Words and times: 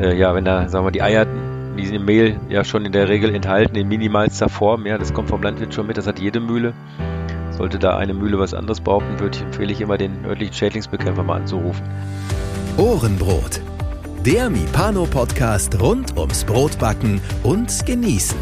äh, 0.00 0.16
ja, 0.16 0.34
wenn 0.34 0.44
da, 0.44 0.68
sagen 0.68 0.86
wir, 0.86 0.90
die 0.90 1.02
Eier, 1.02 1.26
die 1.76 1.86
sind 1.86 1.96
im 1.96 2.04
Mehl 2.04 2.38
ja 2.48 2.64
schon 2.64 2.84
in 2.84 2.92
der 2.92 3.08
Regel 3.08 3.34
enthalten, 3.34 3.76
in 3.76 3.88
minimalster 3.88 4.48
Form, 4.48 4.86
ja, 4.86 4.98
das 4.98 5.12
kommt 5.12 5.28
vom 5.28 5.42
Landwirt 5.42 5.74
schon 5.74 5.86
mit, 5.86 5.96
das 5.96 6.06
hat 6.06 6.18
jede 6.18 6.40
Mühle. 6.40 6.72
Sollte 7.50 7.78
da 7.78 7.96
eine 7.98 8.14
Mühle 8.14 8.38
was 8.38 8.54
anderes 8.54 8.80
behaupten, 8.80 9.20
würde 9.20 9.36
ich, 9.36 9.42
empfehle 9.42 9.72
ich 9.72 9.80
immer 9.80 9.98
den 9.98 10.24
örtlichen 10.24 10.54
Schädlingsbekämpfer 10.54 11.22
mal 11.22 11.36
anzurufen. 11.36 11.84
Ohrenbrot. 12.76 13.60
Der 14.24 14.50
Mipano-Podcast 14.50 15.80
rund 15.80 16.16
ums 16.16 16.44
Brotbacken 16.44 17.20
und 17.42 17.86
Genießen. 17.86 18.38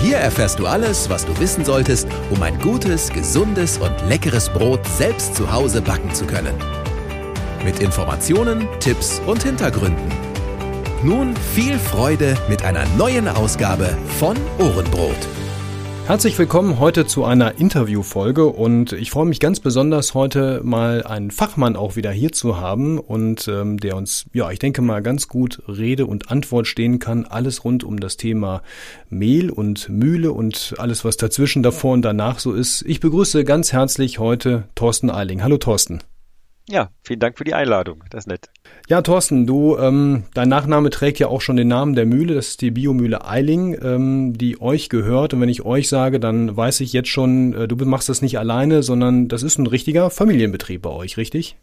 Hier 0.00 0.18
erfährst 0.18 0.58
du 0.58 0.66
alles, 0.66 1.08
was 1.10 1.26
du 1.26 1.38
wissen 1.40 1.64
solltest, 1.64 2.06
um 2.30 2.42
ein 2.42 2.58
gutes, 2.60 3.10
gesundes 3.10 3.78
und 3.78 3.92
leckeres 4.08 4.48
Brot 4.50 4.84
selbst 4.86 5.34
zu 5.34 5.52
Hause 5.52 5.80
backen 5.82 6.12
zu 6.14 6.26
können. 6.26 6.54
Mit 7.66 7.80
Informationen, 7.80 8.68
Tipps 8.78 9.20
und 9.26 9.42
Hintergründen. 9.42 10.08
Nun 11.02 11.34
viel 11.52 11.80
Freude 11.80 12.36
mit 12.48 12.62
einer 12.62 12.86
neuen 12.96 13.26
Ausgabe 13.26 13.98
von 14.20 14.36
Ohrenbrot. 14.60 15.16
Herzlich 16.06 16.38
willkommen 16.38 16.78
heute 16.78 17.06
zu 17.06 17.24
einer 17.24 17.58
Interviewfolge 17.58 18.46
und 18.46 18.92
ich 18.92 19.10
freue 19.10 19.26
mich 19.26 19.40
ganz 19.40 19.58
besonders 19.58 20.14
heute 20.14 20.60
mal 20.62 21.02
einen 21.02 21.32
Fachmann 21.32 21.74
auch 21.74 21.96
wieder 21.96 22.12
hier 22.12 22.30
zu 22.30 22.60
haben 22.60 23.00
und 23.00 23.48
ähm, 23.48 23.78
der 23.78 23.96
uns, 23.96 24.26
ja, 24.32 24.48
ich 24.52 24.60
denke 24.60 24.80
mal 24.80 25.02
ganz 25.02 25.26
gut 25.26 25.60
Rede 25.66 26.06
und 26.06 26.30
Antwort 26.30 26.68
stehen 26.68 27.00
kann. 27.00 27.24
Alles 27.24 27.64
rund 27.64 27.82
um 27.82 27.98
das 27.98 28.16
Thema 28.16 28.62
Mehl 29.10 29.50
und 29.50 29.88
Mühle 29.88 30.30
und 30.30 30.76
alles, 30.78 31.04
was 31.04 31.16
dazwischen 31.16 31.64
davor 31.64 31.94
und 31.94 32.02
danach 32.02 32.38
so 32.38 32.52
ist. 32.52 32.82
Ich 32.82 33.00
begrüße 33.00 33.42
ganz 33.42 33.72
herzlich 33.72 34.20
heute 34.20 34.68
Thorsten 34.76 35.10
Eiling. 35.10 35.42
Hallo 35.42 35.58
Thorsten. 35.58 35.98
Ja, 36.68 36.90
vielen 37.04 37.20
Dank 37.20 37.38
für 37.38 37.44
die 37.44 37.54
Einladung. 37.54 38.02
Das 38.10 38.24
ist 38.24 38.26
nett. 38.26 38.50
Ja, 38.88 39.00
Thorsten, 39.00 39.46
du, 39.46 39.76
ähm, 39.78 40.24
dein 40.34 40.48
Nachname 40.48 40.90
trägt 40.90 41.20
ja 41.20 41.28
auch 41.28 41.40
schon 41.40 41.56
den 41.56 41.68
Namen 41.68 41.94
der 41.94 42.06
Mühle. 42.06 42.34
Das 42.34 42.48
ist 42.48 42.60
die 42.60 42.72
Biomühle 42.72 43.24
Eiling, 43.24 43.78
ähm, 43.80 44.36
die 44.36 44.60
euch 44.60 44.88
gehört. 44.88 45.32
Und 45.32 45.40
wenn 45.40 45.48
ich 45.48 45.64
euch 45.64 45.88
sage, 45.88 46.18
dann 46.18 46.56
weiß 46.56 46.80
ich 46.80 46.92
jetzt 46.92 47.08
schon, 47.08 47.52
äh, 47.54 47.68
du 47.68 47.76
machst 47.86 48.08
das 48.08 48.20
nicht 48.20 48.38
alleine, 48.38 48.82
sondern 48.82 49.28
das 49.28 49.44
ist 49.44 49.58
ein 49.58 49.68
richtiger 49.68 50.10
Familienbetrieb 50.10 50.82
bei 50.82 50.90
euch, 50.90 51.16
richtig? 51.16 51.56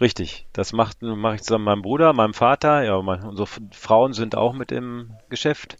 Richtig. 0.00 0.48
Das 0.52 0.72
macht 0.72 1.00
mache 1.00 1.36
ich 1.36 1.42
zusammen 1.42 1.64
mit 1.64 1.74
meinem 1.74 1.82
Bruder, 1.82 2.12
meinem 2.12 2.34
Vater. 2.34 2.82
Ja, 2.82 3.00
mein, 3.02 3.22
unsere 3.22 3.46
Frauen 3.70 4.14
sind 4.14 4.34
auch 4.34 4.52
mit 4.52 4.72
im 4.72 5.10
Geschäft. 5.28 5.76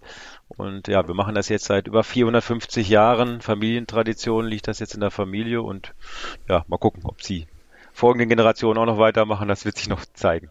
Und 0.46 0.86
ja, 0.86 1.08
wir 1.08 1.14
machen 1.14 1.34
das 1.34 1.48
jetzt 1.48 1.64
seit 1.64 1.88
über 1.88 2.04
450 2.04 2.88
Jahren. 2.88 3.40
Familientradition 3.40 4.46
liegt 4.46 4.68
das 4.68 4.78
jetzt 4.78 4.94
in 4.94 5.00
der 5.00 5.10
Familie 5.10 5.62
und 5.62 5.92
ja, 6.48 6.64
mal 6.68 6.78
gucken, 6.78 7.02
ob 7.04 7.20
sie 7.20 7.48
folgenden 7.92 8.28
Generationen 8.28 8.78
auch 8.78 8.86
noch 8.86 8.98
weitermachen, 8.98 9.48
das 9.48 9.64
wird 9.64 9.76
sich 9.76 9.88
noch 9.88 10.04
zeigen. 10.14 10.50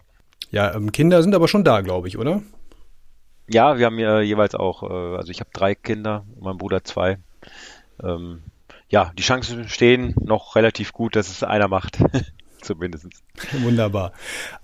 Ja, 0.51 0.73
ähm, 0.73 0.91
Kinder 0.91 1.23
sind 1.23 1.35
aber 1.35 1.47
schon 1.47 1.63
da, 1.63 1.81
glaube 1.81 2.07
ich, 2.07 2.17
oder? 2.17 2.41
Ja, 3.49 3.77
wir 3.77 3.85
haben 3.85 3.99
ja 3.99 4.21
jeweils 4.21 4.55
auch, 4.55 4.83
äh, 4.83 5.17
also 5.17 5.31
ich 5.31 5.39
habe 5.39 5.49
drei 5.53 5.75
Kinder, 5.75 6.25
mein 6.39 6.57
Bruder 6.57 6.83
zwei. 6.83 7.17
Ähm, 8.01 8.43
ja, 8.89 9.11
die 9.17 9.23
Chancen 9.23 9.69
stehen 9.69 10.15
noch 10.19 10.55
relativ 10.55 10.93
gut, 10.93 11.15
dass 11.15 11.29
es 11.29 11.43
einer 11.43 11.67
macht. 11.67 11.99
Zumindest. 12.61 13.07
Wunderbar. 13.63 14.11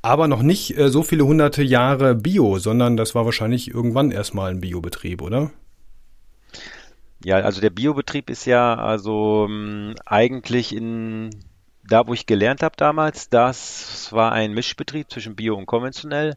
Aber 0.01 0.27
noch 0.27 0.43
nicht 0.43 0.77
äh, 0.77 0.89
so 0.89 1.01
viele 1.01 1.25
hunderte 1.25 1.63
Jahre 1.63 2.13
Bio, 2.13 2.59
sondern 2.59 2.95
das 2.95 3.15
war 3.15 3.25
wahrscheinlich 3.25 3.73
irgendwann 3.73 4.11
erstmal 4.11 4.51
ein 4.51 4.61
Biobetrieb, 4.61 5.21
oder? 5.21 5.49
Ja, 7.23 7.37
also 7.37 7.61
der 7.61 7.71
Biobetrieb 7.71 8.29
ist 8.29 8.45
ja 8.45 8.75
also 8.75 9.47
ähm, 9.49 9.95
eigentlich 10.05 10.75
in 10.75 11.31
da, 11.87 12.07
wo 12.07 12.13
ich 12.13 12.25
gelernt 12.25 12.63
habe 12.63 12.75
damals, 12.77 13.29
das 13.29 14.11
war 14.11 14.31
ein 14.31 14.53
Mischbetrieb 14.53 15.09
zwischen 15.09 15.35
Bio 15.35 15.55
und 15.55 15.65
konventionell. 15.65 16.35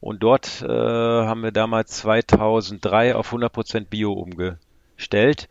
Und 0.00 0.22
dort 0.22 0.62
äh, 0.62 0.66
haben 0.68 1.42
wir 1.42 1.52
damals 1.52 1.98
2003 1.98 3.14
auf 3.14 3.32
100% 3.32 3.86
Bio 3.86 4.12
umgestellt. 4.12 5.48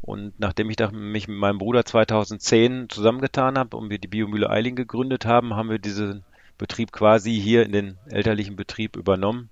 Und 0.00 0.38
nachdem 0.38 0.70
ich 0.70 0.78
mich 0.92 1.28
mit 1.28 1.36
meinem 1.36 1.58
Bruder 1.58 1.84
2010 1.84 2.88
zusammengetan 2.88 3.58
habe 3.58 3.76
und 3.76 3.90
wir 3.90 3.98
die 3.98 4.08
Biomühle 4.08 4.48
Eiling 4.48 4.76
gegründet 4.76 5.26
haben, 5.26 5.54
haben 5.54 5.70
wir 5.70 5.78
diesen 5.78 6.24
Betrieb 6.56 6.92
quasi 6.92 7.38
hier 7.38 7.64
in 7.64 7.72
den 7.72 7.98
elterlichen 8.08 8.56
Betrieb 8.56 8.96
übernommen 8.96 9.50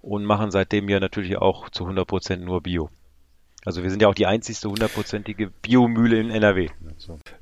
und 0.00 0.24
machen 0.24 0.50
seitdem 0.50 0.88
ja 0.88 0.98
natürlich 0.98 1.36
auch 1.36 1.68
zu 1.70 1.86
100% 1.86 2.36
nur 2.36 2.62
Bio. 2.62 2.90
Also 3.64 3.84
wir 3.84 3.90
sind 3.90 4.02
ja 4.02 4.08
auch 4.08 4.14
die 4.14 4.26
einzigste 4.26 4.68
hundertprozentige 4.68 5.48
Biomühle 5.62 6.18
in 6.18 6.30
NRW. 6.30 6.68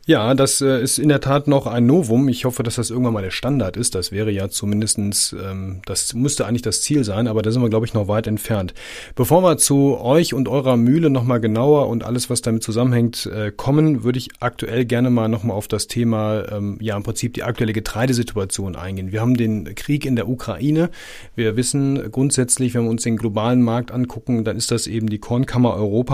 Ja, 0.05 0.35
das 0.35 0.61
äh, 0.61 0.83
ist 0.83 0.99
in 0.99 1.09
der 1.09 1.23
Tat 1.23 1.49
noch 1.49 1.67
ein 1.67 1.87
Novum. 1.87 2.29
Ich 2.29 2.45
hoffe, 2.45 2.63
dass 2.63 2.75
das 2.75 2.91
irgendwann 2.91 3.15
mal 3.15 3.23
der 3.23 3.31
Standard 3.31 3.79
ist. 3.79 3.95
Das 3.95 4.13
wäre 4.13 4.31
ja 4.31 4.51
zumindestens, 4.51 5.33
ähm, 5.33 5.81
das 5.87 6.13
müsste 6.13 6.47
eigentlich 6.47 6.61
das 6.61 6.83
Ziel 6.83 7.05
sein, 7.05 7.27
aber 7.27 7.41
da 7.41 7.51
sind 7.51 7.63
wir, 7.63 7.71
glaube 7.71 7.87
ich, 7.87 7.95
noch 7.95 8.07
weit 8.07 8.27
entfernt. 8.27 8.75
Bevor 9.15 9.43
wir 9.43 9.57
zu 9.57 9.99
euch 9.99 10.35
und 10.35 10.47
eurer 10.49 10.77
Mühle 10.77 11.09
nochmal 11.09 11.41
genauer 11.41 11.89
und 11.89 12.05
alles, 12.05 12.29
was 12.29 12.43
damit 12.43 12.63
zusammenhängt, 12.63 13.25
äh, 13.25 13.51
kommen, 13.51 14.05
würde 14.05 14.19
ich 14.19 14.29
aktuell 14.41 14.85
gerne 14.85 15.09
mal 15.09 15.29
nochmal 15.29 15.57
auf 15.57 15.69
das 15.69 15.87
Thema, 15.87 16.45
ähm, 16.53 16.77
ja, 16.83 16.99
im 16.99 17.03
Prinzip 17.03 17.33
die 17.33 17.45
aktuelle 17.45 17.73
Getreidesituation 17.73 18.77
eingehen. 18.77 19.11
Wir 19.11 19.23
haben 19.23 19.39
den 19.39 19.75
Krieg 19.75 20.05
in 20.05 20.17
der 20.17 20.29
Ukraine. 20.29 20.91
Wir 21.35 21.57
wissen 21.57 22.13
grundsätzlich, 22.13 22.75
wenn 22.75 22.85
wir 22.85 22.91
uns 22.91 23.05
den 23.05 23.17
globalen 23.17 23.63
Markt 23.63 23.91
angucken, 23.91 24.45
dann 24.45 24.59
ist 24.59 24.71
das 24.71 24.87
eben 24.87 25.09
die 25.09 25.19
Kornkammer 25.19 25.75
Europas. 25.75 26.10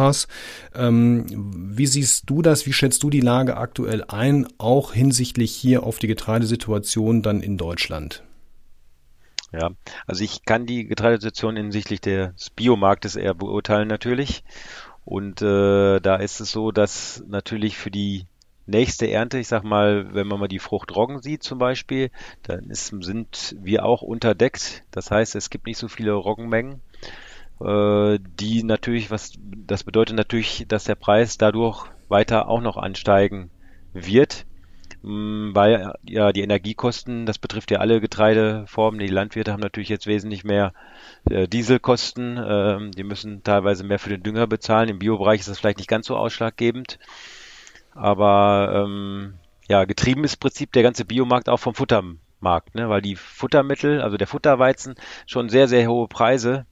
Ähm, 0.74 1.26
wie 1.76 1.86
siehst 1.86 2.28
du 2.30 2.42
das? 2.42 2.66
Wie 2.66 2.72
schätzt 2.72 3.02
du 3.02 3.10
die 3.10 3.20
Lage 3.20 3.56
aktuell? 3.56 4.04
ein, 4.08 4.46
auch 4.58 4.92
hinsichtlich 4.92 5.54
hier 5.54 5.82
auf 5.82 5.98
die 5.98 6.06
Getreidesituation 6.06 7.22
dann 7.22 7.40
in 7.40 7.56
Deutschland? 7.56 8.22
Ja, 9.52 9.70
also 10.06 10.24
ich 10.24 10.44
kann 10.44 10.66
die 10.66 10.86
Getreidesituation 10.86 11.56
hinsichtlich 11.56 12.00
des 12.00 12.50
Biomarktes 12.50 13.16
eher 13.16 13.34
beurteilen 13.34 13.88
natürlich. 13.88 14.44
Und 15.04 15.40
äh, 15.40 16.00
da 16.00 16.16
ist 16.16 16.40
es 16.40 16.50
so, 16.50 16.72
dass 16.72 17.22
natürlich 17.28 17.76
für 17.76 17.90
die 17.90 18.26
nächste 18.66 19.08
Ernte, 19.08 19.38
ich 19.38 19.48
sag 19.48 19.62
mal, 19.62 20.12
wenn 20.12 20.26
man 20.26 20.40
mal 20.40 20.48
die 20.48 20.58
Frucht 20.58 20.94
Roggen 20.94 21.22
sieht 21.22 21.44
zum 21.44 21.58
Beispiel, 21.58 22.10
dann 22.42 22.68
ist, 22.70 22.92
sind 23.00 23.56
wir 23.60 23.84
auch 23.84 24.02
unterdeckt. 24.02 24.82
Das 24.90 25.10
heißt, 25.10 25.36
es 25.36 25.48
gibt 25.48 25.66
nicht 25.66 25.78
so 25.78 25.88
viele 25.88 26.12
Roggenmengen, 26.12 26.80
die 27.58 28.62
natürlich, 28.64 29.10
was 29.10 29.32
das 29.40 29.82
bedeutet 29.82 30.14
natürlich, 30.16 30.66
dass 30.68 30.84
der 30.84 30.94
Preis 30.94 31.38
dadurch 31.38 31.86
weiter 32.08 32.48
auch 32.48 32.60
noch 32.60 32.76
ansteigen 32.76 33.50
wird, 33.92 34.46
mm, 35.02 35.54
weil 35.54 35.94
ja 36.04 36.32
die 36.32 36.42
Energiekosten, 36.42 37.26
das 37.26 37.38
betrifft 37.38 37.70
ja 37.70 37.78
alle 37.78 38.00
Getreideformen, 38.00 39.00
die 39.00 39.06
Landwirte 39.06 39.52
haben 39.52 39.60
natürlich 39.60 39.88
jetzt 39.88 40.06
wesentlich 40.06 40.44
mehr 40.44 40.72
äh, 41.30 41.48
Dieselkosten, 41.48 42.36
äh, 42.36 42.90
die 42.90 43.04
müssen 43.04 43.42
teilweise 43.42 43.84
mehr 43.84 43.98
für 43.98 44.10
den 44.10 44.22
Dünger 44.22 44.46
bezahlen. 44.46 44.88
Im 44.88 44.98
Biobereich 44.98 45.40
ist 45.40 45.48
das 45.48 45.58
vielleicht 45.58 45.78
nicht 45.78 45.90
ganz 45.90 46.06
so 46.06 46.16
ausschlaggebend, 46.16 46.98
aber 47.94 48.84
ähm, 48.84 49.34
ja, 49.68 49.84
getrieben 49.84 50.24
ist 50.24 50.34
im 50.34 50.40
Prinzip 50.40 50.72
der 50.72 50.82
ganze 50.82 51.04
Biomarkt 51.04 51.48
auch 51.48 51.58
vom 51.58 51.74
Futtermarkt, 51.74 52.74
ne? 52.74 52.88
weil 52.88 53.02
die 53.02 53.16
Futtermittel, 53.16 54.00
also 54.00 54.16
der 54.16 54.28
Futterweizen 54.28 54.94
schon 55.26 55.48
sehr, 55.48 55.66
sehr 55.66 55.88
hohe 55.88 56.06
Preise 56.06 56.66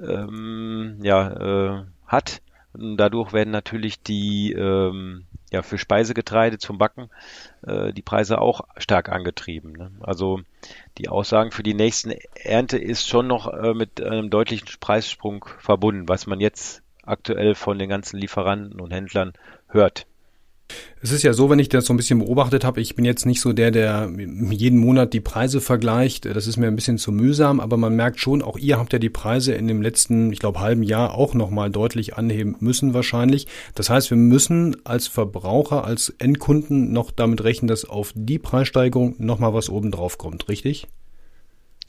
ähm, 0.00 0.98
ja, 1.02 1.80
äh, 1.80 1.84
hat. 2.06 2.42
Und 2.72 2.96
dadurch 2.96 3.32
werden 3.32 3.50
natürlich 3.50 4.02
die 4.02 4.52
ähm, 4.52 5.24
ja, 5.50 5.62
für 5.62 5.78
Speisegetreide 5.78 6.58
zum 6.58 6.78
Backen 6.78 7.08
äh, 7.66 7.92
die 7.92 8.02
Preise 8.02 8.40
auch 8.40 8.62
stark 8.76 9.08
angetrieben. 9.08 9.72
Ne? 9.72 9.90
Also 10.00 10.40
die 10.98 11.08
Aussagen 11.08 11.50
für 11.50 11.62
die 11.62 11.74
nächsten 11.74 12.12
Ernte 12.34 12.78
ist 12.78 13.08
schon 13.08 13.26
noch 13.26 13.52
äh, 13.52 13.74
mit 13.74 14.02
einem 14.02 14.30
deutlichen 14.30 14.68
Preissprung 14.80 15.46
verbunden, 15.58 16.08
was 16.08 16.26
man 16.26 16.40
jetzt 16.40 16.82
aktuell 17.02 17.54
von 17.54 17.78
den 17.78 17.88
ganzen 17.88 18.18
Lieferanten 18.18 18.80
und 18.80 18.92
Händlern 18.92 19.32
hört. 19.68 20.06
Es 21.00 21.12
ist 21.12 21.22
ja 21.22 21.32
so, 21.32 21.48
wenn 21.48 21.58
ich 21.58 21.68
das 21.68 21.86
so 21.86 21.92
ein 21.92 21.96
bisschen 21.96 22.18
beobachtet 22.18 22.64
habe, 22.64 22.80
ich 22.80 22.96
bin 22.96 23.04
jetzt 23.04 23.24
nicht 23.24 23.40
so 23.40 23.52
der, 23.52 23.70
der 23.70 24.10
jeden 24.50 24.78
Monat 24.78 25.12
die 25.12 25.20
Preise 25.20 25.60
vergleicht. 25.60 26.24
Das 26.24 26.46
ist 26.46 26.56
mir 26.56 26.66
ein 26.66 26.76
bisschen 26.76 26.98
zu 26.98 27.12
mühsam, 27.12 27.60
aber 27.60 27.76
man 27.76 27.94
merkt 27.94 28.20
schon, 28.20 28.42
auch 28.42 28.58
ihr 28.58 28.78
habt 28.78 28.92
ja 28.92 28.98
die 28.98 29.08
Preise 29.08 29.54
in 29.54 29.68
dem 29.68 29.80
letzten, 29.80 30.32
ich 30.32 30.40
glaube, 30.40 30.60
halben 30.60 30.82
Jahr 30.82 31.14
auch 31.14 31.34
nochmal 31.34 31.70
deutlich 31.70 32.16
anheben 32.16 32.56
müssen 32.60 32.94
wahrscheinlich. 32.94 33.46
Das 33.74 33.90
heißt, 33.90 34.10
wir 34.10 34.18
müssen 34.18 34.76
als 34.84 35.06
Verbraucher, 35.06 35.84
als 35.84 36.10
Endkunden 36.18 36.92
noch 36.92 37.12
damit 37.12 37.44
rechnen, 37.44 37.68
dass 37.68 37.84
auf 37.84 38.12
die 38.14 38.38
Preissteigerung 38.38 39.14
nochmal 39.18 39.54
was 39.54 39.70
oben 39.70 39.90
drauf 39.90 40.18
kommt, 40.18 40.48
richtig? 40.48 40.88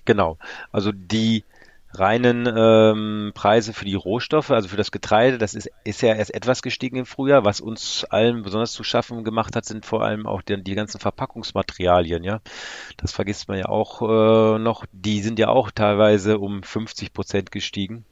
Genau. 0.06 0.38
Also 0.72 0.92
die 0.92 1.44
reinen 1.92 2.48
ähm, 2.56 3.32
Preise 3.34 3.74
für 3.74 3.86
die 3.86 3.96
Rohstoffe, 3.96 4.52
also 4.52 4.68
für 4.68 4.78
das 4.78 4.92
Getreide, 4.92 5.38
das 5.38 5.56
ist, 5.56 5.70
ist 5.84 6.02
ja 6.02 6.14
erst 6.14 6.34
etwas 6.34 6.62
gestiegen 6.62 6.98
im 6.98 7.06
Frühjahr. 7.06 7.46
Was 7.46 7.62
uns 7.62 8.06
allen 8.06 8.44
besonders 8.44 8.74
zu 8.74 8.84
schaffen 8.84 9.24
gemacht 9.24 9.56
hat, 9.56 9.66
sind 9.66 9.86
vor 9.86 10.04
allem 10.04 10.28
auch 10.28 10.42
die, 10.42 10.62
die 10.64 10.76
ganzen 10.76 11.00
Verpackungsmaterialien, 11.00 12.24
ja. 12.24 12.42
Das 12.98 13.12
vergisst 13.12 13.48
man 13.48 13.58
ja 13.58 13.70
auch 13.70 14.02
äh, 14.02 14.60
noch. 14.60 14.86
Die 14.92 15.22
sind 15.22 15.40
ja 15.40 15.50
auch 15.50 15.72
teilweise 15.72 16.38
um 16.38 16.62
50 16.62 17.14
Prozent 17.14 17.52
gestiegen. 17.52 18.06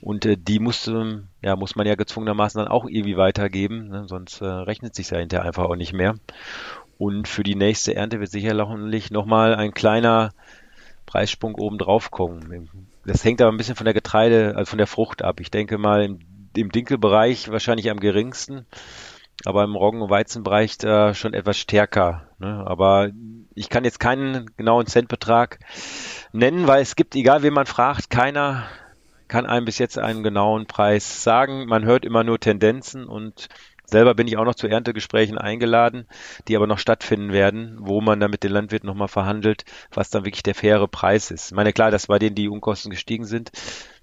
Und 0.00 0.24
äh, 0.24 0.36
die 0.38 0.58
musste, 0.58 1.28
ja, 1.42 1.56
muss 1.56 1.76
man 1.76 1.86
ja 1.86 1.94
gezwungenermaßen 1.94 2.58
dann 2.58 2.68
auch 2.68 2.86
irgendwie 2.86 3.18
weitergeben, 3.18 3.88
ne? 3.88 4.04
sonst 4.08 4.40
äh, 4.40 4.46
rechnet 4.46 4.94
sich 4.94 5.10
ja 5.10 5.18
hinterher 5.18 5.46
einfach 5.46 5.64
auch 5.64 5.76
nicht 5.76 5.92
mehr. 5.92 6.14
Und 6.96 7.28
für 7.28 7.42
die 7.42 7.54
nächste 7.54 7.94
Ernte 7.94 8.20
wird 8.20 8.30
sicherlich 8.30 9.10
nochmal 9.10 9.54
ein 9.54 9.72
kleiner 9.72 10.32
Preissprung 11.06 11.54
oben 11.54 11.78
drauf 11.78 12.10
kommen. 12.10 12.88
Das 13.04 13.24
hängt 13.24 13.40
aber 13.40 13.50
ein 13.50 13.56
bisschen 13.56 13.76
von 13.76 13.84
der 13.84 13.94
Getreide, 13.94 14.54
also 14.56 14.70
von 14.70 14.78
der 14.78 14.86
Frucht 14.86 15.22
ab. 15.22 15.40
Ich 15.40 15.50
denke 15.50 15.78
mal 15.78 16.04
im, 16.04 16.18
im 16.56 16.70
Dinkelbereich 16.70 17.50
wahrscheinlich 17.50 17.90
am 17.90 18.00
geringsten, 18.00 18.66
aber 19.44 19.64
im 19.64 19.74
Roggen- 19.74 20.02
und 20.02 20.10
Weizenbereich 20.10 20.78
da 20.78 21.14
schon 21.14 21.34
etwas 21.34 21.58
stärker. 21.58 22.28
Ne? 22.38 22.64
Aber 22.66 23.10
ich 23.54 23.68
kann 23.68 23.84
jetzt 23.84 24.00
keinen 24.00 24.50
genauen 24.56 24.86
Centbetrag 24.86 25.58
nennen, 26.32 26.66
weil 26.66 26.82
es 26.82 26.96
gibt, 26.96 27.14
egal 27.14 27.42
wen 27.42 27.54
man 27.54 27.66
fragt, 27.66 28.10
keiner 28.10 28.66
kann 29.30 29.46
einem 29.46 29.64
bis 29.64 29.78
jetzt 29.78 29.96
einen 29.96 30.22
genauen 30.22 30.66
Preis 30.66 31.22
sagen. 31.22 31.66
Man 31.66 31.84
hört 31.84 32.04
immer 32.04 32.24
nur 32.24 32.40
Tendenzen 32.40 33.06
und 33.06 33.48
selber 33.90 34.14
bin 34.14 34.28
ich 34.28 34.36
auch 34.36 34.44
noch 34.44 34.54
zu 34.54 34.66
Erntegesprächen 34.66 35.38
eingeladen, 35.38 36.06
die 36.48 36.56
aber 36.56 36.66
noch 36.66 36.78
stattfinden 36.78 37.32
werden, 37.32 37.76
wo 37.80 38.00
man 38.00 38.20
dann 38.20 38.30
mit 38.30 38.42
den 38.42 38.52
Landwirten 38.52 38.86
nochmal 38.86 39.08
verhandelt, 39.08 39.64
was 39.92 40.10
dann 40.10 40.24
wirklich 40.24 40.42
der 40.42 40.54
faire 40.54 40.88
Preis 40.88 41.30
ist. 41.30 41.50
Ich 41.50 41.56
meine, 41.56 41.72
klar, 41.72 41.90
dass 41.90 42.06
bei 42.06 42.18
denen 42.18 42.34
die 42.34 42.48
Unkosten 42.48 42.90
gestiegen 42.90 43.24
sind. 43.24 43.50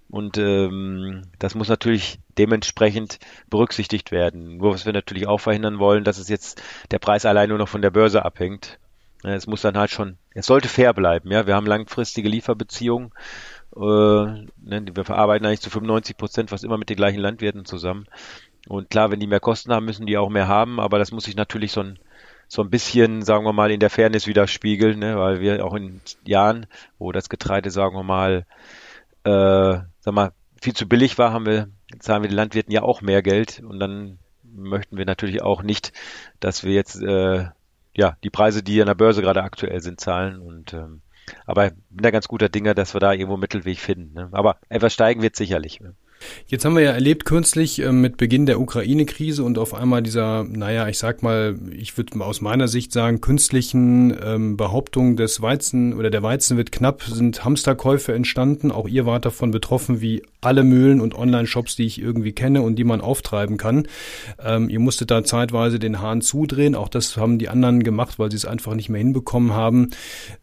Und 0.10 0.38
ähm, 0.38 1.24
das 1.38 1.54
muss 1.54 1.68
natürlich 1.68 2.20
dementsprechend 2.38 3.20
berücksichtigt 3.50 4.12
werden. 4.12 4.58
Nur 4.58 4.74
was 4.74 4.86
wir 4.86 4.94
natürlich 4.94 5.28
auch 5.28 5.40
verhindern 5.40 5.80
wollen, 5.80 6.06
dass 6.06 6.18
es 6.18 6.30
jetzt 6.30 6.62
der 6.92 7.00
Preis 7.00 7.26
allein 7.26 7.50
nur 7.50 7.58
noch 7.58 7.68
von 7.68 7.82
der 7.82 7.92
Börse 7.92 8.24
abhängt. 8.24 8.80
Es 9.24 9.48
muss 9.48 9.62
dann 9.62 9.78
halt 9.78 9.92
schon, 9.92 10.18
es 10.34 10.46
sollte 10.46 10.70
fair 10.70 10.94
bleiben. 10.94 11.32
Ja, 11.32 11.46
wir 11.46 11.56
haben 11.56 11.66
langfristige 11.66 12.30
Lieferbeziehungen 12.30 13.12
äh, 13.76 13.80
ne, 13.80 14.86
wir 14.94 15.06
verarbeiten 15.06 15.46
eigentlich 15.46 15.62
zu 15.62 15.70
95 15.70 16.18
Prozent 16.18 16.50
fast 16.50 16.64
immer 16.64 16.78
mit 16.78 16.90
den 16.90 16.98
gleichen 16.98 17.20
Landwirten 17.20 17.66
zusammen. 17.66 18.08
Und 18.68 18.90
klar, 18.90 19.12
wenn 19.12 19.20
die 19.20 19.28
mehr 19.28 19.40
Kosten 19.40 19.72
haben, 19.72 19.86
müssen 19.86 20.06
die 20.06 20.18
auch 20.18 20.30
mehr 20.30 20.48
haben, 20.48 20.80
aber 20.80 21.00
das 21.00 21.12
muss 21.12 21.26
sich 21.26 21.36
natürlich 21.36 21.72
so 21.72 21.82
ein, 21.82 22.00
so 22.48 22.62
ein 22.62 22.70
bisschen, 22.70 23.22
sagen 23.24 23.46
wir 23.46 23.54
mal, 23.54 23.72
in 23.72 23.80
der 23.80 23.90
Fairness 23.90 24.28
widerspiegeln, 24.28 25.00
ne? 25.00 25.18
weil 25.18 25.42
wir 25.42 25.66
auch 25.66 25.74
in 25.74 26.02
Jahren, 26.26 26.66
wo 26.98 27.12
das 27.12 27.30
Getreide, 27.30 27.72
sagen 27.72 27.96
wir 27.96 28.04
mal, 28.04 28.46
äh, 29.24 29.80
sag 30.00 30.14
mal, 30.14 30.32
viel 30.62 30.74
zu 30.74 30.88
billig 30.88 31.18
war, 31.18 31.34
haben 31.34 31.46
wir, 31.46 31.70
zahlen 32.00 32.24
wir 32.24 32.30
den 32.30 32.36
Landwirten 32.36 32.72
ja 32.74 32.82
auch 32.82 33.02
mehr 33.02 33.22
Geld 33.22 33.62
und 33.64 33.80
dann 33.80 34.20
möchten 34.44 34.98
wir 34.98 35.06
natürlich 35.06 35.42
auch 35.42 35.62
nicht, 35.62 35.94
dass 36.40 36.64
wir 36.64 36.74
jetzt 36.74 37.02
äh, 37.02 37.46
ja 37.96 38.18
die 38.24 38.30
Preise, 38.30 38.64
die 38.64 38.82
an 38.82 38.88
der 38.88 38.96
Börse 38.96 39.22
gerade 39.22 39.44
aktuell 39.44 39.82
sind, 39.82 40.00
zahlen 40.00 40.40
und 40.40 40.74
ähm, 40.74 41.02
aber 41.46 41.72
bin 41.90 42.04
da 42.04 42.12
ganz 42.12 42.28
guter 42.28 42.50
Dinger, 42.50 42.74
dass 42.74 42.96
wir 42.96 43.00
da 43.00 43.12
irgendwo 43.12 43.38
Mittelweg 43.38 43.80
finden. 43.80 44.14
Ne? 44.14 44.30
Aber 44.32 44.58
etwas 44.70 44.94
steigen 44.94 45.22
wird 45.22 45.36
sicherlich. 45.36 45.80
Ne? 45.80 45.94
Jetzt 46.48 46.66
haben 46.66 46.76
wir 46.76 46.84
ja 46.84 46.92
erlebt 46.92 47.26
kürzlich 47.26 47.80
äh, 47.80 47.92
mit 47.92 48.18
Beginn 48.18 48.46
der 48.46 48.60
Ukraine-Krise 48.60 49.44
und 49.44 49.58
auf 49.58 49.74
einmal 49.74 50.02
dieser, 50.02 50.44
naja, 50.44 50.88
ich 50.88 50.98
sag 50.98 51.24
mal, 51.24 51.58
ich 51.72 51.98
würde 51.98 52.20
aus 52.24 52.42
meiner 52.42 52.68
Sicht 52.68 52.92
sagen, 52.92 53.22
künstlichen 53.22 54.16
ähm, 54.24 54.58
Behauptung 54.58 55.16
des 55.18 55.42
Weizen 55.42 55.94
oder 55.94 56.10
der 56.10 56.24
Weizen 56.24 56.58
wird 56.58 56.72
knapp, 56.72 57.04
sind 57.04 57.44
Hamsterkäufe 57.44 58.14
entstanden. 58.14 58.72
Auch 58.72 58.88
ihr 58.88 59.06
wart 59.06 59.26
davon 59.26 59.52
betroffen, 59.52 60.02
wie 60.02 60.24
alle 60.48 60.64
Mühlen 60.64 61.02
und 61.02 61.14
Online-Shops, 61.14 61.76
die 61.76 61.86
ich 61.86 62.02
irgendwie 62.02 62.32
kenne 62.32 62.62
und 62.62 62.78
die 62.78 62.86
man 62.86 63.02
auftreiben 63.02 63.58
kann. 63.58 63.88
Ähm, 64.44 64.70
ihr 64.70 64.80
musstet 64.80 65.12
da 65.12 65.26
zeitweise 65.26 65.78
den 65.78 66.02
Hahn 66.02 66.22
zudrehen. 66.22 66.74
Auch 66.74 66.88
das 66.88 67.18
haben 67.18 67.38
die 67.38 67.50
anderen 67.50 67.84
gemacht, 67.84 68.18
weil 68.18 68.32
sie 68.32 68.38
es 68.38 68.46
einfach 68.46 68.74
nicht 68.74 68.88
mehr 68.88 69.00
hinbekommen 69.00 69.54
haben. 69.54 69.90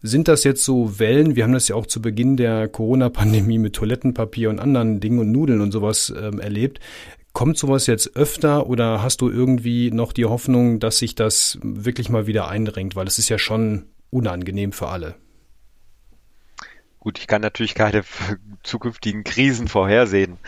Sind 0.02 0.28
das 0.28 0.44
jetzt 0.44 0.62
so 0.62 0.98
Wellen? 0.98 1.36
Wir 1.36 1.44
haben 1.44 1.54
das 1.54 1.68
ja 1.68 1.74
auch 1.74 1.86
zu 1.86 2.02
Beginn 2.02 2.36
der 2.36 2.68
Corona-Pandemie 2.68 3.58
mit 3.58 3.74
Toilettenpapier 3.74 4.50
und 4.50 4.60
anderen 4.60 5.00
Dingen 5.00 5.18
und 5.20 5.32
Nudeln 5.32 5.62
und 5.62 5.72
sowas 5.72 6.12
ähm, 6.14 6.38
erlebt. 6.38 6.80
Kommt 7.32 7.56
sowas 7.56 7.86
jetzt 7.86 8.14
öfter 8.14 8.68
oder 8.68 9.02
hast 9.02 9.22
du 9.22 9.30
irgendwie 9.30 9.90
noch 9.90 10.12
die 10.12 10.26
Hoffnung, 10.26 10.80
dass 10.80 10.98
sich 10.98 11.14
das 11.14 11.58
wirklich 11.62 12.10
mal 12.10 12.26
wieder 12.26 12.46
eindringt? 12.48 12.94
Weil 12.94 13.06
es 13.06 13.18
ist 13.18 13.30
ja 13.30 13.38
schon 13.38 13.86
unangenehm 14.10 14.72
für 14.72 14.88
alle. 14.88 15.14
Gut, 17.04 17.18
ich 17.18 17.26
kann 17.26 17.42
natürlich 17.42 17.74
keine 17.74 18.02
zukünftigen 18.62 19.24
Krisen 19.24 19.68
vorhersehen. 19.68 20.38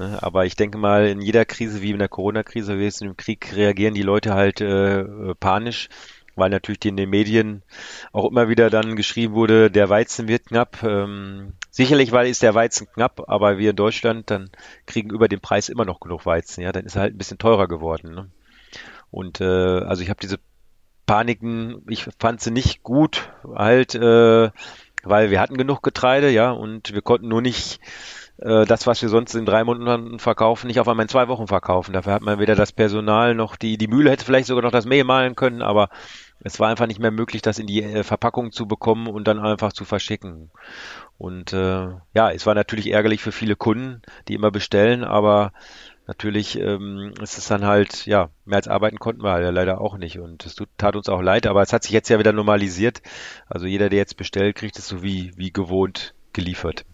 Ne? 0.00 0.18
Aber 0.20 0.44
ich 0.44 0.56
denke 0.56 0.76
mal, 0.76 1.06
in 1.06 1.22
jeder 1.22 1.44
Krise, 1.44 1.82
wie 1.82 1.92
in 1.92 2.00
der 2.00 2.08
Corona-Krise, 2.08 2.78
wie 2.78 2.82
jetzt 2.82 3.00
im 3.00 3.16
Krieg, 3.16 3.54
reagieren 3.54 3.94
die 3.94 4.02
Leute 4.02 4.34
halt 4.34 4.60
äh, 4.60 5.04
panisch, 5.38 5.88
weil 6.34 6.50
natürlich 6.50 6.84
in 6.84 6.96
den 6.96 7.10
Medien 7.10 7.62
auch 8.10 8.28
immer 8.28 8.48
wieder 8.48 8.70
dann 8.70 8.96
geschrieben 8.96 9.34
wurde, 9.34 9.70
der 9.70 9.88
Weizen 9.88 10.26
wird 10.26 10.46
knapp. 10.46 10.82
Ähm, 10.82 11.52
sicherlich, 11.70 12.10
weil 12.10 12.28
ist 12.28 12.42
der 12.42 12.56
Weizen 12.56 12.88
knapp, 12.92 13.28
aber 13.28 13.58
wir 13.58 13.70
in 13.70 13.76
Deutschland 13.76 14.32
dann 14.32 14.50
kriegen 14.86 15.10
über 15.10 15.28
den 15.28 15.40
Preis 15.40 15.68
immer 15.68 15.84
noch 15.84 16.00
genug 16.00 16.26
Weizen. 16.26 16.64
Ja, 16.64 16.72
dann 16.72 16.86
ist 16.86 16.96
er 16.96 17.02
halt 17.02 17.14
ein 17.14 17.18
bisschen 17.18 17.38
teurer 17.38 17.68
geworden. 17.68 18.14
Ne? 18.14 18.30
Und 19.12 19.40
äh, 19.40 19.44
also 19.44 20.02
ich 20.02 20.10
habe 20.10 20.18
diese 20.20 20.40
Paniken, 21.06 21.82
ich 21.88 22.08
fand 22.18 22.40
sie 22.40 22.50
nicht 22.50 22.82
gut, 22.82 23.30
halt. 23.54 23.94
Äh, 23.94 24.50
weil 25.02 25.30
wir 25.30 25.40
hatten 25.40 25.56
genug 25.56 25.82
Getreide, 25.82 26.30
ja, 26.30 26.50
und 26.50 26.92
wir 26.92 27.02
konnten 27.02 27.28
nur 27.28 27.42
nicht 27.42 27.80
äh, 28.38 28.64
das, 28.64 28.86
was 28.86 29.02
wir 29.02 29.08
sonst 29.08 29.34
in 29.34 29.46
drei 29.46 29.64
Monaten 29.64 30.18
verkaufen, 30.18 30.66
nicht 30.66 30.80
auf 30.80 30.88
einmal 30.88 31.04
in 31.04 31.08
zwei 31.08 31.28
Wochen 31.28 31.46
verkaufen. 31.46 31.92
Dafür 31.92 32.14
hat 32.14 32.22
man 32.22 32.38
weder 32.38 32.54
das 32.54 32.72
Personal 32.72 33.34
noch 33.34 33.56
die, 33.56 33.76
die 33.76 33.88
Mühle 33.88 34.10
hätte 34.10 34.24
vielleicht 34.24 34.46
sogar 34.46 34.62
noch 34.62 34.70
das 34.70 34.86
Mehl 34.86 35.04
malen 35.04 35.36
können, 35.36 35.62
aber 35.62 35.90
es 36.42 36.58
war 36.58 36.68
einfach 36.68 36.86
nicht 36.86 37.00
mehr 37.00 37.10
möglich, 37.10 37.42
das 37.42 37.58
in 37.58 37.66
die 37.66 37.82
äh, 37.82 38.02
Verpackung 38.02 38.50
zu 38.50 38.66
bekommen 38.66 39.08
und 39.08 39.28
dann 39.28 39.38
einfach 39.38 39.72
zu 39.72 39.84
verschicken. 39.84 40.50
Und 41.18 41.52
äh, 41.52 41.88
ja, 42.14 42.30
es 42.30 42.46
war 42.46 42.54
natürlich 42.54 42.90
ärgerlich 42.90 43.20
für 43.20 43.32
viele 43.32 43.56
Kunden, 43.56 44.00
die 44.26 44.34
immer 44.34 44.50
bestellen, 44.50 45.04
aber 45.04 45.52
natürlich 46.06 46.58
ähm, 46.58 47.12
ist 47.22 47.38
es 47.38 47.48
dann 47.48 47.64
halt, 47.64 48.06
ja, 48.06 48.30
mehr 48.44 48.56
als 48.56 48.68
arbeiten 48.68 48.98
konnten 48.98 49.22
wir 49.22 49.32
halt 49.32 49.54
leider 49.54 49.80
auch 49.80 49.96
nicht. 49.96 50.18
Und 50.18 50.44
es 50.46 50.56
tat 50.76 50.96
uns 50.96 51.08
auch 51.08 51.22
leid, 51.22 51.46
aber 51.46 51.62
es 51.62 51.72
hat 51.72 51.84
sich 51.84 51.92
jetzt 51.92 52.08
ja 52.08 52.18
wieder 52.18 52.32
normalisiert. 52.32 53.02
Also 53.48 53.66
jeder, 53.66 53.88
der 53.88 53.98
jetzt 53.98 54.16
bestellt, 54.16 54.56
kriegt 54.56 54.78
es 54.78 54.88
so 54.88 55.02
wie, 55.02 55.32
wie 55.36 55.52
gewohnt 55.52 56.14
geliefert. 56.32 56.84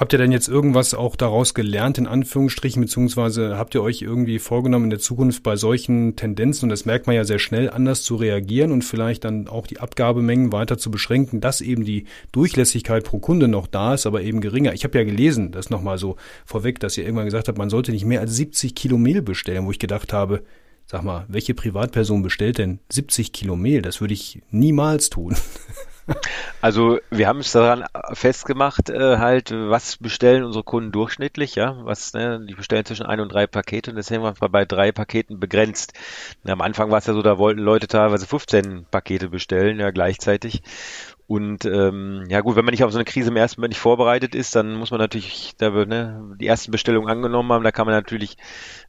Habt 0.00 0.14
ihr 0.14 0.18
denn 0.18 0.32
jetzt 0.32 0.48
irgendwas 0.48 0.94
auch 0.94 1.14
daraus 1.14 1.52
gelernt, 1.52 1.98
in 1.98 2.06
Anführungsstrichen, 2.06 2.80
beziehungsweise 2.80 3.58
habt 3.58 3.74
ihr 3.74 3.82
euch 3.82 4.00
irgendwie 4.00 4.38
vorgenommen, 4.38 4.84
in 4.84 4.90
der 4.90 4.98
Zukunft 4.98 5.42
bei 5.42 5.56
solchen 5.56 6.16
Tendenzen, 6.16 6.64
und 6.64 6.70
das 6.70 6.86
merkt 6.86 7.06
man 7.06 7.16
ja 7.16 7.24
sehr 7.24 7.38
schnell, 7.38 7.68
anders 7.68 8.02
zu 8.02 8.16
reagieren 8.16 8.72
und 8.72 8.82
vielleicht 8.82 9.24
dann 9.24 9.46
auch 9.46 9.66
die 9.66 9.78
Abgabemengen 9.78 10.52
weiter 10.52 10.78
zu 10.78 10.90
beschränken, 10.90 11.42
dass 11.42 11.60
eben 11.60 11.84
die 11.84 12.06
Durchlässigkeit 12.32 13.04
pro 13.04 13.18
Kunde 13.18 13.46
noch 13.46 13.66
da 13.66 13.92
ist, 13.92 14.06
aber 14.06 14.22
eben 14.22 14.40
geringer. 14.40 14.72
Ich 14.72 14.84
habe 14.84 14.96
ja 14.96 15.04
gelesen, 15.04 15.52
das 15.52 15.68
nochmal 15.68 15.98
so 15.98 16.16
vorweg, 16.46 16.80
dass 16.80 16.96
ihr 16.96 17.04
irgendwann 17.04 17.26
gesagt 17.26 17.48
habt, 17.48 17.58
man 17.58 17.68
sollte 17.68 17.92
nicht 17.92 18.06
mehr 18.06 18.20
als 18.20 18.34
70 18.34 18.74
Kilo 18.74 18.96
Mehl 18.96 19.20
bestellen, 19.20 19.66
wo 19.66 19.70
ich 19.70 19.78
gedacht 19.78 20.14
habe, 20.14 20.42
sag 20.86 21.02
mal, 21.02 21.26
welche 21.28 21.52
Privatperson 21.52 22.22
bestellt 22.22 22.56
denn 22.56 22.78
70 22.90 23.32
Kilo 23.32 23.54
Mehl? 23.54 23.82
Das 23.82 24.00
würde 24.00 24.14
ich 24.14 24.40
niemals 24.50 25.10
tun. 25.10 25.36
Also 26.60 26.98
wir 27.10 27.26
haben 27.26 27.38
es 27.40 27.52
daran 27.52 27.84
festgemacht, 28.12 28.90
äh, 28.90 29.16
halt, 29.16 29.50
was 29.50 29.96
bestellen 29.96 30.44
unsere 30.44 30.62
Kunden 30.62 30.92
durchschnittlich, 30.92 31.54
ja, 31.54 31.76
was, 31.84 32.12
ne, 32.12 32.44
die 32.46 32.54
bestellen 32.54 32.84
zwischen 32.84 33.06
ein 33.06 33.20
und 33.20 33.32
drei 33.32 33.46
Pakete 33.46 33.90
und 33.90 33.96
deswegen 33.96 34.22
waren 34.22 34.38
wir 34.38 34.48
bei 34.48 34.64
drei 34.64 34.92
Paketen 34.92 35.40
begrenzt. 35.40 35.94
Und 36.44 36.50
am 36.50 36.60
Anfang 36.60 36.90
war 36.90 36.98
es 36.98 37.06
ja 37.06 37.14
so, 37.14 37.22
da 37.22 37.38
wollten 37.38 37.60
Leute 37.60 37.88
teilweise 37.88 38.26
15 38.26 38.86
Pakete 38.90 39.28
bestellen, 39.28 39.80
ja, 39.80 39.90
gleichzeitig. 39.90 40.62
Und 41.30 41.64
ähm, 41.64 42.24
ja 42.28 42.40
gut, 42.40 42.56
wenn 42.56 42.64
man 42.64 42.72
nicht 42.72 42.82
auf 42.82 42.90
so 42.90 42.98
eine 42.98 43.04
Krise 43.04 43.30
im 43.30 43.36
ersten 43.36 43.60
Mal 43.60 43.68
nicht 43.68 43.78
vorbereitet 43.78 44.34
ist, 44.34 44.56
dann 44.56 44.74
muss 44.74 44.90
man 44.90 44.98
natürlich 44.98 45.52
da 45.58 45.72
wird, 45.72 45.88
ne, 45.88 46.34
die 46.40 46.48
ersten 46.48 46.72
Bestellungen 46.72 47.08
angenommen 47.08 47.52
haben. 47.52 47.62
Da 47.62 47.70
kann 47.70 47.86
man 47.86 47.94
natürlich 47.94 48.36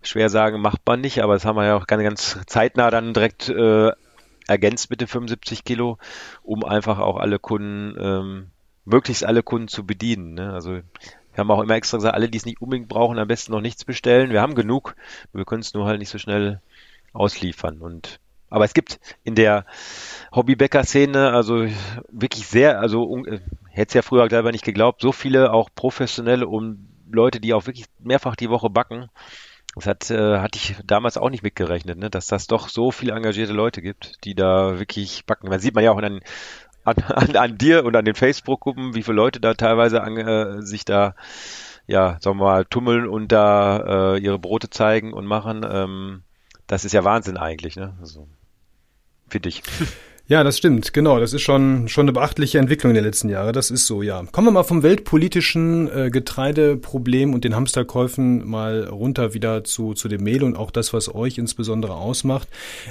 schwer 0.01 0.27
sagen, 0.27 0.59
macht 0.59 0.81
man 0.87 1.01
nicht, 1.01 1.21
aber 1.21 1.33
das 1.33 1.45
haben 1.45 1.55
wir 1.55 1.65
ja 1.65 1.77
auch 1.77 1.85
ganz, 1.85 2.01
ganz 2.01 2.39
zeitnah 2.47 2.89
dann 2.89 3.13
direkt 3.13 3.47
äh, 3.49 3.91
ergänzt 4.51 4.89
mit 4.89 5.01
den 5.01 5.07
75 5.07 5.63
Kilo, 5.63 5.97
um 6.43 6.63
einfach 6.63 6.99
auch 6.99 7.17
alle 7.17 7.39
Kunden, 7.39 7.95
ähm, 7.99 8.47
möglichst 8.85 9.23
alle 9.23 9.43
Kunden 9.43 9.67
zu 9.67 9.85
bedienen. 9.85 10.33
Ne? 10.33 10.53
Also 10.53 10.71
wir 10.73 11.37
haben 11.37 11.51
auch 11.51 11.61
immer 11.61 11.75
extra 11.75 11.97
gesagt, 11.97 12.13
alle, 12.13 12.29
die 12.29 12.37
es 12.37 12.45
nicht 12.45 12.61
unbedingt 12.61 12.89
brauchen, 12.89 13.17
am 13.17 13.27
besten 13.27 13.53
noch 13.53 13.61
nichts 13.61 13.85
bestellen. 13.85 14.31
Wir 14.31 14.41
haben 14.41 14.55
genug, 14.55 14.95
wir 15.33 15.45
können 15.45 15.61
es 15.61 15.73
nur 15.73 15.85
halt 15.85 15.99
nicht 15.99 16.09
so 16.09 16.17
schnell 16.17 16.61
ausliefern. 17.13 17.81
Und 17.81 18.19
aber 18.49 18.65
es 18.65 18.73
gibt 18.73 18.99
in 19.23 19.33
der 19.35 19.65
Hobbybäcker-Szene 20.35 21.31
also 21.31 21.67
wirklich 22.09 22.47
sehr, 22.47 22.81
also 22.81 23.23
äh, 23.25 23.39
hätte 23.69 23.89
es 23.89 23.93
ja 23.93 24.01
früher 24.01 24.29
selber 24.29 24.51
nicht 24.51 24.65
geglaubt, 24.65 25.01
so 25.01 25.13
viele 25.13 25.53
auch 25.53 25.69
professionelle 25.73 26.47
und 26.47 26.89
Leute, 27.09 27.39
die 27.39 27.53
auch 27.53 27.65
wirklich 27.65 27.85
mehrfach 27.99 28.35
die 28.35 28.49
Woche 28.49 28.69
backen. 28.69 29.09
Das 29.75 29.85
hat, 29.85 30.11
äh, 30.11 30.39
hatte 30.39 30.57
ich 30.57 30.75
damals 30.85 31.17
auch 31.17 31.29
nicht 31.29 31.43
mitgerechnet, 31.43 31.97
ne? 31.97 32.09
dass 32.09 32.27
das 32.27 32.47
doch 32.47 32.67
so 32.67 32.91
viele 32.91 33.13
engagierte 33.13 33.53
Leute 33.53 33.81
gibt, 33.81 34.23
die 34.25 34.35
da 34.35 34.79
wirklich 34.79 35.25
backen. 35.25 35.47
Man 35.47 35.59
sieht 35.59 35.75
man 35.75 35.83
ja 35.83 35.91
auch 35.91 35.97
an, 35.97 36.19
an, 36.83 36.95
an, 37.07 37.35
an 37.35 37.57
dir 37.57 37.85
und 37.85 37.95
an 37.95 38.05
den 38.05 38.15
Facebook-Gruppen, 38.15 38.95
wie 38.95 39.03
viele 39.03 39.15
Leute 39.15 39.39
da 39.39 39.53
teilweise 39.53 40.01
an, 40.03 40.17
äh, 40.17 40.61
sich 40.61 40.83
da, 40.83 41.15
ja, 41.87 42.17
sagen 42.19 42.37
wir 42.37 42.45
mal, 42.45 42.65
tummeln 42.65 43.07
und 43.07 43.31
da 43.31 44.15
äh, 44.15 44.19
ihre 44.19 44.39
Brote 44.39 44.69
zeigen 44.69 45.13
und 45.13 45.25
machen. 45.25 45.65
Ähm, 45.69 46.23
das 46.67 46.83
ist 46.83 46.93
ja 46.93 47.03
Wahnsinn 47.05 47.37
eigentlich, 47.37 47.75
ne? 47.77 47.97
Also, 48.01 48.27
für 49.29 49.39
dich. 49.39 49.63
Ja, 50.31 50.45
das 50.45 50.57
stimmt, 50.57 50.93
genau. 50.93 51.19
Das 51.19 51.33
ist 51.33 51.41
schon, 51.41 51.89
schon 51.89 52.05
eine 52.05 52.13
beachtliche 52.13 52.57
Entwicklung 52.57 52.93
der 52.93 53.03
letzten 53.03 53.27
Jahre. 53.27 53.51
Das 53.51 53.69
ist 53.69 53.85
so, 53.85 54.01
ja. 54.01 54.23
Kommen 54.31 54.47
wir 54.47 54.51
mal 54.51 54.63
vom 54.63 54.81
weltpolitischen 54.81 55.91
äh, 55.93 56.09
Getreideproblem 56.09 57.33
und 57.33 57.43
den 57.43 57.53
Hamsterkäufen 57.53 58.47
mal 58.47 58.85
runter 58.85 59.33
wieder 59.33 59.65
zu, 59.65 59.93
zu 59.93 60.07
dem 60.07 60.23
Mehl 60.23 60.45
und 60.45 60.55
auch 60.55 60.71
das, 60.71 60.93
was 60.93 61.13
euch 61.13 61.37
insbesondere 61.37 61.95
ausmacht. 61.95 62.47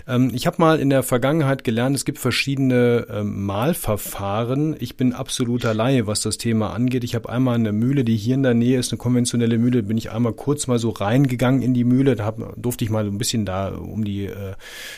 Ähm, 0.07 0.31
ich 0.35 0.47
habe 0.47 0.57
mal 0.59 0.79
in 0.79 0.91
der 0.91 1.03
Vergangenheit 1.03 1.65
gelernt, 1.65 1.97
es 1.97 2.05
gibt 2.05 2.19
verschiedene 2.19 3.07
ähm, 3.11 3.47
Mahlverfahren. 3.47 4.77
Ich 4.79 4.99
bin 4.99 5.15
absoluter 5.15 5.73
Laie, 5.73 6.07
was 6.07 6.21
das 6.21 6.37
Thema 6.37 6.75
angeht. 6.75 7.05
Ich 7.05 7.15
habe 7.15 7.31
einmal 7.31 7.55
eine 7.55 7.73
Mühle, 7.73 8.05
die 8.05 8.19
hier 8.19 8.35
in 8.35 8.43
der 8.43 8.53
Nähe 8.53 8.79
ist, 8.79 8.93
eine 8.93 8.99
konventionelle 8.99 9.57
Mühle. 9.57 9.83
Bin 9.83 9.97
ich 9.97 10.11
einmal 10.11 10.35
kurz 10.35 10.67
mal 10.67 10.79
so 10.79 10.91
reingegangen 10.91 11.63
in 11.63 11.73
die 11.73 11.85
Mühle. 11.85 12.17
Da 12.17 12.27
hab, 12.27 12.37
durfte 12.61 12.85
ich 12.85 12.91
mal 12.91 13.07
ein 13.07 13.17
bisschen 13.17 13.47
da 13.47 13.69
um 13.71 14.05
die 14.05 14.27
äh, 14.27 14.57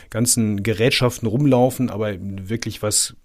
ganzen 0.09 0.61
Gerätschaften 0.61 1.25
rumlaufen, 1.25 1.89
aber 1.89 2.11
wirklich 2.49 2.81
was 2.81 3.15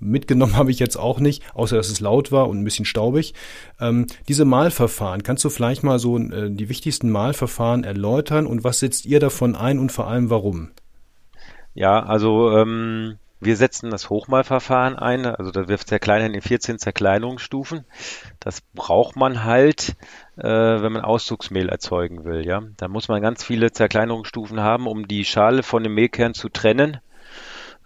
mitgenommen 0.00 0.56
habe 0.56 0.70
ich 0.70 0.78
jetzt 0.78 0.96
auch 0.96 1.20
nicht, 1.20 1.42
außer 1.54 1.76
dass 1.76 1.88
es 1.88 2.00
laut 2.00 2.32
war 2.32 2.48
und 2.48 2.60
ein 2.60 2.64
bisschen 2.64 2.84
staubig. 2.84 3.34
Ähm, 3.80 4.06
diese 4.28 4.44
Mahlverfahren, 4.44 5.22
kannst 5.22 5.44
du 5.44 5.50
vielleicht 5.50 5.82
mal 5.82 5.98
so 5.98 6.18
äh, 6.18 6.50
die 6.50 6.68
wichtigsten 6.68 7.10
Mahlverfahren 7.10 7.84
erläutern 7.84 8.46
und 8.46 8.64
was 8.64 8.80
setzt 8.80 9.06
ihr 9.06 9.20
davon 9.20 9.56
ein 9.56 9.78
und 9.78 9.92
vor 9.92 10.08
allem 10.08 10.30
warum? 10.30 10.70
Ja, 11.74 12.02
also 12.02 12.50
ähm, 12.56 13.18
wir 13.40 13.56
setzen 13.56 13.90
das 13.90 14.10
Hochmalverfahren 14.10 14.96
ein, 14.96 15.24
also 15.24 15.52
da 15.52 15.68
wir 15.68 15.78
zerkleinern 15.78 16.34
in 16.34 16.40
14 16.40 16.78
Zerkleinerungsstufen. 16.78 17.84
Das 18.40 18.62
braucht 18.74 19.14
man 19.14 19.44
halt, 19.44 19.94
äh, 20.36 20.42
wenn 20.42 20.92
man 20.92 21.02
Auszugsmehl 21.02 21.68
erzeugen 21.68 22.24
will. 22.24 22.44
Ja, 22.44 22.62
da 22.76 22.88
muss 22.88 23.06
man 23.06 23.22
ganz 23.22 23.44
viele 23.44 23.70
Zerkleinerungsstufen 23.70 24.60
haben, 24.60 24.88
um 24.88 25.06
die 25.06 25.24
Schale 25.24 25.62
von 25.62 25.84
dem 25.84 25.94
Mehlkern 25.94 26.34
zu 26.34 26.48
trennen 26.48 26.98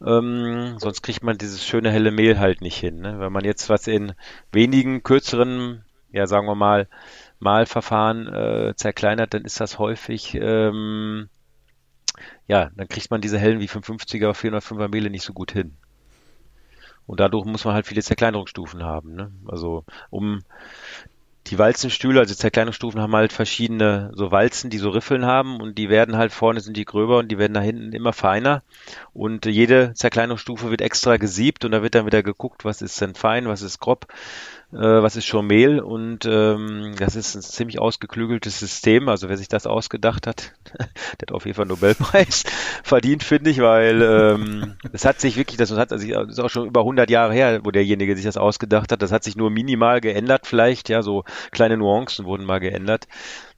ähm, 0.07 0.79
sonst 0.79 1.03
kriegt 1.03 1.23
man 1.23 1.39
dieses 1.39 1.65
schöne 1.65 1.91
helle 1.91 2.11
Mehl 2.11 2.39
halt 2.39 2.61
nicht 2.61 2.77
hin. 2.77 3.01
Ne? 3.01 3.21
Wenn 3.21 3.33
man 3.33 3.45
jetzt 3.45 3.69
was 3.69 3.87
in 3.87 4.13
wenigen 4.51 5.03
kürzeren, 5.03 5.85
ja 6.11 6.27
sagen 6.27 6.47
wir 6.47 6.55
mal, 6.55 6.89
Mahlverfahren 7.41 8.27
äh, 8.29 8.75
zerkleinert, 8.77 9.35
dann 9.35 9.45
ist 9.45 9.61
das 9.61 9.79
häufig, 9.79 10.35
ähm, 10.35 11.29
ja, 12.47 12.71
dann 12.77 12.89
kriegt 12.89 13.11
man 13.11 13.21
diese 13.21 13.39
hellen 13.39 13.61
wie 13.61 13.69
550er, 13.69 14.33
405er 14.33 14.89
Mehle 14.89 15.11
nicht 15.11 15.25
so 15.25 15.33
gut 15.33 15.53
hin. 15.53 15.77
Und 17.07 17.21
dadurch 17.21 17.45
muss 17.47 17.65
man 17.65 17.75
halt 17.75 17.87
viele 17.87 18.03
Zerkleinerungsstufen 18.03 18.85
haben. 18.85 19.15
Ne? 19.15 19.33
Also 19.47 19.85
um 20.11 20.43
die 21.49 21.59
Walzenstühle, 21.59 22.21
also 22.21 22.35
Zerkleinungsstufen 22.35 23.01
haben 23.01 23.17
halt 23.17 23.33
verschiedene 23.33 24.13
so 24.15 24.31
Walzen, 24.31 24.71
die 24.71 24.79
so 24.79 24.91
Riffeln 24.91 25.27
haben 25.27 25.61
und 25.61 25.77
die 25.77 25.89
werden 25.89 26.17
halt 26.17 26.33
vorne 26.33 26.61
sind 26.61 26.77
die 26.77 26.85
gröber 26.85 27.19
und 27.19 27.29
die 27.29 27.39
werden 27.39 27.55
da 27.55 27.61
hinten 27.61 27.93
immer 27.93 28.13
feiner. 28.13 28.63
Und 29.13 29.47
jede 29.47 29.93
Zerkleinungsstufe 29.95 30.71
wird 30.71 30.81
extra 30.81 31.17
gesiebt 31.17 31.65
und 31.65 31.73
da 31.73 31.83
wird 31.83 31.95
dann 31.95 32.07
wieder 32.07 32.23
geguckt, 32.23 32.65
was 32.65 32.81
ist 32.81 33.01
denn 33.01 33.15
fein, 33.15 33.47
was 33.47 33.63
ist 33.63 33.81
grob 33.81 34.07
äh, 34.73 35.03
was 35.03 35.17
ist 35.17 35.27
schon 35.27 35.47
Mehl 35.47 35.81
und 35.81 36.25
ähm, 36.25 36.95
das 36.99 37.15
ist 37.15 37.35
ein 37.35 37.43
ziemlich 37.43 37.79
ausgeklügeltes 37.79 38.59
System. 38.59 39.09
Also 39.09 39.29
wer 39.29 39.37
sich 39.37 39.49
das 39.49 39.67
ausgedacht 39.67 40.27
hat, 40.27 40.53
der 40.79 41.27
hat 41.29 41.33
auf 41.33 41.45
jeden 41.45 41.57
Fall 41.57 41.65
einen 41.65 41.73
Nobelpreis 41.73 42.45
verdient, 42.83 43.23
finde 43.23 43.51
ich, 43.51 43.59
weil 43.61 44.03
ähm, 44.03 44.77
es 44.93 45.05
hat 45.05 45.21
sich 45.21 45.37
wirklich, 45.37 45.59
das 45.59 45.71
hat 45.73 45.93
also 45.93 46.07
das 46.07 46.29
ist 46.29 46.41
auch 46.41 46.49
schon 46.49 46.67
über 46.67 46.81
100 46.81 47.11
Jahre 47.11 47.35
her, 47.35 47.61
wo 47.65 47.71
derjenige 47.71 48.17
sich 48.17 48.25
das 48.25 48.37
ausgedacht 48.37 48.93
hat. 48.93 49.03
Das 49.03 49.13
hat 49.13 49.25
sich 49.25 49.37
nur 49.37 49.51
minimal 49.51 50.01
geändert, 50.01 50.47
vielleicht, 50.47 50.89
ja, 50.89 51.03
so 51.03 51.25
kleine 51.51 51.77
Nuancen 51.77 52.25
wurden 52.25 52.47
mal 52.47 52.61
geändert. 52.61 53.09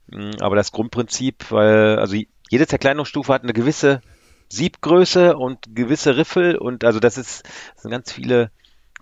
Mm, 0.07 0.31
aber 0.41 0.55
das 0.57 0.71
Grundprinzip, 0.73 1.49
weil 1.49 1.97
also 1.97 2.17
jede 2.49 2.67
Zerkleinerungsstufe 2.67 3.33
hat 3.33 3.43
eine 3.43 3.53
gewisse 3.53 4.01
Siebgröße 4.49 5.37
und 5.37 5.75
gewisse 5.75 6.17
Riffel 6.17 6.57
und 6.57 6.83
also 6.83 6.99
das 6.99 7.17
ist 7.17 7.43
das 7.73 7.83
sind 7.83 7.91
ganz 7.91 8.11
viele 8.11 8.51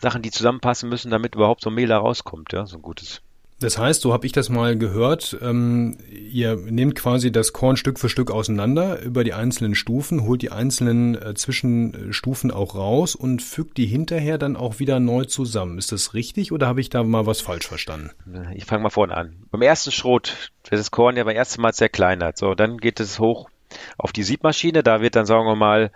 Sachen, 0.04 0.22
die 0.22 0.32
zusammenpassen 0.32 0.90
müssen, 0.90 1.10
damit 1.10 1.36
überhaupt 1.36 1.62
so 1.62 1.72
ein 1.72 1.76
Mehl 1.76 1.88
da 1.88 1.98
rauskommt, 1.98 2.54
ja, 2.54 2.66
so 2.66 2.76
ein 2.76 2.82
gutes. 2.84 3.22
Das 3.60 3.78
heißt, 3.78 4.02
so 4.02 4.12
habe 4.12 4.26
ich 4.26 4.34
das 4.34 4.50
mal 4.50 4.78
gehört, 4.78 5.38
ähm, 5.42 5.98
ihr 6.12 6.58
nehmt 6.58 6.96
quasi 6.96 7.32
das 7.32 7.54
Korn 7.54 7.78
Stück 7.78 7.98
für 7.98 8.10
Stück 8.10 8.30
auseinander 8.30 9.02
über 9.02 9.24
die 9.24 9.34
einzelnen 9.34 9.74
Stufen, 9.74 10.24
holt 10.24 10.42
die 10.42 10.52
einzelnen 10.52 11.16
äh, 11.16 11.34
Zwischenstufen 11.34 12.52
auch 12.52 12.76
raus 12.76 13.16
und 13.16 13.42
fügt 13.42 13.78
die 13.78 13.86
hinterher 13.86 14.38
dann 14.38 14.58
auch 14.58 14.80
wieder 14.80 15.00
neu 15.00 15.24
zusammen. 15.24 15.78
Ist 15.78 15.94
das 15.94 16.14
richtig 16.14 16.52
oder 16.52 16.68
habe 16.68 16.82
ich 16.82 16.90
da 16.90 17.04
mal 17.04 17.26
was 17.26 17.40
falsch 17.40 17.66
verstanden? 17.66 18.12
Ich 18.54 18.66
fange 18.66 18.84
mal 18.84 18.90
vorne 18.90 19.16
an. 19.16 19.38
Beim 19.50 19.62
ersten 19.62 19.92
Schrot 19.92 20.52
wird 20.70 20.80
das 20.80 20.92
Korn 20.92 21.16
ja 21.16 21.24
beim 21.24 21.36
ersten 21.36 21.62
Mal 21.62 21.74
zerkleinert. 21.74 22.38
So, 22.38 22.56
dann 22.56 22.80
geht 22.80 23.00
es 23.00 23.18
hoch 23.20 23.50
auf 23.98 24.12
die 24.12 24.24
Siebmaschine. 24.24 24.84
Da 24.84 25.00
wird 25.00 25.16
dann, 25.16 25.26
sagen 25.26 25.46
wir 25.46 25.56
mal, 25.56 25.92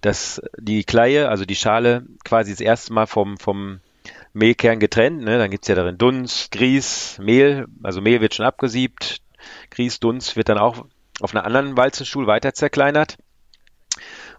dass 0.00 0.42
die 0.58 0.84
Kleie, 0.84 1.28
also 1.28 1.44
die 1.44 1.56
Schale, 1.56 2.04
quasi 2.24 2.52
das 2.52 2.60
erste 2.60 2.92
Mal 2.92 3.06
vom, 3.06 3.38
vom 3.38 3.80
Mehlkern 4.32 4.78
getrennt. 4.78 5.22
Ne? 5.22 5.38
Dann 5.38 5.50
gibt's 5.50 5.68
ja 5.68 5.74
darin 5.74 5.98
Dunst, 5.98 6.52
Grieß, 6.52 7.18
Mehl. 7.20 7.66
Also 7.82 8.00
Mehl 8.00 8.20
wird 8.20 8.34
schon 8.34 8.46
abgesiebt. 8.46 9.20
Grieß, 9.70 10.00
Dunst 10.00 10.36
wird 10.36 10.48
dann 10.48 10.58
auch 10.58 10.86
auf 11.20 11.34
einer 11.34 11.44
anderen 11.44 11.76
Walzenstuhl 11.76 12.26
weiter 12.26 12.52
zerkleinert. 12.52 13.16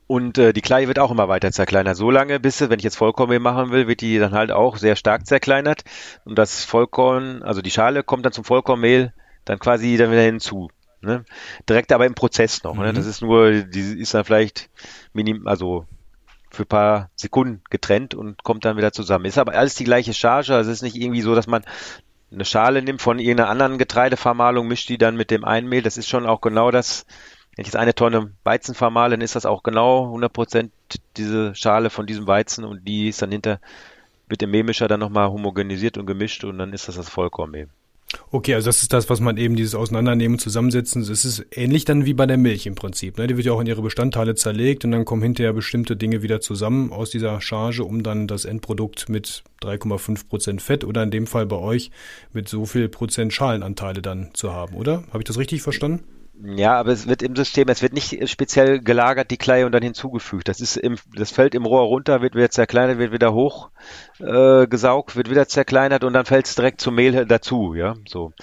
Und 0.05 0.37
äh, 0.37 0.53
die 0.53 0.61
Kleie 0.61 0.87
wird 0.87 0.99
auch 0.99 1.11
immer 1.11 1.27
weiter 1.27 1.51
zerkleinert. 1.51 1.97
So 1.97 2.09
lange, 2.09 2.39
bis, 2.39 2.61
wenn 2.61 2.79
ich 2.79 2.85
jetzt 2.85 2.95
Vollkornmehl 2.95 3.39
machen 3.39 3.71
will, 3.71 3.87
wird 3.87 3.99
die 3.99 4.19
dann 4.19 4.33
halt 4.33 4.51
auch 4.51 4.77
sehr 4.77 4.95
stark 4.95 5.27
zerkleinert. 5.27 5.83
Und 6.23 6.37
das 6.37 6.63
Vollkorn, 6.63 7.43
also 7.43 7.61
die 7.61 7.71
Schale 7.71 8.03
kommt 8.03 8.25
dann 8.25 8.31
zum 8.31 8.45
Vollkornmehl 8.45 9.13
dann 9.43 9.59
quasi 9.59 9.97
dann 9.97 10.11
wieder 10.11 10.21
hinzu. 10.21 10.69
Ne? 11.07 11.25
Direkt 11.67 11.91
aber 11.91 12.05
im 12.05 12.13
Prozess 12.13 12.63
noch. 12.63 12.75
Ne? 12.75 12.81
Mhm. 12.81 12.85
Ne? 12.87 12.93
Das 12.93 13.05
ist 13.05 13.21
nur, 13.21 13.63
die 13.63 13.99
ist 13.99 14.13
dann 14.13 14.25
vielleicht 14.25 14.69
minim, 15.13 15.47
also 15.47 15.85
für 16.51 16.63
ein 16.63 16.67
paar 16.67 17.09
Sekunden 17.15 17.61
getrennt 17.69 18.13
und 18.13 18.43
kommt 18.43 18.65
dann 18.65 18.77
wieder 18.77 18.91
zusammen. 18.91 19.25
Ist 19.25 19.37
aber 19.37 19.53
alles 19.53 19.75
die 19.75 19.83
gleiche 19.85 20.13
Charge. 20.13 20.53
Also 20.53 20.69
es 20.69 20.77
ist 20.77 20.83
nicht 20.83 20.95
irgendwie 20.95 21.21
so, 21.21 21.33
dass 21.33 21.47
man 21.47 21.63
eine 22.31 22.45
Schale 22.45 22.81
nimmt 22.81 23.01
von 23.01 23.19
irgendeiner 23.19 23.49
anderen 23.49 23.77
Getreidevermahlung, 23.77 24.67
mischt 24.67 24.89
die 24.89 24.97
dann 24.97 25.15
mit 25.15 25.31
dem 25.31 25.45
Einmehl. 25.45 25.81
Das 25.81 25.97
ist 25.97 26.09
schon 26.09 26.25
auch 26.25 26.41
genau 26.41 26.71
das. 26.71 27.05
Wenn 27.55 27.63
ich 27.63 27.67
jetzt 27.67 27.75
eine 27.75 27.95
Tonne 27.95 28.33
Weizen 28.43 28.75
vermahle, 28.75 29.11
dann 29.11 29.21
ist 29.21 29.35
das 29.35 29.45
auch 29.45 29.63
genau 29.63 30.05
100 30.05 30.31
Prozent 30.31 30.71
diese 31.15 31.55
Schale 31.55 31.89
von 31.89 32.05
diesem 32.05 32.27
Weizen 32.27 32.63
und 32.63 32.87
die 32.87 33.07
ist 33.09 33.21
dann 33.21 33.31
hinter, 33.31 33.59
wird 34.27 34.43
im 34.43 34.51
Mehlmischer 34.51 34.87
dann 34.87 34.99
nochmal 34.99 35.29
homogenisiert 35.29 35.97
und 35.97 36.05
gemischt 36.05 36.43
und 36.43 36.59
dann 36.59 36.73
ist 36.73 36.87
das 36.87 36.97
das 36.97 37.09
Vollkornmehl. 37.09 37.69
Okay, 38.29 38.55
also 38.55 38.67
das 38.67 38.81
ist 38.81 38.91
das, 38.91 39.09
was 39.09 39.21
man 39.21 39.37
eben 39.37 39.55
dieses 39.55 39.73
Auseinandernehmen, 39.73 40.37
Zusammensetzen, 40.37 41.05
das 41.07 41.23
ist 41.23 41.45
ähnlich 41.51 41.85
dann 41.85 42.05
wie 42.05 42.13
bei 42.13 42.25
der 42.25 42.35
Milch 42.35 42.65
im 42.65 42.75
Prinzip. 42.75 43.17
Ne? 43.17 43.27
Die 43.27 43.37
wird 43.37 43.45
ja 43.45 43.53
auch 43.53 43.61
in 43.61 43.67
ihre 43.67 43.81
Bestandteile 43.81 44.35
zerlegt 44.35 44.83
und 44.83 44.91
dann 44.91 45.05
kommen 45.05 45.21
hinterher 45.21 45.53
bestimmte 45.53 45.95
Dinge 45.95 46.21
wieder 46.23 46.41
zusammen 46.41 46.91
aus 46.91 47.09
dieser 47.09 47.39
Charge, 47.39 47.85
um 47.85 48.03
dann 48.03 48.27
das 48.27 48.43
Endprodukt 48.43 49.07
mit 49.07 49.43
3,5 49.61 50.27
Prozent 50.27 50.61
Fett 50.61 50.83
oder 50.83 51.03
in 51.03 51.11
dem 51.11 51.25
Fall 51.25 51.45
bei 51.45 51.55
euch 51.55 51.89
mit 52.33 52.49
so 52.49 52.65
viel 52.65 52.89
Prozent 52.89 53.31
Schalenanteile 53.31 54.01
dann 54.01 54.31
zu 54.33 54.51
haben, 54.51 54.75
oder? 54.75 55.03
Habe 55.09 55.19
ich 55.19 55.25
das 55.25 55.37
richtig 55.37 55.61
verstanden? 55.61 56.03
Ja, 56.43 56.79
aber 56.79 56.91
es 56.91 57.07
wird 57.07 57.23
im 57.23 57.35
System, 57.35 57.67
es 57.67 57.81
wird 57.81 57.93
nicht 57.93 58.29
speziell 58.29 58.79
gelagert, 58.79 59.31
die 59.31 59.37
Kleie 59.37 59.65
und 59.65 59.71
dann 59.71 59.81
hinzugefügt. 59.81 60.47
Das 60.47 60.59
ist 60.59 60.77
im, 60.77 60.97
das 61.15 61.31
fällt 61.31 61.55
im 61.55 61.65
Rohr 61.65 61.83
runter, 61.83 62.21
wird 62.21 62.35
wieder 62.35 62.51
zerkleinert, 62.51 62.99
wird 62.99 63.11
wieder 63.11 63.33
hoch 63.33 63.71
äh, 64.19 64.67
gesaugt, 64.67 65.15
wird 65.15 65.31
wieder 65.31 65.47
zerkleinert 65.47 66.03
und 66.03 66.13
dann 66.13 66.25
fällt 66.25 66.45
es 66.45 66.55
direkt 66.55 66.79
zum 66.79 66.95
Mehl 66.95 67.25
dazu, 67.25 67.73
ja, 67.73 67.95
so. 68.07 68.33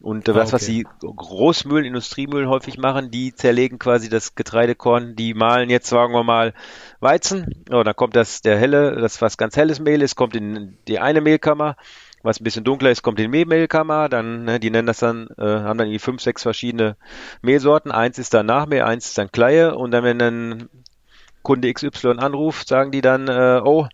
Und 0.00 0.28
äh, 0.28 0.32
ah, 0.32 0.34
das, 0.34 0.48
okay. 0.48 0.52
was 0.52 0.66
die 0.66 0.86
Großmühlen, 1.00 1.84
Industriemühlen 1.84 2.48
häufig 2.48 2.78
machen, 2.78 3.10
die 3.10 3.34
zerlegen 3.34 3.78
quasi 3.78 4.08
das 4.08 4.34
Getreidekorn, 4.34 5.16
die 5.16 5.34
mahlen 5.34 5.70
jetzt, 5.70 5.88
sagen 5.88 6.12
wir 6.12 6.22
mal, 6.22 6.54
Weizen. 7.00 7.64
Oh, 7.72 7.82
dann 7.82 7.96
kommt 7.96 8.14
das, 8.14 8.42
der 8.42 8.58
helle, 8.58 9.00
das 9.00 9.20
was 9.22 9.38
ganz 9.38 9.56
helles 9.56 9.80
Mehl 9.80 10.02
ist, 10.02 10.14
kommt 10.14 10.36
in 10.36 10.76
die 10.86 11.00
eine 11.00 11.20
Mehlkammer 11.20 11.76
was 12.22 12.40
ein 12.40 12.44
bisschen 12.44 12.64
dunkler 12.64 12.90
ist, 12.90 13.02
kommt 13.02 13.20
in 13.20 13.30
die 13.30 13.44
Mehlkammer. 13.44 14.08
Dann, 14.08 14.44
ne, 14.44 14.60
die 14.60 14.70
nennen 14.70 14.86
das 14.86 14.98
dann, 14.98 15.28
äh, 15.38 15.44
haben 15.44 15.78
dann 15.78 15.90
die 15.90 15.98
fünf, 15.98 16.22
sechs 16.22 16.42
verschiedene 16.42 16.96
Mehlsorten. 17.42 17.90
Eins 17.90 18.18
ist 18.18 18.34
dann 18.34 18.46
Nachmehl, 18.46 18.82
eins 18.82 19.06
ist 19.06 19.18
dann 19.18 19.32
Kleie. 19.32 19.74
Und 19.74 19.90
dann, 19.92 20.04
wenn 20.04 20.18
dann 20.18 20.68
Kunde 21.42 21.72
XY 21.72 22.18
anruft, 22.18 22.68
sagen 22.68 22.90
die 22.90 23.00
dann, 23.00 23.28
äh, 23.28 23.60
oh, 23.64 23.86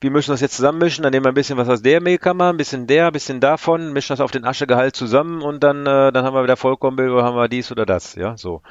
wir 0.00 0.10
müssen 0.10 0.30
das 0.30 0.40
jetzt 0.40 0.56
zusammenmischen, 0.56 1.02
dann 1.02 1.12
nehmen 1.12 1.26
wir 1.26 1.30
ein 1.30 1.34
bisschen 1.34 1.58
was 1.58 1.68
aus 1.68 1.82
der 1.82 2.00
Mehlkammer, 2.00 2.50
ein 2.50 2.56
bisschen 2.56 2.86
der, 2.86 3.08
ein 3.08 3.12
bisschen 3.12 3.40
davon, 3.40 3.92
mischen 3.92 4.14
das 4.14 4.20
auf 4.20 4.30
den 4.30 4.44
Aschegehalt 4.44 4.96
zusammen 4.96 5.42
und 5.42 5.62
dann, 5.62 5.86
äh, 5.86 6.10
dann 6.10 6.24
haben 6.24 6.34
wir 6.34 6.42
wieder 6.42 6.56
Vollkornmehl 6.56 7.10
oder 7.10 7.24
haben 7.24 7.36
wir 7.36 7.48
dies 7.48 7.70
oder 7.70 7.84
das, 7.84 8.14
ja, 8.14 8.36
so. 8.36 8.62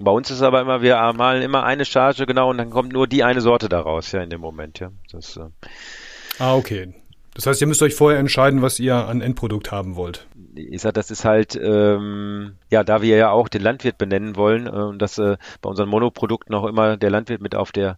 Bei 0.00 0.12
uns 0.12 0.30
ist 0.30 0.36
es 0.36 0.42
aber 0.42 0.60
immer, 0.60 0.80
wir 0.80 0.96
malen 1.14 1.42
immer 1.42 1.64
eine 1.64 1.84
Charge, 1.84 2.26
genau, 2.26 2.50
und 2.50 2.58
dann 2.58 2.70
kommt 2.70 2.92
nur 2.92 3.08
die 3.08 3.24
eine 3.24 3.40
Sorte 3.40 3.68
daraus, 3.68 4.12
ja, 4.12 4.22
in 4.22 4.30
dem 4.30 4.40
Moment, 4.40 4.78
ja. 4.78 4.92
Das, 5.10 5.36
äh, 5.36 5.48
ah, 6.38 6.54
okay. 6.54 6.94
Das 7.38 7.46
heißt, 7.46 7.60
ihr 7.60 7.68
müsst 7.68 7.82
euch 7.82 7.94
vorher 7.94 8.18
entscheiden, 8.18 8.62
was 8.62 8.80
ihr 8.80 8.96
an 8.96 9.20
Endprodukt 9.20 9.70
haben 9.70 9.94
wollt. 9.94 10.26
Ich 10.56 10.82
sag, 10.82 10.94
das 10.94 11.12
ist 11.12 11.24
halt, 11.24 11.54
ähm, 11.54 12.56
ja, 12.68 12.82
da 12.82 13.00
wir 13.00 13.16
ja 13.16 13.30
auch 13.30 13.48
den 13.48 13.62
Landwirt 13.62 13.96
benennen 13.96 14.34
wollen 14.34 14.66
äh, 14.66 14.70
und 14.70 15.00
dass 15.00 15.18
äh, 15.18 15.36
bei 15.62 15.70
unseren 15.70 15.88
Monoprodukten 15.88 16.52
auch 16.56 16.64
immer 16.64 16.96
der 16.96 17.10
Landwirt 17.10 17.40
mit 17.40 17.54
auf 17.54 17.70
der 17.70 17.96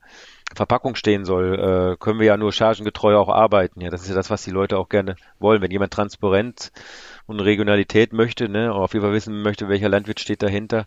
Verpackung 0.54 0.94
stehen 0.94 1.24
soll, 1.24 1.54
äh, 1.54 1.96
können 1.98 2.20
wir 2.20 2.26
ja 2.26 2.36
nur 2.36 2.52
chargengetreu 2.52 3.16
auch 3.16 3.30
arbeiten. 3.30 3.80
Ja, 3.80 3.88
das 3.88 4.02
ist 4.02 4.10
ja 4.10 4.14
das, 4.14 4.28
was 4.28 4.42
die 4.42 4.50
Leute 4.50 4.76
auch 4.76 4.90
gerne 4.90 5.16
wollen. 5.38 5.62
Wenn 5.62 5.70
jemand 5.70 5.94
Transparenz 5.94 6.70
und 7.24 7.40
Regionalität 7.40 8.12
möchte, 8.12 8.46
ne, 8.50 8.74
auf 8.74 8.92
jeden 8.92 9.06
Fall 9.06 9.14
wissen 9.14 9.40
möchte, 9.40 9.70
welcher 9.70 9.88
Landwirt 9.88 10.20
steht 10.20 10.42
dahinter, 10.42 10.84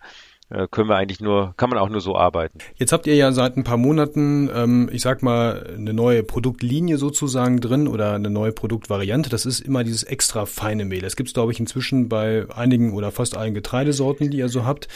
können 0.71 0.89
wir 0.89 0.95
eigentlich 0.95 1.19
nur, 1.19 1.53
kann 1.57 1.69
man 1.69 1.79
auch 1.79 1.89
nur 1.89 2.01
so 2.01 2.15
arbeiten. 2.15 2.59
Jetzt 2.75 2.91
habt 2.91 3.07
ihr 3.07 3.15
ja 3.15 3.31
seit 3.31 3.57
ein 3.57 3.63
paar 3.63 3.77
Monaten, 3.77 4.49
ähm, 4.53 4.89
ich 4.91 5.01
sag 5.01 5.23
mal, 5.23 5.73
eine 5.75 5.93
neue 5.93 6.23
Produktlinie 6.23 6.97
sozusagen 6.97 7.59
drin 7.59 7.87
oder 7.87 8.13
eine 8.13 8.29
neue 8.29 8.51
Produktvariante. 8.51 9.29
Das 9.29 9.45
ist 9.45 9.59
immer 9.59 9.83
dieses 9.83 10.03
extra 10.03 10.45
feine 10.45 10.85
Mehl. 10.85 11.01
Das 11.01 11.15
gibt's 11.15 11.33
glaube 11.33 11.51
ich, 11.51 11.59
inzwischen 11.59 12.09
bei 12.09 12.45
einigen 12.55 12.93
oder 12.93 13.11
fast 13.11 13.35
allen 13.35 13.53
Getreidesorten, 13.53 14.29
die 14.29 14.37
ihr 14.37 14.49
so 14.49 14.65
habt. 14.65 14.87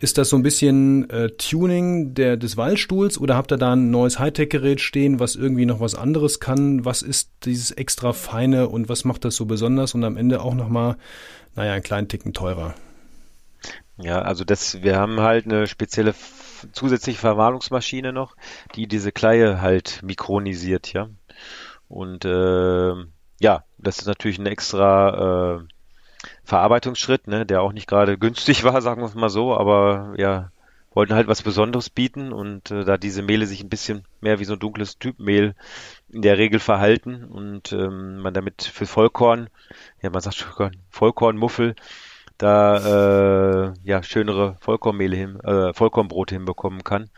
Ist 0.00 0.18
das 0.18 0.28
so 0.28 0.36
ein 0.36 0.42
bisschen 0.42 1.08
äh, 1.10 1.30
Tuning 1.30 2.14
der, 2.14 2.36
des 2.36 2.56
Waldstuhls 2.56 3.18
oder 3.18 3.36
habt 3.36 3.52
ihr 3.52 3.56
da 3.56 3.72
ein 3.74 3.90
neues 3.90 4.18
Hightech-Gerät 4.18 4.80
stehen, 4.80 5.20
was 5.20 5.36
irgendwie 5.36 5.66
noch 5.66 5.80
was 5.80 5.94
anderes 5.94 6.40
kann? 6.40 6.84
Was 6.84 7.02
ist 7.02 7.30
dieses 7.44 7.70
extra 7.70 8.12
feine 8.12 8.68
und 8.68 8.88
was 8.88 9.04
macht 9.04 9.24
das 9.24 9.36
so 9.36 9.46
besonders 9.46 9.94
und 9.94 10.04
am 10.04 10.16
Ende 10.16 10.42
auch 10.42 10.54
nochmal, 10.54 10.96
naja, 11.54 11.72
einen 11.72 11.82
kleinen 11.82 12.08
Ticken 12.08 12.32
teurer? 12.32 12.74
Ja, 13.96 14.22
also 14.22 14.44
das, 14.44 14.82
wir 14.82 14.98
haben 14.98 15.20
halt 15.20 15.46
eine 15.46 15.66
spezielle 15.66 16.14
zusätzliche 16.72 17.18
Verwahrungsmaschine 17.18 18.12
noch, 18.12 18.36
die 18.74 18.86
diese 18.86 19.12
Kleie 19.12 19.60
halt 19.60 20.00
mikronisiert, 20.02 20.92
ja. 20.92 21.08
Und 21.88 22.24
äh, 22.24 22.94
ja, 23.40 23.64
das 23.78 23.98
ist 23.98 24.06
natürlich 24.06 24.38
ein 24.38 24.46
extra 24.46 25.58
äh, 25.58 25.64
Verarbeitungsschritt, 26.44 27.28
ne, 27.28 27.46
der 27.46 27.62
auch 27.62 27.72
nicht 27.72 27.86
gerade 27.86 28.18
günstig 28.18 28.64
war, 28.64 28.82
sagen 28.82 29.02
wir 29.02 29.06
es 29.06 29.14
mal 29.14 29.28
so, 29.28 29.54
aber 29.54 30.14
ja, 30.16 30.50
wollten 30.94 31.14
halt 31.14 31.28
was 31.28 31.42
Besonderes 31.42 31.90
bieten 31.90 32.32
und 32.32 32.70
äh, 32.70 32.84
da 32.84 32.96
diese 32.96 33.22
Mehle 33.22 33.46
sich 33.46 33.62
ein 33.62 33.68
bisschen 33.68 34.04
mehr 34.20 34.38
wie 34.38 34.44
so 34.44 34.54
ein 34.54 34.60
dunkles 34.60 34.98
Typmehl 34.98 35.54
in 36.08 36.22
der 36.22 36.38
Regel 36.38 36.60
verhalten 36.60 37.24
und 37.24 37.72
ähm, 37.72 38.18
man 38.18 38.34
damit 38.34 38.62
für 38.62 38.86
Vollkorn, 38.86 39.50
ja 40.02 40.10
man 40.10 40.20
sagt 40.20 40.36
Vollkorn, 40.36 40.76
Vollkornmuffel, 40.90 41.74
da 42.38 43.68
äh, 43.68 43.72
ja 43.84 44.02
schönere 44.02 44.56
Vollkornmehle 44.60 45.16
hin, 45.16 45.40
äh, 45.40 45.72
Vollkornbrote 45.72 46.34
hinbekommen 46.34 46.84
kann, 46.84 47.10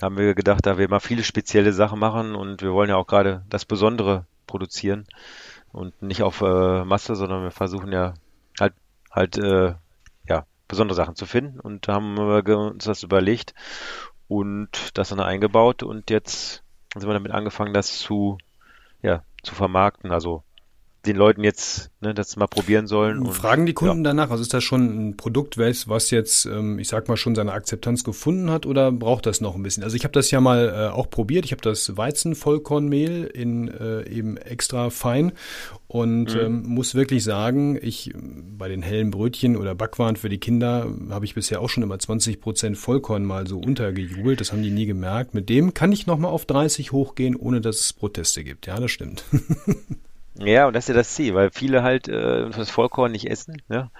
haben 0.00 0.16
wir 0.16 0.34
gedacht, 0.34 0.66
da 0.66 0.78
wir 0.78 0.88
mal 0.88 1.00
viele 1.00 1.24
spezielle 1.24 1.72
Sachen 1.72 1.98
machen 1.98 2.34
und 2.34 2.62
wir 2.62 2.72
wollen 2.72 2.90
ja 2.90 2.96
auch 2.96 3.06
gerade 3.06 3.44
das 3.48 3.64
Besondere 3.64 4.26
produzieren 4.46 5.06
und 5.72 6.00
nicht 6.02 6.22
auf 6.22 6.40
äh, 6.40 6.84
Masse, 6.84 7.16
sondern 7.16 7.42
wir 7.42 7.50
versuchen 7.50 7.92
ja 7.92 8.14
halt 8.60 8.74
halt 9.10 9.38
äh, 9.38 9.74
ja 10.28 10.46
besondere 10.68 10.96
Sachen 10.96 11.16
zu 11.16 11.26
finden 11.26 11.60
und 11.60 11.88
da 11.88 11.94
haben 11.94 12.16
wir 12.16 12.58
uns 12.58 12.84
das 12.84 13.02
überlegt 13.02 13.54
und 14.28 14.68
das 14.94 15.08
dann 15.08 15.20
eingebaut 15.20 15.82
und 15.82 16.10
jetzt 16.10 16.62
sind 16.94 17.08
wir 17.08 17.14
damit 17.14 17.32
angefangen, 17.32 17.74
das 17.74 17.98
zu 17.98 18.38
ja 19.02 19.22
zu 19.42 19.54
vermarkten, 19.54 20.10
also 20.10 20.42
den 21.06 21.16
Leuten 21.16 21.44
jetzt 21.44 21.90
ne, 22.00 22.14
das 22.14 22.36
mal 22.36 22.46
probieren 22.46 22.86
sollen. 22.86 23.18
Und, 23.18 23.32
Fragen 23.32 23.66
die 23.66 23.74
Kunden 23.74 24.04
ja. 24.04 24.10
danach? 24.10 24.30
Also 24.30 24.42
ist 24.42 24.54
das 24.54 24.64
schon 24.64 25.08
ein 25.08 25.16
Produkt, 25.16 25.58
was 25.58 26.10
jetzt, 26.10 26.46
ähm, 26.46 26.78
ich 26.78 26.88
sag 26.88 27.08
mal, 27.08 27.16
schon 27.16 27.34
seine 27.34 27.52
Akzeptanz 27.52 28.04
gefunden 28.04 28.50
hat 28.50 28.66
oder 28.66 28.92
braucht 28.92 29.26
das 29.26 29.40
noch 29.40 29.54
ein 29.54 29.62
bisschen? 29.62 29.82
Also 29.82 29.96
ich 29.96 30.04
habe 30.04 30.12
das 30.12 30.30
ja 30.30 30.40
mal 30.40 30.68
äh, 30.68 30.92
auch 30.92 31.10
probiert. 31.10 31.44
Ich 31.44 31.52
habe 31.52 31.62
das 31.62 31.96
Weizenvollkornmehl 31.96 33.24
in 33.24 33.68
äh, 33.68 34.08
eben 34.08 34.36
extra 34.36 34.90
fein 34.90 35.32
und 35.86 36.34
mhm. 36.34 36.40
ähm, 36.40 36.62
muss 36.66 36.94
wirklich 36.94 37.22
sagen, 37.22 37.78
ich 37.80 38.12
bei 38.14 38.68
den 38.68 38.82
hellen 38.82 39.10
Brötchen 39.10 39.56
oder 39.56 39.74
Backwaren 39.74 40.16
für 40.16 40.28
die 40.28 40.38
Kinder 40.38 40.88
habe 41.10 41.24
ich 41.24 41.34
bisher 41.34 41.60
auch 41.60 41.68
schon 41.68 41.82
immer 41.82 41.98
20 41.98 42.40
Prozent 42.40 42.78
Vollkorn 42.78 43.24
mal 43.24 43.46
so 43.46 43.58
untergejubelt. 43.58 44.40
Das 44.40 44.52
haben 44.52 44.62
die 44.62 44.70
nie 44.70 44.86
gemerkt. 44.86 45.34
Mit 45.34 45.48
dem 45.48 45.74
kann 45.74 45.92
ich 45.92 46.06
noch 46.06 46.18
mal 46.18 46.28
auf 46.28 46.46
30 46.46 46.92
hochgehen, 46.92 47.36
ohne 47.36 47.60
dass 47.60 47.80
es 47.80 47.92
Proteste 47.92 48.44
gibt. 48.44 48.66
Ja, 48.66 48.80
das 48.80 48.90
stimmt. 48.90 49.24
Ja, 50.36 50.66
und 50.66 50.74
das 50.74 50.84
ist 50.84 50.88
ja 50.88 50.94
das 50.94 51.14
Ziel, 51.14 51.34
weil 51.34 51.50
viele 51.52 51.84
halt 51.84 52.08
äh, 52.08 52.50
das 52.50 52.68
Vollkorn 52.68 53.12
nicht 53.12 53.30
essen, 53.30 53.62
ja, 53.68 53.90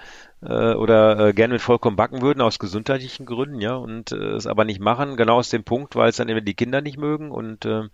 äh, 0.42 0.74
oder 0.74 1.28
äh, 1.28 1.32
gerne 1.32 1.54
mit 1.54 1.62
Vollkorn 1.62 1.94
backen 1.94 2.22
würden 2.22 2.40
aus 2.40 2.58
gesundheitlichen 2.58 3.24
Gründen, 3.24 3.60
ja, 3.60 3.76
und 3.76 4.10
äh, 4.10 4.32
es 4.32 4.48
aber 4.48 4.64
nicht 4.64 4.80
machen, 4.80 5.16
genau 5.16 5.36
aus 5.36 5.50
dem 5.50 5.62
Punkt, 5.62 5.94
weil 5.94 6.08
es 6.08 6.16
dann 6.16 6.28
eben 6.28 6.44
die 6.44 6.54
Kinder 6.54 6.80
nicht 6.80 6.98
mögen 6.98 7.30
und, 7.30 7.64
äh, 7.66 7.82
und 7.82 7.90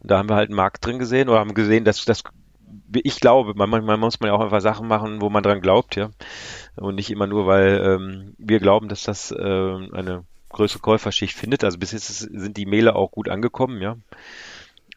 da 0.00 0.18
haben 0.18 0.28
wir 0.28 0.36
halt 0.36 0.50
einen 0.50 0.56
Markt 0.56 0.84
drin 0.84 0.98
gesehen 0.98 1.30
oder 1.30 1.38
haben 1.38 1.54
gesehen, 1.54 1.84
dass 1.84 2.04
das 2.04 2.22
ich 2.92 3.20
glaube, 3.20 3.54
man, 3.54 3.70
man 3.70 3.98
muss 4.00 4.20
man 4.20 4.28
ja 4.28 4.34
auch 4.34 4.42
einfach 4.42 4.60
Sachen 4.60 4.86
machen, 4.86 5.22
wo 5.22 5.30
man 5.30 5.42
dran 5.42 5.62
glaubt, 5.62 5.96
ja, 5.96 6.10
und 6.76 6.96
nicht 6.96 7.10
immer 7.10 7.26
nur, 7.26 7.46
weil 7.46 7.80
ähm, 7.82 8.34
wir 8.38 8.60
glauben, 8.60 8.88
dass 8.88 9.04
das 9.04 9.30
äh, 9.30 9.36
eine 9.38 10.24
größere 10.50 10.80
Käuferschicht 10.80 11.34
findet. 11.36 11.64
Also 11.64 11.78
bis 11.78 11.92
jetzt 11.92 12.08
sind 12.08 12.56
die 12.56 12.66
Mehle 12.66 12.94
auch 12.96 13.10
gut 13.10 13.28
angekommen, 13.28 13.80
ja. 13.80 13.96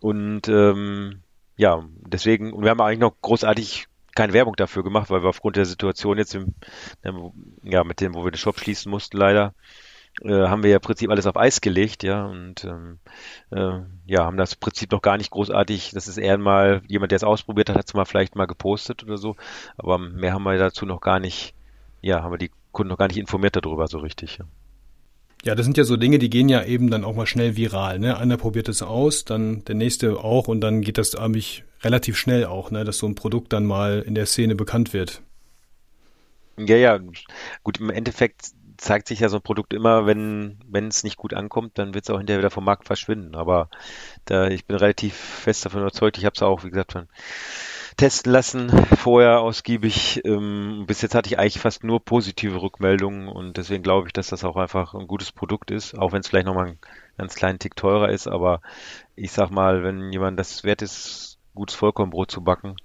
Und 0.01 0.47
ähm, 0.49 1.21
ja, 1.57 1.83
deswegen, 2.07 2.53
und 2.53 2.63
wir 2.63 2.71
haben 2.71 2.81
eigentlich 2.81 2.99
noch 2.99 3.19
großartig 3.21 3.87
keine 4.15 4.33
Werbung 4.33 4.55
dafür 4.55 4.83
gemacht, 4.83 5.09
weil 5.09 5.23
wir 5.23 5.29
aufgrund 5.29 5.55
der 5.55 5.65
Situation 5.65 6.17
jetzt 6.17 6.35
im, 6.35 6.53
ja, 7.63 7.83
mit 7.83 8.01
dem, 8.01 8.13
wo 8.13 8.23
wir 8.23 8.31
den 8.31 8.37
Shop 8.37 8.59
schließen 8.59 8.89
mussten, 8.89 9.17
leider, 9.17 9.53
äh, 10.21 10.47
haben 10.47 10.63
wir 10.63 10.69
ja 10.69 10.77
im 10.77 10.81
Prinzip 10.81 11.09
alles 11.09 11.25
auf 11.25 11.37
Eis 11.37 11.61
gelegt, 11.61 12.03
ja, 12.03 12.25
und 12.25 12.65
ähm, 12.65 12.99
äh, 13.51 13.79
ja, 14.05 14.25
haben 14.25 14.37
das 14.37 14.55
Prinzip 14.55 14.91
noch 14.91 15.01
gar 15.01 15.17
nicht 15.17 15.31
großartig, 15.31 15.91
das 15.93 16.07
ist 16.07 16.17
eher 16.17 16.37
mal, 16.37 16.81
jemand, 16.87 17.11
der 17.11 17.17
es 17.17 17.23
ausprobiert 17.23 17.69
hat, 17.69 17.77
hat 17.77 17.87
es 17.87 17.93
mal 17.93 18.05
vielleicht 18.05 18.35
mal 18.35 18.47
gepostet 18.47 19.03
oder 19.03 19.17
so, 19.17 19.35
aber 19.77 19.97
mehr 19.97 20.33
haben 20.33 20.43
wir 20.43 20.57
dazu 20.57 20.85
noch 20.85 20.99
gar 20.99 21.19
nicht, 21.19 21.55
ja, 22.01 22.23
haben 22.23 22.33
wir 22.33 22.37
die 22.37 22.51
Kunden 22.71 22.89
noch 22.89 22.97
gar 22.97 23.07
nicht 23.07 23.17
informiert 23.17 23.55
darüber 23.55 23.87
so 23.87 23.99
richtig. 23.99 24.37
Ja. 24.37 24.45
Ja, 25.43 25.55
das 25.55 25.65
sind 25.65 25.77
ja 25.77 25.83
so 25.83 25.97
Dinge, 25.97 26.19
die 26.19 26.29
gehen 26.29 26.49
ja 26.49 26.63
eben 26.63 26.91
dann 26.91 27.03
auch 27.03 27.15
mal 27.15 27.25
schnell 27.25 27.55
viral. 27.55 27.97
Ne? 27.97 28.17
Einer 28.17 28.37
probiert 28.37 28.69
es 28.69 28.83
aus, 28.83 29.25
dann 29.25 29.65
der 29.65 29.75
nächste 29.75 30.19
auch 30.19 30.47
und 30.47 30.61
dann 30.61 30.81
geht 30.81 30.99
das 30.99 31.15
eigentlich 31.15 31.63
relativ 31.81 32.15
schnell 32.17 32.45
auch, 32.45 32.69
ne? 32.69 32.83
dass 32.83 32.99
so 32.99 33.07
ein 33.07 33.15
Produkt 33.15 33.51
dann 33.53 33.65
mal 33.65 34.03
in 34.05 34.13
der 34.13 34.27
Szene 34.27 34.55
bekannt 34.55 34.93
wird. 34.93 35.23
Ja, 36.57 36.75
ja, 36.75 36.99
gut, 37.63 37.79
im 37.79 37.89
Endeffekt 37.89 38.51
zeigt 38.77 39.07
sich 39.07 39.19
ja 39.19 39.29
so 39.29 39.37
ein 39.37 39.43
Produkt 39.43 39.73
immer, 39.73 40.05
wenn 40.05 40.57
wenn 40.67 40.87
es 40.87 41.03
nicht 41.03 41.17
gut 41.17 41.33
ankommt, 41.33 41.77
dann 41.77 41.93
wird 41.93 42.05
es 42.05 42.09
auch 42.09 42.17
hinterher 42.17 42.39
wieder 42.39 42.49
vom 42.49 42.65
Markt 42.65 42.85
verschwinden. 42.85 43.35
Aber 43.35 43.69
da, 44.25 44.47
ich 44.47 44.65
bin 44.65 44.75
relativ 44.75 45.15
fest 45.15 45.65
davon 45.65 45.81
überzeugt, 45.81 46.17
ich 46.17 46.25
habe 46.25 46.33
es 46.35 46.41
auch, 46.41 46.63
wie 46.63 46.69
gesagt, 46.69 46.91
von 46.91 47.07
testen 47.97 48.31
lassen, 48.31 48.69
vorher 48.97 49.39
ausgiebig. 49.41 50.21
Ähm, 50.25 50.85
bis 50.87 51.01
jetzt 51.01 51.15
hatte 51.15 51.27
ich 51.27 51.39
eigentlich 51.39 51.59
fast 51.59 51.83
nur 51.83 52.03
positive 52.03 52.61
Rückmeldungen 52.61 53.27
und 53.27 53.57
deswegen 53.57 53.83
glaube 53.83 54.07
ich, 54.07 54.13
dass 54.13 54.27
das 54.27 54.43
auch 54.43 54.57
einfach 54.57 54.93
ein 54.93 55.07
gutes 55.07 55.31
Produkt 55.31 55.71
ist, 55.71 55.97
auch 55.97 56.11
wenn 56.11 56.21
es 56.21 56.27
vielleicht 56.27 56.47
nochmal 56.47 56.67
einen 56.67 56.79
ganz 57.17 57.35
kleinen 57.35 57.59
Tick 57.59 57.75
teurer 57.75 58.09
ist. 58.09 58.27
Aber 58.27 58.61
ich 59.15 59.31
sag 59.31 59.51
mal, 59.51 59.83
wenn 59.83 60.11
jemand 60.11 60.39
das 60.39 60.63
wert 60.63 60.81
ist, 60.81 61.37
gutes 61.55 61.75
Vollkornbrot 61.75 62.31
zu 62.31 62.41
backen, 62.41 62.75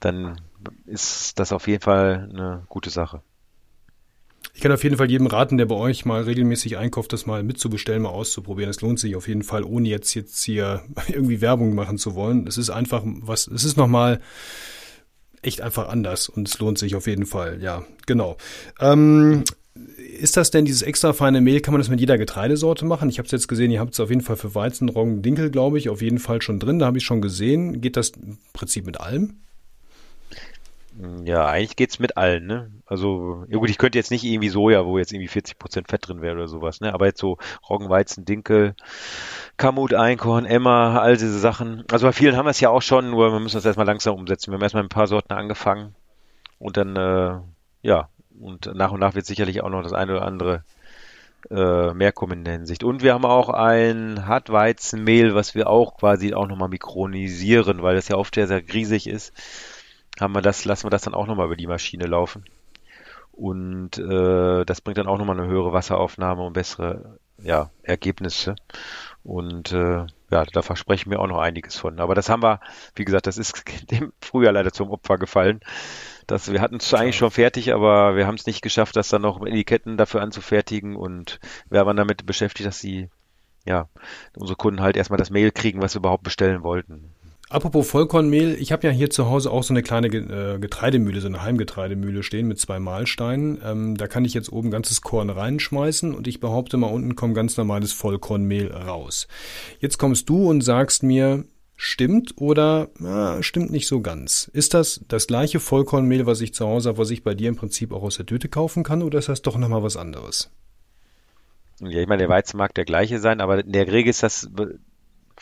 dann 0.00 0.40
ist 0.86 1.38
das 1.38 1.52
auf 1.52 1.68
jeden 1.68 1.82
Fall 1.82 2.28
eine 2.32 2.64
gute 2.68 2.90
Sache. 2.90 3.22
Ich 4.54 4.60
kann 4.60 4.72
auf 4.72 4.82
jeden 4.84 4.96
Fall 4.96 5.10
jedem 5.10 5.26
raten, 5.26 5.56
der 5.56 5.66
bei 5.66 5.74
euch 5.74 6.04
mal 6.04 6.22
regelmäßig 6.22 6.76
einkauft, 6.76 7.12
das 7.12 7.26
mal 7.26 7.42
mitzubestellen, 7.42 8.02
mal 8.02 8.10
auszuprobieren. 8.10 8.70
Es 8.70 8.80
lohnt 8.80 8.98
sich 8.98 9.16
auf 9.16 9.28
jeden 9.28 9.42
Fall, 9.42 9.64
ohne 9.64 9.88
jetzt 9.88 10.14
jetzt 10.14 10.42
hier 10.42 10.82
irgendwie 11.08 11.40
Werbung 11.40 11.74
machen 11.74 11.98
zu 11.98 12.14
wollen. 12.14 12.46
Es 12.46 12.58
ist 12.58 12.70
einfach 12.70 13.02
was, 13.04 13.46
es 13.46 13.64
ist 13.64 13.76
nochmal 13.76 14.20
echt 15.42 15.60
einfach 15.60 15.88
anders 15.88 16.28
und 16.28 16.48
es 16.48 16.58
lohnt 16.58 16.78
sich 16.78 16.94
auf 16.94 17.06
jeden 17.06 17.26
Fall. 17.26 17.60
Ja, 17.60 17.84
genau. 18.06 18.36
Ähm, 18.80 19.44
ist 19.96 20.36
das 20.36 20.50
denn 20.50 20.64
dieses 20.64 20.82
extra 20.82 21.12
feine 21.12 21.40
Mehl, 21.40 21.60
kann 21.60 21.72
man 21.72 21.80
das 21.80 21.88
mit 21.88 22.00
jeder 22.00 22.18
Getreidesorte 22.18 22.84
machen? 22.84 23.08
Ich 23.08 23.18
habe 23.18 23.26
es 23.26 23.32
jetzt 23.32 23.48
gesehen, 23.48 23.70
ihr 23.70 23.80
habt 23.80 23.94
es 23.94 24.00
auf 24.00 24.10
jeden 24.10 24.20
Fall 24.20 24.36
für 24.36 24.54
Weizen, 24.54 24.88
Roggen, 24.88 25.22
Dinkel, 25.22 25.50
glaube 25.50 25.78
ich, 25.78 25.88
auf 25.88 26.02
jeden 26.02 26.18
Fall 26.18 26.42
schon 26.42 26.58
drin. 26.58 26.78
Da 26.78 26.86
habe 26.86 26.98
ich 26.98 27.04
schon 27.04 27.22
gesehen. 27.22 27.80
Geht 27.80 27.96
das 27.96 28.10
im 28.10 28.38
Prinzip 28.52 28.86
mit 28.86 29.00
allem? 29.00 29.40
Ja, 31.24 31.46
eigentlich 31.46 31.76
geht's 31.76 31.98
mit 31.98 32.18
allen, 32.18 32.46
ne? 32.46 32.70
Also, 32.84 33.46
ja 33.48 33.56
gut, 33.56 33.70
ich 33.70 33.78
könnte 33.78 33.96
jetzt 33.96 34.10
nicht 34.10 34.24
irgendwie 34.24 34.50
Soja, 34.50 34.84
wo 34.84 34.98
jetzt 34.98 35.12
irgendwie 35.12 35.28
40% 35.28 35.88
Fett 35.88 36.06
drin 36.06 36.20
wäre 36.20 36.34
oder 36.34 36.48
sowas, 36.48 36.80
ne? 36.80 36.92
Aber 36.92 37.06
jetzt 37.06 37.20
so 37.20 37.38
Roggen, 37.68 37.88
Weizen, 37.88 38.26
Dinkel, 38.26 38.74
Kamut, 39.56 39.94
Einkorn, 39.94 40.44
Emma, 40.44 41.00
all 41.00 41.16
diese 41.16 41.38
Sachen. 41.38 41.84
Also 41.90 42.06
bei 42.06 42.12
vielen 42.12 42.36
haben 42.36 42.44
wir 42.44 42.50
es 42.50 42.60
ja 42.60 42.68
auch 42.68 42.82
schon, 42.82 43.10
nur 43.10 43.32
wir 43.32 43.40
müssen 43.40 43.56
das 43.56 43.64
erstmal 43.64 43.86
langsam 43.86 44.16
umsetzen. 44.16 44.50
Wir 44.50 44.56
haben 44.56 44.62
erstmal 44.62 44.82
ein 44.82 44.90
paar 44.90 45.06
Sorten 45.06 45.32
angefangen 45.32 45.94
und 46.58 46.76
dann, 46.76 46.96
äh, 46.96 47.40
ja, 47.82 48.08
und 48.38 48.74
nach 48.74 48.92
und 48.92 49.00
nach 49.00 49.14
wird 49.14 49.24
sicherlich 49.24 49.62
auch 49.62 49.70
noch 49.70 49.82
das 49.82 49.94
eine 49.94 50.12
oder 50.12 50.26
andere 50.26 50.62
äh, 51.50 51.94
mehr 51.94 52.12
kommen 52.12 52.40
in 52.40 52.44
der 52.44 52.54
Hinsicht. 52.54 52.84
Und 52.84 53.02
wir 53.02 53.14
haben 53.14 53.24
auch 53.24 53.48
ein 53.48 54.26
Hartweizenmehl, 54.26 55.34
was 55.34 55.54
wir 55.54 55.70
auch 55.70 55.96
quasi 55.96 56.34
auch 56.34 56.48
nochmal 56.48 56.68
mikronisieren, 56.68 57.82
weil 57.82 57.94
das 57.96 58.08
ja 58.08 58.16
oft 58.16 58.34
sehr, 58.34 58.46
sehr 58.46 58.62
riesig 58.72 59.06
ist 59.08 59.32
haben 60.20 60.34
wir 60.34 60.42
das, 60.42 60.64
lassen 60.64 60.86
wir 60.86 60.90
das 60.90 61.02
dann 61.02 61.14
auch 61.14 61.26
nochmal 61.26 61.46
über 61.46 61.56
die 61.56 61.66
Maschine 61.66 62.06
laufen. 62.06 62.44
Und 63.32 63.98
äh, 63.98 64.64
das 64.64 64.80
bringt 64.82 64.98
dann 64.98 65.06
auch 65.06 65.18
nochmal 65.18 65.38
eine 65.38 65.48
höhere 65.48 65.72
Wasseraufnahme 65.72 66.42
und 66.42 66.52
bessere 66.52 67.18
ja, 67.42 67.70
Ergebnisse. 67.82 68.56
Und 69.24 69.72
äh, 69.72 70.06
ja, 70.30 70.44
da 70.44 70.62
versprechen 70.62 71.10
wir 71.10 71.20
auch 71.20 71.26
noch 71.26 71.38
einiges 71.38 71.76
von. 71.76 72.00
Aber 72.00 72.14
das 72.14 72.28
haben 72.28 72.42
wir, 72.42 72.60
wie 72.94 73.04
gesagt, 73.04 73.26
das 73.26 73.38
ist 73.38 73.62
dem 73.90 74.12
Frühjahr 74.20 74.52
leider 74.52 74.72
zum 74.72 74.90
Opfer 74.90 75.18
gefallen. 75.18 75.60
Das, 76.26 76.52
wir 76.52 76.60
hatten 76.60 76.76
es 76.76 76.94
eigentlich 76.94 77.16
schon 77.16 77.30
fertig, 77.30 77.72
aber 77.72 78.16
wir 78.16 78.26
haben 78.26 78.36
es 78.36 78.46
nicht 78.46 78.62
geschafft, 78.62 78.96
das 78.96 79.08
dann 79.08 79.22
noch 79.22 79.44
Etiketten 79.44 79.96
dafür 79.96 80.22
anzufertigen 80.22 80.94
und 80.94 81.40
wir 81.68 81.84
waren 81.84 81.96
damit 81.96 82.24
beschäftigt, 82.26 82.66
dass 82.66 82.78
sie, 82.78 83.08
ja, 83.64 83.88
unsere 84.36 84.56
Kunden 84.56 84.80
halt 84.80 84.96
erstmal 84.96 85.18
das 85.18 85.30
Mail 85.30 85.50
kriegen, 85.50 85.82
was 85.82 85.94
wir 85.94 85.98
überhaupt 85.98 86.22
bestellen 86.22 86.62
wollten. 86.62 87.12
Apropos 87.52 87.86
Vollkornmehl, 87.86 88.56
ich 88.58 88.72
habe 88.72 88.86
ja 88.86 88.92
hier 88.94 89.10
zu 89.10 89.28
Hause 89.28 89.50
auch 89.50 89.62
so 89.62 89.74
eine 89.74 89.82
kleine 89.82 90.06
äh, 90.06 90.58
Getreidemühle, 90.58 91.20
so 91.20 91.26
eine 91.26 91.42
Heimgetreidemühle 91.42 92.22
stehen 92.22 92.48
mit 92.48 92.58
zwei 92.58 92.80
Mahlsteinen. 92.80 93.60
Ähm, 93.62 93.94
da 93.98 94.06
kann 94.06 94.24
ich 94.24 94.32
jetzt 94.32 94.50
oben 94.50 94.70
ganzes 94.70 95.02
Korn 95.02 95.28
reinschmeißen 95.28 96.14
und 96.14 96.26
ich 96.26 96.40
behaupte 96.40 96.78
mal, 96.78 96.86
unten 96.86 97.14
kommt 97.14 97.34
ganz 97.34 97.58
normales 97.58 97.92
Vollkornmehl 97.92 98.72
raus. 98.72 99.28
Jetzt 99.80 99.98
kommst 99.98 100.30
du 100.30 100.48
und 100.48 100.62
sagst 100.62 101.02
mir, 101.02 101.44
stimmt 101.76 102.32
oder 102.38 102.88
na, 102.98 103.42
stimmt 103.42 103.70
nicht 103.70 103.86
so 103.86 104.00
ganz. 104.00 104.50
Ist 104.54 104.72
das 104.72 105.04
das 105.08 105.26
gleiche 105.26 105.60
Vollkornmehl, 105.60 106.24
was 106.24 106.40
ich 106.40 106.54
zu 106.54 106.66
Hause 106.66 106.88
habe, 106.88 106.98
was 106.98 107.10
ich 107.10 107.22
bei 107.22 107.34
dir 107.34 107.50
im 107.50 107.56
Prinzip 107.56 107.92
auch 107.92 108.02
aus 108.02 108.16
der 108.16 108.24
Tüte 108.24 108.48
kaufen 108.48 108.82
kann 108.82 109.02
oder 109.02 109.18
ist 109.18 109.28
das 109.28 109.42
doch 109.42 109.58
nochmal 109.58 109.82
was 109.82 109.98
anderes? 109.98 110.50
Ja, 111.80 112.00
ich 112.00 112.08
meine, 112.08 112.20
der 112.20 112.30
Weizen 112.30 112.56
mag 112.56 112.72
der 112.72 112.86
gleiche 112.86 113.18
sein, 113.18 113.42
aber 113.42 113.62
in 113.62 113.72
der 113.72 113.92
Regel 113.92 114.08
ist 114.08 114.22
das 114.22 114.48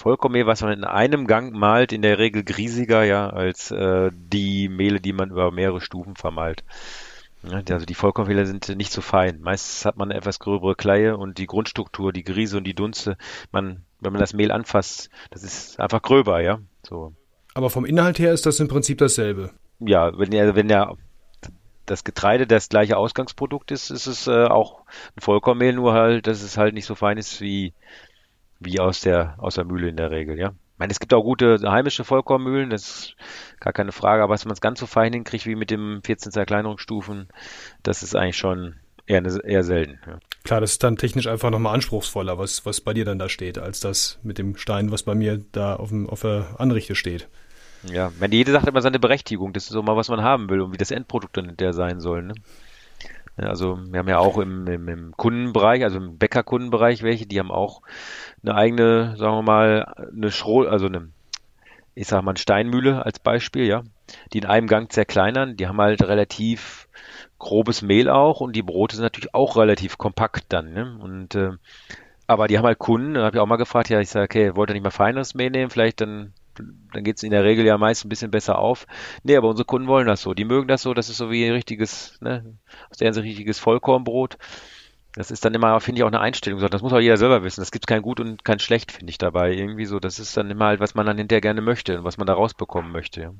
Vollkornmehl, 0.00 0.46
was 0.46 0.62
man 0.62 0.72
in 0.72 0.84
einem 0.84 1.26
Gang 1.26 1.52
malt, 1.52 1.92
in 1.92 2.00
der 2.00 2.18
Regel 2.18 2.42
griesiger, 2.42 3.04
ja, 3.04 3.28
als 3.28 3.70
äh, 3.70 4.10
die 4.14 4.70
Mehle, 4.70 4.98
die 4.98 5.12
man 5.12 5.30
über 5.30 5.50
mehrere 5.50 5.82
Stufen 5.82 6.16
vermalt. 6.16 6.64
Also 7.42 7.84
die 7.84 7.94
Vollkornmehle 7.94 8.46
sind 8.46 8.66
nicht 8.78 8.92
so 8.92 9.02
fein. 9.02 9.40
Meistens 9.42 9.84
hat 9.84 9.98
man 9.98 10.10
eine 10.10 10.18
etwas 10.18 10.38
gröbere 10.38 10.74
Kleie 10.74 11.18
und 11.18 11.36
die 11.36 11.46
Grundstruktur, 11.46 12.14
die 12.14 12.24
Griese 12.24 12.56
und 12.56 12.64
die 12.64 12.74
Dunste, 12.74 13.18
man, 13.52 13.84
wenn 14.00 14.14
man 14.14 14.20
das 14.20 14.32
Mehl 14.32 14.52
anfasst, 14.52 15.10
das 15.30 15.42
ist 15.42 15.78
einfach 15.78 16.00
gröber, 16.00 16.40
ja. 16.40 16.60
So. 16.82 17.12
Aber 17.52 17.68
vom 17.68 17.84
Inhalt 17.84 18.18
her 18.18 18.32
ist 18.32 18.46
das 18.46 18.58
im 18.58 18.68
Prinzip 18.68 18.96
dasselbe. 18.96 19.50
Ja, 19.80 20.18
wenn 20.18 20.32
ja, 20.32 20.54
wenn 20.54 20.70
ja 20.70 20.94
das 21.84 22.04
Getreide 22.04 22.46
das 22.46 22.70
gleiche 22.70 22.96
Ausgangsprodukt 22.96 23.70
ist, 23.70 23.90
ist 23.90 24.06
es 24.06 24.26
äh, 24.28 24.44
auch 24.44 24.80
ein 25.14 25.20
Vollkornmehl, 25.20 25.74
nur 25.74 25.92
halt, 25.92 26.26
dass 26.26 26.42
es 26.42 26.56
halt 26.56 26.72
nicht 26.72 26.86
so 26.86 26.94
fein 26.94 27.18
ist 27.18 27.42
wie 27.42 27.74
wie 28.60 28.78
aus 28.78 29.00
der, 29.00 29.34
aus 29.38 29.56
der 29.56 29.64
Mühle 29.64 29.88
in 29.88 29.96
der 29.96 30.10
Regel, 30.10 30.38
ja. 30.38 30.48
Ich 30.48 30.78
meine, 30.78 30.92
es 30.92 31.00
gibt 31.00 31.12
auch 31.12 31.22
gute 31.22 31.58
heimische 31.70 32.04
Vollkornmühlen, 32.04 32.70
das 32.70 32.82
ist 32.82 33.16
gar 33.58 33.72
keine 33.72 33.92
Frage, 33.92 34.22
aber 34.22 34.32
was 34.32 34.44
man 34.44 34.52
es 34.52 34.62
ganz 34.62 34.80
so 34.80 34.86
fein 34.86 35.12
hinkriegt 35.12 35.44
wie 35.46 35.54
mit 35.54 35.70
dem 35.70 36.00
14 36.04 36.32
Zerkleinerungsstufen, 36.32 37.28
das 37.82 38.02
ist 38.02 38.14
eigentlich 38.14 38.38
schon 38.38 38.76
eher, 39.06 39.22
eher 39.44 39.64
selten. 39.64 39.98
Ja. 40.06 40.18
Klar, 40.44 40.60
das 40.60 40.72
ist 40.72 40.82
dann 40.82 40.96
technisch 40.96 41.26
einfach 41.26 41.50
nochmal 41.50 41.74
anspruchsvoller, 41.74 42.38
was, 42.38 42.64
was 42.64 42.80
bei 42.80 42.94
dir 42.94 43.04
dann 43.04 43.18
da 43.18 43.28
steht, 43.28 43.58
als 43.58 43.80
das 43.80 44.18
mit 44.22 44.38
dem 44.38 44.56
Stein, 44.56 44.90
was 44.90 45.02
bei 45.02 45.14
mir 45.14 45.44
da 45.52 45.76
auf, 45.76 45.90
dem, 45.90 46.08
auf 46.08 46.22
der 46.22 46.56
Anrichte 46.58 46.94
steht. 46.94 47.28
Ja, 47.82 48.12
meine, 48.18 48.34
jede 48.34 48.52
Sache 48.52 48.62
hat 48.62 48.68
immer 48.68 48.82
seine 48.82 48.98
Berechtigung. 48.98 49.52
Das 49.52 49.64
ist 49.64 49.70
so 49.70 49.82
mal, 49.82 49.96
was 49.96 50.08
man 50.08 50.22
haben 50.22 50.48
will 50.50 50.60
und 50.60 50.72
wie 50.72 50.78
das 50.78 50.90
Endprodukt 50.90 51.36
dann 51.36 51.56
der 51.56 51.72
sein 51.72 52.00
soll. 52.00 52.22
Ne? 52.22 52.34
Also 53.46 53.78
wir 53.90 53.98
haben 53.98 54.08
ja 54.08 54.18
auch 54.18 54.38
im, 54.38 54.66
im, 54.66 54.88
im 54.88 55.16
Kundenbereich, 55.16 55.82
also 55.84 55.98
im 55.98 56.18
Bäckerkundenbereich 56.18 57.02
welche, 57.02 57.26
die 57.26 57.38
haben 57.38 57.50
auch 57.50 57.82
eine 58.42 58.54
eigene, 58.54 59.16
sagen 59.16 59.36
wir 59.36 59.42
mal, 59.42 59.84
eine 60.14 60.30
Schroh, 60.30 60.62
also 60.62 60.86
eine, 60.86 61.08
ich 61.94 62.06
sag 62.06 62.22
mal, 62.22 62.32
eine 62.32 62.38
Steinmühle 62.38 63.04
als 63.04 63.18
Beispiel, 63.18 63.66
ja, 63.66 63.82
die 64.32 64.38
in 64.38 64.46
einem 64.46 64.66
Gang 64.66 64.92
zerkleinern. 64.92 65.56
Die 65.56 65.68
haben 65.68 65.80
halt 65.80 66.02
relativ 66.02 66.88
grobes 67.38 67.82
Mehl 67.82 68.08
auch 68.08 68.40
und 68.40 68.54
die 68.54 68.62
Brote 68.62 68.96
sind 68.96 69.04
natürlich 69.04 69.34
auch 69.34 69.56
relativ 69.56 69.98
kompakt 69.98 70.44
dann. 70.50 70.72
Ne? 70.72 70.98
Und 71.00 71.34
äh, 71.34 71.52
aber 72.26 72.46
die 72.46 72.58
haben 72.58 72.66
halt 72.66 72.78
Kunden, 72.78 73.14
da 73.14 73.24
habe 73.24 73.36
ich 73.36 73.40
auch 73.40 73.46
mal 73.46 73.56
gefragt, 73.56 73.88
ja, 73.88 73.98
ich 73.98 74.08
sage, 74.08 74.24
okay, 74.24 74.56
wollt 74.56 74.70
ihr 74.70 74.74
nicht 74.74 74.84
mal 74.84 74.90
feineres 74.90 75.34
Mehl 75.34 75.50
nehmen? 75.50 75.68
Vielleicht 75.70 76.00
dann 76.00 76.32
dann 76.92 77.04
geht 77.04 77.16
es 77.16 77.22
in 77.22 77.30
der 77.30 77.44
Regel 77.44 77.64
ja 77.64 77.78
meist 77.78 78.04
ein 78.04 78.08
bisschen 78.08 78.30
besser 78.30 78.58
auf. 78.58 78.86
Nee, 79.22 79.36
aber 79.36 79.48
unsere 79.48 79.66
Kunden 79.66 79.88
wollen 79.88 80.06
das 80.06 80.22
so. 80.22 80.34
Die 80.34 80.44
mögen 80.44 80.68
das 80.68 80.82
so, 80.82 80.94
das 80.94 81.08
ist 81.08 81.18
so 81.18 81.30
wie 81.30 81.44
ein 81.44 81.52
richtiges, 81.52 82.18
ne, 82.20 82.58
aus 82.90 82.98
der 82.98 83.06
Hinsicht 83.06 83.26
richtiges 83.26 83.58
Vollkornbrot. 83.58 84.38
Das 85.14 85.30
ist 85.32 85.44
dann 85.44 85.54
immer, 85.54 85.80
finde 85.80 85.98
ich, 85.98 86.02
auch 86.04 86.08
eine 86.08 86.20
Einstellung. 86.20 86.60
Das 86.60 86.82
muss 86.82 86.92
auch 86.92 87.00
jeder 87.00 87.16
selber 87.16 87.42
wissen. 87.42 87.60
Das 87.60 87.72
gibt 87.72 87.88
kein 87.88 88.02
Gut 88.02 88.20
und 88.20 88.44
kein 88.44 88.60
Schlecht, 88.60 88.92
finde 88.92 89.10
ich 89.10 89.18
dabei. 89.18 89.52
Irgendwie 89.52 89.86
so, 89.86 89.98
das 89.98 90.20
ist 90.20 90.36
dann 90.36 90.50
immer 90.50 90.66
halt, 90.66 90.80
was 90.80 90.94
man 90.94 91.04
dann 91.04 91.18
hinterher 91.18 91.40
gerne 91.40 91.62
möchte 91.62 91.98
und 91.98 92.04
was 92.04 92.16
man 92.16 92.28
da 92.28 92.34
rausbekommen 92.34 92.92
möchte. 92.92 93.20
Ja. 93.20 93.32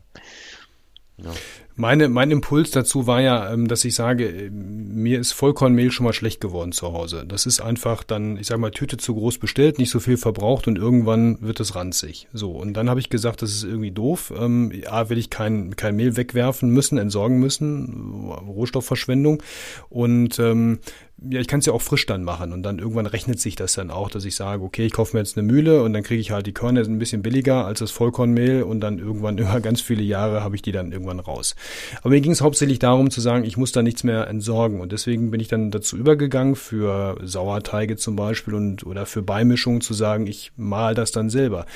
Ja. 1.25 1.33
Meine, 1.77 2.11
mein 2.11 2.31
Impuls 2.31 2.73
dazu 2.73 3.07
war 3.07 3.23
ja, 3.23 3.53
ähm, 3.53 3.67
dass 3.67 3.87
ich 3.87 3.95
sage, 3.95 4.27
äh, 4.29 4.51
mir 4.51 5.19
ist 5.19 5.33
Vollkornmehl 5.33 5.91
schon 5.91 6.05
mal 6.05 6.13
schlecht 6.13 6.41
geworden 6.41 6.73
zu 6.73 6.93
Hause. 6.93 7.25
Das 7.27 7.47
ist 7.47 7.61
einfach 7.61 8.03
dann, 8.03 8.37
ich 8.37 8.49
sage 8.49 8.61
mal, 8.61 8.71
Tüte 8.71 8.99
zu 8.99 9.15
groß 9.15 9.39
bestellt, 9.39 9.79
nicht 9.79 9.89
so 9.91 9.99
viel 9.99 10.19
verbraucht 10.19 10.69
und 10.69 10.77
irgendwann 10.77 11.41
wird 11.41 11.59
es 11.59 11.75
ranzig. 11.75 12.29
So, 12.35 12.51
und 12.51 12.75
dann 12.75 12.91
habe 12.91 13.01
ich 13.01 13.09
gesagt, 13.09 13.41
das 13.41 13.53
ist 13.53 13.65
irgendwie 13.65 13.93
doof. 13.93 14.31
Ähm, 14.37 14.73
A, 14.89 15.09
will 15.09 15.17
ich 15.17 15.31
kein, 15.31 15.75
kein 15.75 15.97
Mehl 15.97 16.17
wegwerfen 16.17 16.69
müssen, 16.69 16.99
entsorgen 16.99 17.39
müssen, 17.39 18.31
Rohstoffverschwendung. 18.31 19.43
Und 19.89 20.39
ähm, 20.39 20.81
ja, 21.29 21.41
ich 21.41 21.49
kann 21.49 21.61
es 21.61 21.67
ja 21.67 21.73
auch 21.73 21.83
frisch 21.83 22.07
dann 22.07 22.25
machen 22.25 22.53
und 22.53 22.63
dann 22.63 22.79
irgendwann 22.79 23.07
rechnet 23.07 23.41
sich 23.41 23.55
das 23.55 23.75
dann 23.75 23.91
auch, 23.91 24.11
dass 24.11 24.25
ich 24.25 24.35
sage, 24.35 24.63
okay, 24.63 24.87
ich 24.87 24.93
kaufe 24.93 25.15
mir 25.17 25.21
jetzt 25.21 25.37
eine 25.37 25.47
Mühle 25.47 25.83
und 25.83 25.93
dann 25.93 26.03
kriege 26.03 26.21
ich 26.21 26.31
halt 26.31 26.47
die 26.47 26.53
Körner 26.53 26.81
ein 26.81 26.99
bisschen 26.99 27.23
billiger 27.23 27.67
als 27.67 27.81
das 27.81 27.91
Vollkornmehl 27.91 28.63
und 28.63 28.81
dann 28.81 28.99
irgendwann 28.99 29.37
über 29.39 29.61
ganz 29.61 29.81
viele 29.81 30.03
Jahre 30.03 30.43
habe 30.43 30.57
ich 30.57 30.63
die 30.63 30.73
dann 30.73 30.93
irgendwann 30.93 31.21
raus. 31.21 31.57
Aber 32.01 32.11
mir 32.11 32.21
ging 32.21 32.33
es 32.33 32.41
hauptsächlich 32.41 32.79
darum 32.79 33.11
zu 33.11 33.21
sagen, 33.21 33.45
ich 33.45 33.57
muss 33.57 33.73
da 33.73 33.83
nichts 33.83 34.03
mehr 34.03 34.29
entsorgen 34.29 34.81
und 34.81 34.93
deswegen 34.93 35.31
bin 35.31 35.41
ich 35.41 35.49
dann 35.49 35.71
dazu 35.71 35.97
übergegangen, 35.97 36.57
für 36.57 37.19
Sauerteige 37.23 37.97
zum 37.97 38.17
Beispiel 38.17 38.55
und 38.55 38.87
oder 38.87 39.05
für 39.05 39.23
Beimischungen 39.23 39.83
zu 39.83 39.93
sagen, 39.95 40.27
ich 40.27 40.53
mal 40.57 40.95
das 40.95 41.13
dann 41.13 41.29
selber. 41.29 41.67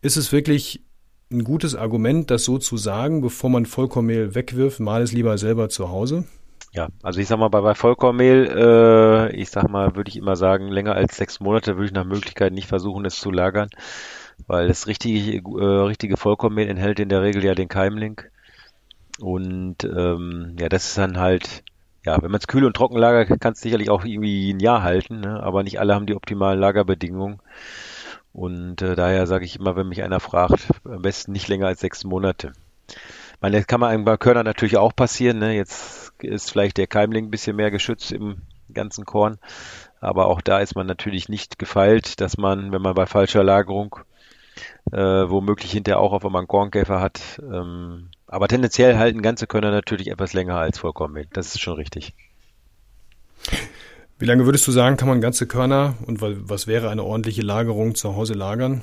Ist 0.00 0.16
es 0.16 0.32
wirklich 0.32 0.84
ein 1.32 1.44
gutes 1.44 1.74
Argument, 1.74 2.30
das 2.30 2.44
so 2.44 2.58
zu 2.58 2.76
sagen, 2.76 3.20
bevor 3.20 3.50
man 3.50 3.66
Vollkornmehl 3.66 4.34
wegwirft, 4.34 4.80
mal 4.80 5.02
es 5.02 5.12
lieber 5.12 5.38
selber 5.38 5.68
zu 5.68 5.88
Hause? 5.88 6.24
Ja, 6.74 6.88
also 7.02 7.20
ich 7.20 7.28
sag 7.28 7.38
mal, 7.38 7.48
bei, 7.48 7.60
bei 7.60 7.74
Vollkornmehl, 7.74 9.30
äh, 9.30 9.36
ich 9.36 9.50
sag 9.50 9.68
mal, 9.68 9.94
würde 9.94 10.08
ich 10.08 10.16
immer 10.16 10.36
sagen, 10.36 10.68
länger 10.68 10.94
als 10.94 11.16
sechs 11.16 11.38
Monate 11.38 11.76
würde 11.76 11.86
ich 11.86 11.92
nach 11.92 12.04
Möglichkeit 12.04 12.52
nicht 12.54 12.66
versuchen, 12.66 13.04
es 13.04 13.16
zu 13.16 13.30
lagern, 13.30 13.68
weil 14.46 14.68
das 14.68 14.86
richtige, 14.86 15.36
äh, 15.38 15.64
richtige 15.84 16.16
Vollkornmehl 16.16 16.68
enthält 16.68 16.98
in 16.98 17.10
der 17.10 17.22
Regel 17.22 17.44
ja 17.44 17.54
den 17.54 17.68
Keimlink. 17.68 18.30
Und 19.20 19.84
ähm, 19.84 20.56
ja, 20.58 20.68
das 20.70 20.86
ist 20.86 20.98
dann 20.98 21.18
halt, 21.18 21.62
ja, 22.06 22.22
wenn 22.22 22.30
man 22.30 22.40
es 22.40 22.46
kühl 22.46 22.64
und 22.64 22.74
trocken 22.74 22.96
lagert, 22.96 23.38
kann 23.40 23.52
es 23.52 23.60
sicherlich 23.60 23.90
auch 23.90 24.04
irgendwie 24.04 24.52
ein 24.52 24.60
Jahr 24.60 24.82
halten, 24.82 25.20
ne? 25.20 25.42
aber 25.42 25.62
nicht 25.62 25.78
alle 25.78 25.94
haben 25.94 26.06
die 26.06 26.14
optimalen 26.14 26.58
Lagerbedingungen. 26.58 27.40
Und 28.32 28.80
äh, 28.80 28.96
daher 28.96 29.26
sage 29.26 29.44
ich 29.44 29.58
immer, 29.58 29.76
wenn 29.76 29.88
mich 29.88 30.02
einer 30.02 30.20
fragt, 30.20 30.68
am 30.84 31.02
besten 31.02 31.32
nicht 31.32 31.48
länger 31.48 31.66
als 31.66 31.80
sechs 31.80 32.02
Monate. 32.04 32.52
Ich 32.88 33.42
meine, 33.42 33.58
das 33.58 33.66
kann 33.66 33.80
man 33.80 34.04
bei 34.04 34.16
Körner 34.16 34.42
natürlich 34.42 34.78
auch 34.78 34.96
passieren. 34.96 35.38
Ne? 35.38 35.54
Jetzt 35.54 36.01
ist 36.24 36.50
vielleicht 36.50 36.76
der 36.78 36.86
Keimling 36.86 37.26
ein 37.26 37.30
bisschen 37.30 37.56
mehr 37.56 37.70
geschützt 37.70 38.12
im 38.12 38.42
ganzen 38.72 39.04
Korn. 39.04 39.38
Aber 40.00 40.26
auch 40.26 40.40
da 40.40 40.60
ist 40.60 40.74
man 40.74 40.86
natürlich 40.86 41.28
nicht 41.28 41.58
gefeilt, 41.58 42.20
dass 42.20 42.36
man, 42.36 42.72
wenn 42.72 42.82
man 42.82 42.94
bei 42.94 43.06
falscher 43.06 43.44
Lagerung 43.44 43.96
äh, 44.90 44.98
womöglich 44.98 45.72
hinterher 45.72 46.00
auch 46.00 46.12
auf 46.12 46.24
einmal 46.24 46.40
einen 46.40 46.48
Kornkäfer 46.48 47.00
hat. 47.00 47.40
Ähm, 47.40 48.08
aber 48.26 48.48
tendenziell 48.48 48.96
halten 48.98 49.22
ganze 49.22 49.46
Körner 49.46 49.70
natürlich 49.70 50.08
etwas 50.08 50.32
länger 50.32 50.56
als 50.56 50.78
Vollkornmehl. 50.78 51.26
Das 51.32 51.48
ist 51.48 51.60
schon 51.60 51.74
richtig. 51.74 52.14
Wie 54.18 54.26
lange 54.26 54.44
würdest 54.44 54.66
du 54.66 54.72
sagen, 54.72 54.96
kann 54.96 55.08
man 55.08 55.20
ganze 55.20 55.46
Körner 55.46 55.94
und 56.06 56.20
was 56.20 56.66
wäre 56.66 56.90
eine 56.90 57.02
ordentliche 57.02 57.42
Lagerung 57.42 57.94
zu 57.94 58.14
Hause 58.14 58.34
lagern? 58.34 58.82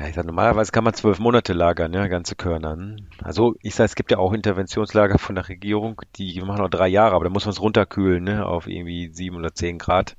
Ja, 0.00 0.08
ich 0.08 0.14
sag, 0.14 0.24
normalerweise 0.24 0.72
kann 0.72 0.84
man 0.84 0.94
zwölf 0.94 1.18
Monate 1.18 1.52
lagern, 1.52 1.92
ja, 1.92 2.06
ganze 2.06 2.34
Körner. 2.34 2.96
Also 3.22 3.54
ich 3.60 3.74
sage, 3.74 3.84
es 3.84 3.94
gibt 3.94 4.10
ja 4.10 4.16
auch 4.16 4.32
Interventionslager 4.32 5.18
von 5.18 5.34
der 5.34 5.46
Regierung, 5.50 6.00
die 6.16 6.40
machen 6.40 6.62
noch 6.62 6.70
drei 6.70 6.88
Jahre, 6.88 7.14
aber 7.16 7.24
da 7.24 7.30
muss 7.30 7.44
man 7.44 7.52
es 7.52 7.60
runterkühlen, 7.60 8.24
ne, 8.24 8.46
auf 8.46 8.66
irgendwie 8.66 9.10
sieben 9.12 9.36
oder 9.36 9.52
zehn 9.52 9.76
Grad. 9.76 10.16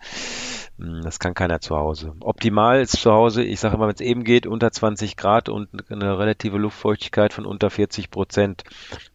Hm, 0.78 1.02
das 1.02 1.18
kann 1.18 1.34
keiner 1.34 1.62
zu 1.62 1.78
Hause. 1.78 2.14
Optimal 2.20 2.82
ist 2.82 2.92
zu 2.92 3.12
Hause, 3.12 3.44
ich 3.44 3.60
sage 3.60 3.74
immer, 3.74 3.88
wenn 3.88 3.96
es 3.96 4.02
eben 4.02 4.24
geht, 4.24 4.46
unter 4.46 4.72
20 4.72 5.18
Grad 5.18 5.50
und 5.50 5.70
eine 5.90 6.20
relative 6.20 6.60
Luftfeuchtigkeit 6.60 7.34
von 7.34 7.48
unter 7.48 7.72
40 7.72 8.12
Prozent. 8.12 8.64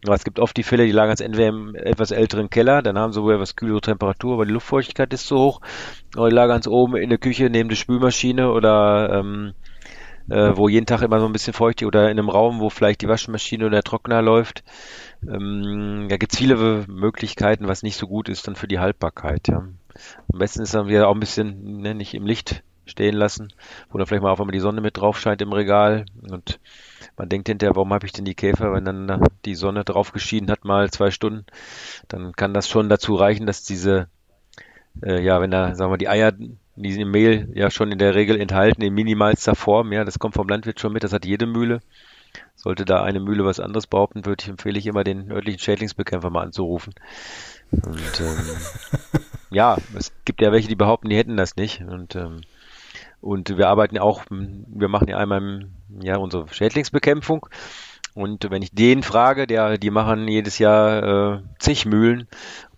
Aber 0.04 0.16
es 0.16 0.24
gibt 0.24 0.40
oft 0.40 0.56
die 0.56 0.64
Fälle, 0.64 0.86
die 0.86 0.92
lagern 0.92 1.14
es 1.14 1.20
entweder 1.20 1.46
im 1.46 1.76
etwas 1.76 2.10
älteren 2.10 2.50
Keller, 2.50 2.82
dann 2.82 2.98
haben 2.98 3.12
sie 3.12 3.22
wohl 3.22 3.34
etwas 3.34 3.54
kühlere 3.54 3.82
Temperatur, 3.82 4.34
aber 4.34 4.46
die 4.46 4.52
Luftfeuchtigkeit 4.52 5.12
ist 5.14 5.28
zu 5.28 5.38
hoch. 5.38 5.60
Oder 6.16 6.30
die 6.30 6.34
lagern 6.34 6.58
es 6.58 6.66
oben 6.66 6.96
in 6.96 7.10
der 7.10 7.18
Küche 7.18 7.50
neben 7.50 7.68
der 7.68 7.76
Spülmaschine 7.76 8.50
oder 8.50 9.20
ähm, 9.20 9.52
äh, 10.30 10.56
wo 10.56 10.68
jeden 10.68 10.86
Tag 10.86 11.02
immer 11.02 11.20
so 11.20 11.26
ein 11.26 11.32
bisschen 11.32 11.52
feucht 11.52 11.82
oder 11.82 12.10
in 12.10 12.18
einem 12.18 12.28
Raum, 12.28 12.60
wo 12.60 12.70
vielleicht 12.70 13.02
die 13.02 13.08
Waschmaschine 13.08 13.64
oder 13.64 13.76
der 13.76 13.82
Trockner 13.82 14.22
läuft. 14.22 14.64
Ähm, 15.22 16.06
da 16.08 16.16
gibt's 16.16 16.38
viele 16.38 16.84
Möglichkeiten, 16.88 17.68
was 17.68 17.82
nicht 17.82 17.96
so 17.96 18.06
gut 18.06 18.28
ist 18.28 18.46
dann 18.46 18.56
für 18.56 18.68
die 18.68 18.78
Haltbarkeit. 18.78 19.48
Ja. 19.48 19.58
Am 19.58 20.38
besten 20.38 20.62
ist 20.62 20.74
dann 20.74 20.88
wieder 20.88 21.08
auch 21.08 21.14
ein 21.14 21.20
bisschen 21.20 21.80
ne, 21.80 21.94
nicht 21.94 22.14
im 22.14 22.26
Licht 22.26 22.62
stehen 22.86 23.16
lassen, 23.16 23.52
wo 23.90 23.98
dann 23.98 24.06
vielleicht 24.06 24.22
mal 24.22 24.30
auf 24.30 24.40
einmal 24.40 24.52
die 24.52 24.60
Sonne 24.60 24.80
mit 24.80 24.96
drauf 24.96 25.18
scheint 25.18 25.42
im 25.42 25.52
Regal 25.52 26.06
und 26.30 26.60
man 27.16 27.28
denkt 27.28 27.48
hinterher, 27.48 27.74
warum 27.74 27.92
habe 27.92 28.06
ich 28.06 28.12
denn 28.12 28.24
die 28.24 28.34
Käfer, 28.34 28.72
wenn 28.72 28.84
dann 28.84 29.22
die 29.44 29.54
Sonne 29.54 29.84
drauf 29.84 30.12
geschieden 30.12 30.50
hat, 30.50 30.64
mal 30.64 30.90
zwei 30.90 31.10
Stunden, 31.10 31.46
dann 32.08 32.32
kann 32.32 32.54
das 32.54 32.68
schon 32.68 32.88
dazu 32.88 33.14
reichen, 33.14 33.46
dass 33.46 33.64
diese, 33.64 34.08
äh, 35.02 35.20
ja, 35.20 35.40
wenn 35.40 35.50
da, 35.50 35.74
sagen 35.74 35.92
wir, 35.92 35.98
die 35.98 36.08
Eier 36.08 36.32
die 36.76 36.92
sind 36.92 37.02
im 37.02 37.10
Mehl 37.10 37.48
ja 37.54 37.70
schon 37.70 37.90
in 37.90 37.98
der 37.98 38.14
Regel 38.14 38.40
enthalten 38.40 38.82
in 38.82 38.94
minimalster 38.94 39.54
Form. 39.54 39.92
Ja, 39.92 40.04
das 40.04 40.18
kommt 40.18 40.34
vom 40.34 40.48
Landwirt 40.48 40.80
schon 40.80 40.92
mit, 40.92 41.04
das 41.04 41.12
hat 41.12 41.24
jede 41.24 41.46
Mühle. 41.46 41.80
Sollte 42.54 42.84
da 42.84 43.02
eine 43.02 43.20
Mühle 43.20 43.44
was 43.44 43.60
anderes 43.60 43.86
behaupten, 43.86 44.26
würde 44.26 44.42
ich 44.42 44.48
empfehle 44.48 44.78
ich 44.78 44.86
immer 44.86 45.04
den 45.04 45.30
örtlichen 45.30 45.60
Schädlingsbekämpfer 45.60 46.30
mal 46.30 46.42
anzurufen. 46.42 46.94
Und 47.70 48.20
ähm, 48.20 49.20
ja, 49.50 49.78
es 49.96 50.12
gibt 50.24 50.40
ja 50.40 50.52
welche, 50.52 50.68
die 50.68 50.76
behaupten, 50.76 51.08
die 51.08 51.16
hätten 51.16 51.36
das 51.36 51.56
nicht. 51.56 51.80
Und 51.80 52.14
ähm, 52.14 52.42
und 53.20 53.56
wir 53.56 53.68
arbeiten 53.68 53.98
auch, 53.98 54.24
wir 54.30 54.88
machen 54.88 55.08
ja 55.08 55.16
einmal 55.16 55.38
im 55.38 55.70
ja 56.00 56.16
unsere 56.16 56.46
Schädlingsbekämpfung. 56.48 57.46
Und 58.14 58.50
wenn 58.50 58.62
ich 58.62 58.72
den 58.72 59.02
frage, 59.02 59.46
der, 59.46 59.76
die 59.76 59.90
machen 59.90 60.26
jedes 60.26 60.58
Jahr 60.58 61.34
äh, 61.34 61.42
zig 61.58 61.84
Mühlen, 61.84 62.28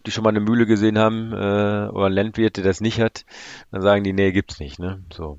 die 0.09 0.13
schon 0.13 0.25
mal 0.25 0.31
eine 0.31 0.41
Mühle 0.41 0.67
gesehen 0.67 0.99
haben 0.99 1.33
äh, 1.33 1.89
oder 1.91 2.09
Landwirt, 2.09 2.57
der 2.57 2.65
das 2.65 2.81
nicht 2.81 3.01
hat, 3.01 3.25
dann 3.71 3.83
sagen 3.83 4.05
die, 4.05 4.13
nee, 4.13 4.33
gibt's 4.33 4.59
nicht. 4.59 4.79
Ne? 4.79 5.05
So, 5.13 5.39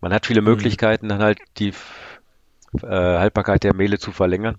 man 0.00 0.12
hat 0.14 0.26
viele 0.26 0.40
mhm. 0.40 0.48
Möglichkeiten, 0.48 1.08
dann 1.08 1.22
halt 1.22 1.38
die 1.58 1.72
äh, 2.82 2.86
Haltbarkeit 2.86 3.64
der 3.64 3.74
Mehle 3.74 3.98
zu 3.98 4.12
verlängern. 4.12 4.58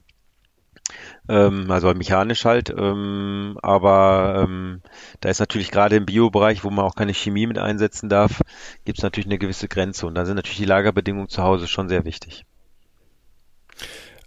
Ähm, 1.29 1.69
also 1.69 1.93
mechanisch 1.93 2.45
halt, 2.45 2.69
ähm, 2.69 3.57
aber 3.61 4.43
ähm, 4.43 4.81
da 5.19 5.29
ist 5.29 5.39
natürlich 5.39 5.71
gerade 5.71 5.97
im 5.97 6.05
Biobereich, 6.05 6.63
wo 6.63 6.69
man 6.69 6.85
auch 6.85 6.95
keine 6.95 7.13
Chemie 7.13 7.47
mit 7.47 7.57
einsetzen 7.57 8.07
darf, 8.07 8.41
gibt 8.85 8.99
es 8.99 9.03
natürlich 9.03 9.27
eine 9.27 9.37
gewisse 9.37 9.67
Grenze 9.67 10.07
und 10.07 10.15
da 10.15 10.25
sind 10.25 10.35
natürlich 10.35 10.57
die 10.57 10.65
Lagerbedingungen 10.65 11.27
zu 11.27 11.43
Hause 11.43 11.67
schon 11.67 11.89
sehr 11.89 12.05
wichtig. 12.05 12.45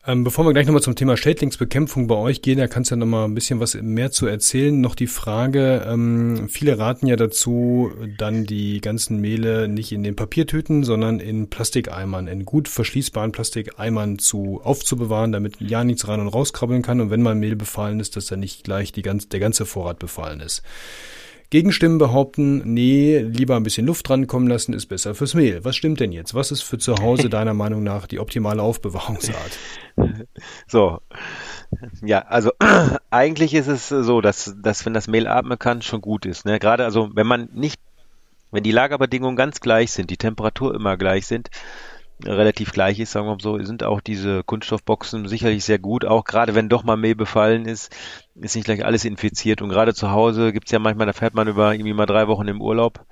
Ähm, 0.06 0.24
bevor 0.24 0.46
wir 0.46 0.54
gleich 0.54 0.64
nochmal 0.64 0.82
zum 0.82 0.94
Thema 0.94 1.18
Schädlingsbekämpfung 1.18 2.06
bei 2.06 2.14
euch 2.14 2.40
gehen, 2.40 2.56
da 2.56 2.68
kannst 2.68 2.90
du 2.90 2.94
ja 2.94 2.98
nochmal 2.98 3.26
ein 3.26 3.34
bisschen 3.34 3.60
was 3.60 3.74
mehr 3.74 4.10
zu 4.10 4.26
erzählen. 4.26 4.80
Noch 4.80 4.94
die 4.94 5.06
Frage, 5.06 5.84
ähm, 5.86 6.48
viele 6.48 6.78
raten 6.78 7.06
ja 7.06 7.16
dazu, 7.16 7.92
dann 8.16 8.46
die 8.46 8.80
ganzen 8.80 9.18
Mehle 9.20 9.68
nicht 9.68 9.92
in 9.92 10.02
den 10.02 10.16
Papiertüten, 10.16 10.84
sondern 10.84 11.20
in 11.20 11.50
Plastikeimern, 11.50 12.28
in 12.28 12.46
gut 12.46 12.68
verschließbaren 12.68 13.32
Plastikeimern 13.32 14.18
zu 14.18 14.62
aufzubewahren, 14.64 15.32
damit 15.32 15.60
ja 15.60 15.84
nichts 15.84 16.08
rein 16.08 16.20
und 16.20 16.28
rauskrabbeln 16.28 16.80
kann 16.80 17.02
und 17.02 17.10
wenn 17.10 17.20
mal 17.20 17.34
Mehl 17.34 17.56
befallen 17.56 18.00
ist, 18.00 18.16
dass 18.16 18.24
dann 18.24 18.40
nicht 18.40 18.64
gleich 18.64 18.92
die 18.92 19.02
ganz, 19.02 19.28
der 19.28 19.40
ganze 19.40 19.66
Vorrat 19.66 19.98
befallen 19.98 20.40
ist. 20.40 20.62
Gegenstimmen 21.50 21.98
behaupten, 21.98 22.62
nee, 22.64 23.18
lieber 23.18 23.56
ein 23.56 23.64
bisschen 23.64 23.86
Luft 23.86 24.08
drankommen 24.08 24.48
lassen, 24.48 24.72
ist 24.72 24.86
besser 24.86 25.16
fürs 25.16 25.34
Mehl. 25.34 25.64
Was 25.64 25.74
stimmt 25.74 25.98
denn 25.98 26.12
jetzt? 26.12 26.32
Was 26.32 26.52
ist 26.52 26.62
für 26.62 26.78
zu 26.78 26.94
Hause 26.94 27.28
deiner 27.30 27.54
Meinung 27.54 27.82
nach 27.82 28.06
die 28.06 28.20
optimale 28.20 28.62
Aufbewahrungsart? 28.62 29.58
So. 30.66 31.00
Ja, 32.02 32.20
also 32.20 32.52
eigentlich 33.10 33.52
ist 33.52 33.66
es 33.66 33.88
so, 33.88 34.22
dass, 34.22 34.54
dass 34.62 34.86
wenn 34.86 34.94
das 34.94 35.08
Mehl 35.08 35.26
atmen 35.26 35.58
kann, 35.58 35.82
schon 35.82 36.00
gut 36.00 36.24
ist. 36.24 36.46
Ne? 36.46 36.58
Gerade 36.58 36.86
also, 36.86 37.10
wenn 37.12 37.26
man 37.26 37.50
nicht, 37.52 37.78
wenn 38.50 38.62
die 38.62 38.70
Lagerbedingungen 38.70 39.36
ganz 39.36 39.60
gleich 39.60 39.92
sind, 39.92 40.08
die 40.08 40.16
Temperatur 40.16 40.74
immer 40.74 40.96
gleich 40.96 41.26
sind, 41.26 41.50
relativ 42.24 42.72
gleich 42.72 42.98
ist, 43.00 43.12
sagen 43.12 43.26
wir 43.26 43.32
mal 43.32 43.40
so, 43.40 43.58
sind 43.64 43.82
auch 43.84 44.00
diese 44.00 44.42
Kunststoffboxen 44.44 45.28
sicherlich 45.28 45.64
sehr 45.64 45.78
gut. 45.78 46.04
Auch 46.04 46.24
gerade 46.24 46.54
wenn 46.54 46.68
doch 46.68 46.84
mal 46.84 46.96
Mehl 46.96 47.14
befallen 47.14 47.66
ist, 47.66 47.94
ist 48.34 48.56
nicht 48.56 48.64
gleich 48.64 48.84
alles 48.84 49.04
infiziert. 49.04 49.62
Und 49.62 49.70
gerade 49.70 49.94
zu 49.94 50.10
Hause 50.10 50.52
gibt's 50.52 50.70
ja 50.70 50.78
manchmal, 50.78 51.06
da 51.06 51.12
fährt 51.12 51.34
man 51.34 51.48
über 51.48 51.72
irgendwie 51.72 51.92
mal 51.92 52.06
drei 52.06 52.28
Wochen 52.28 52.48
im 52.48 52.60
Urlaub. 52.60 53.04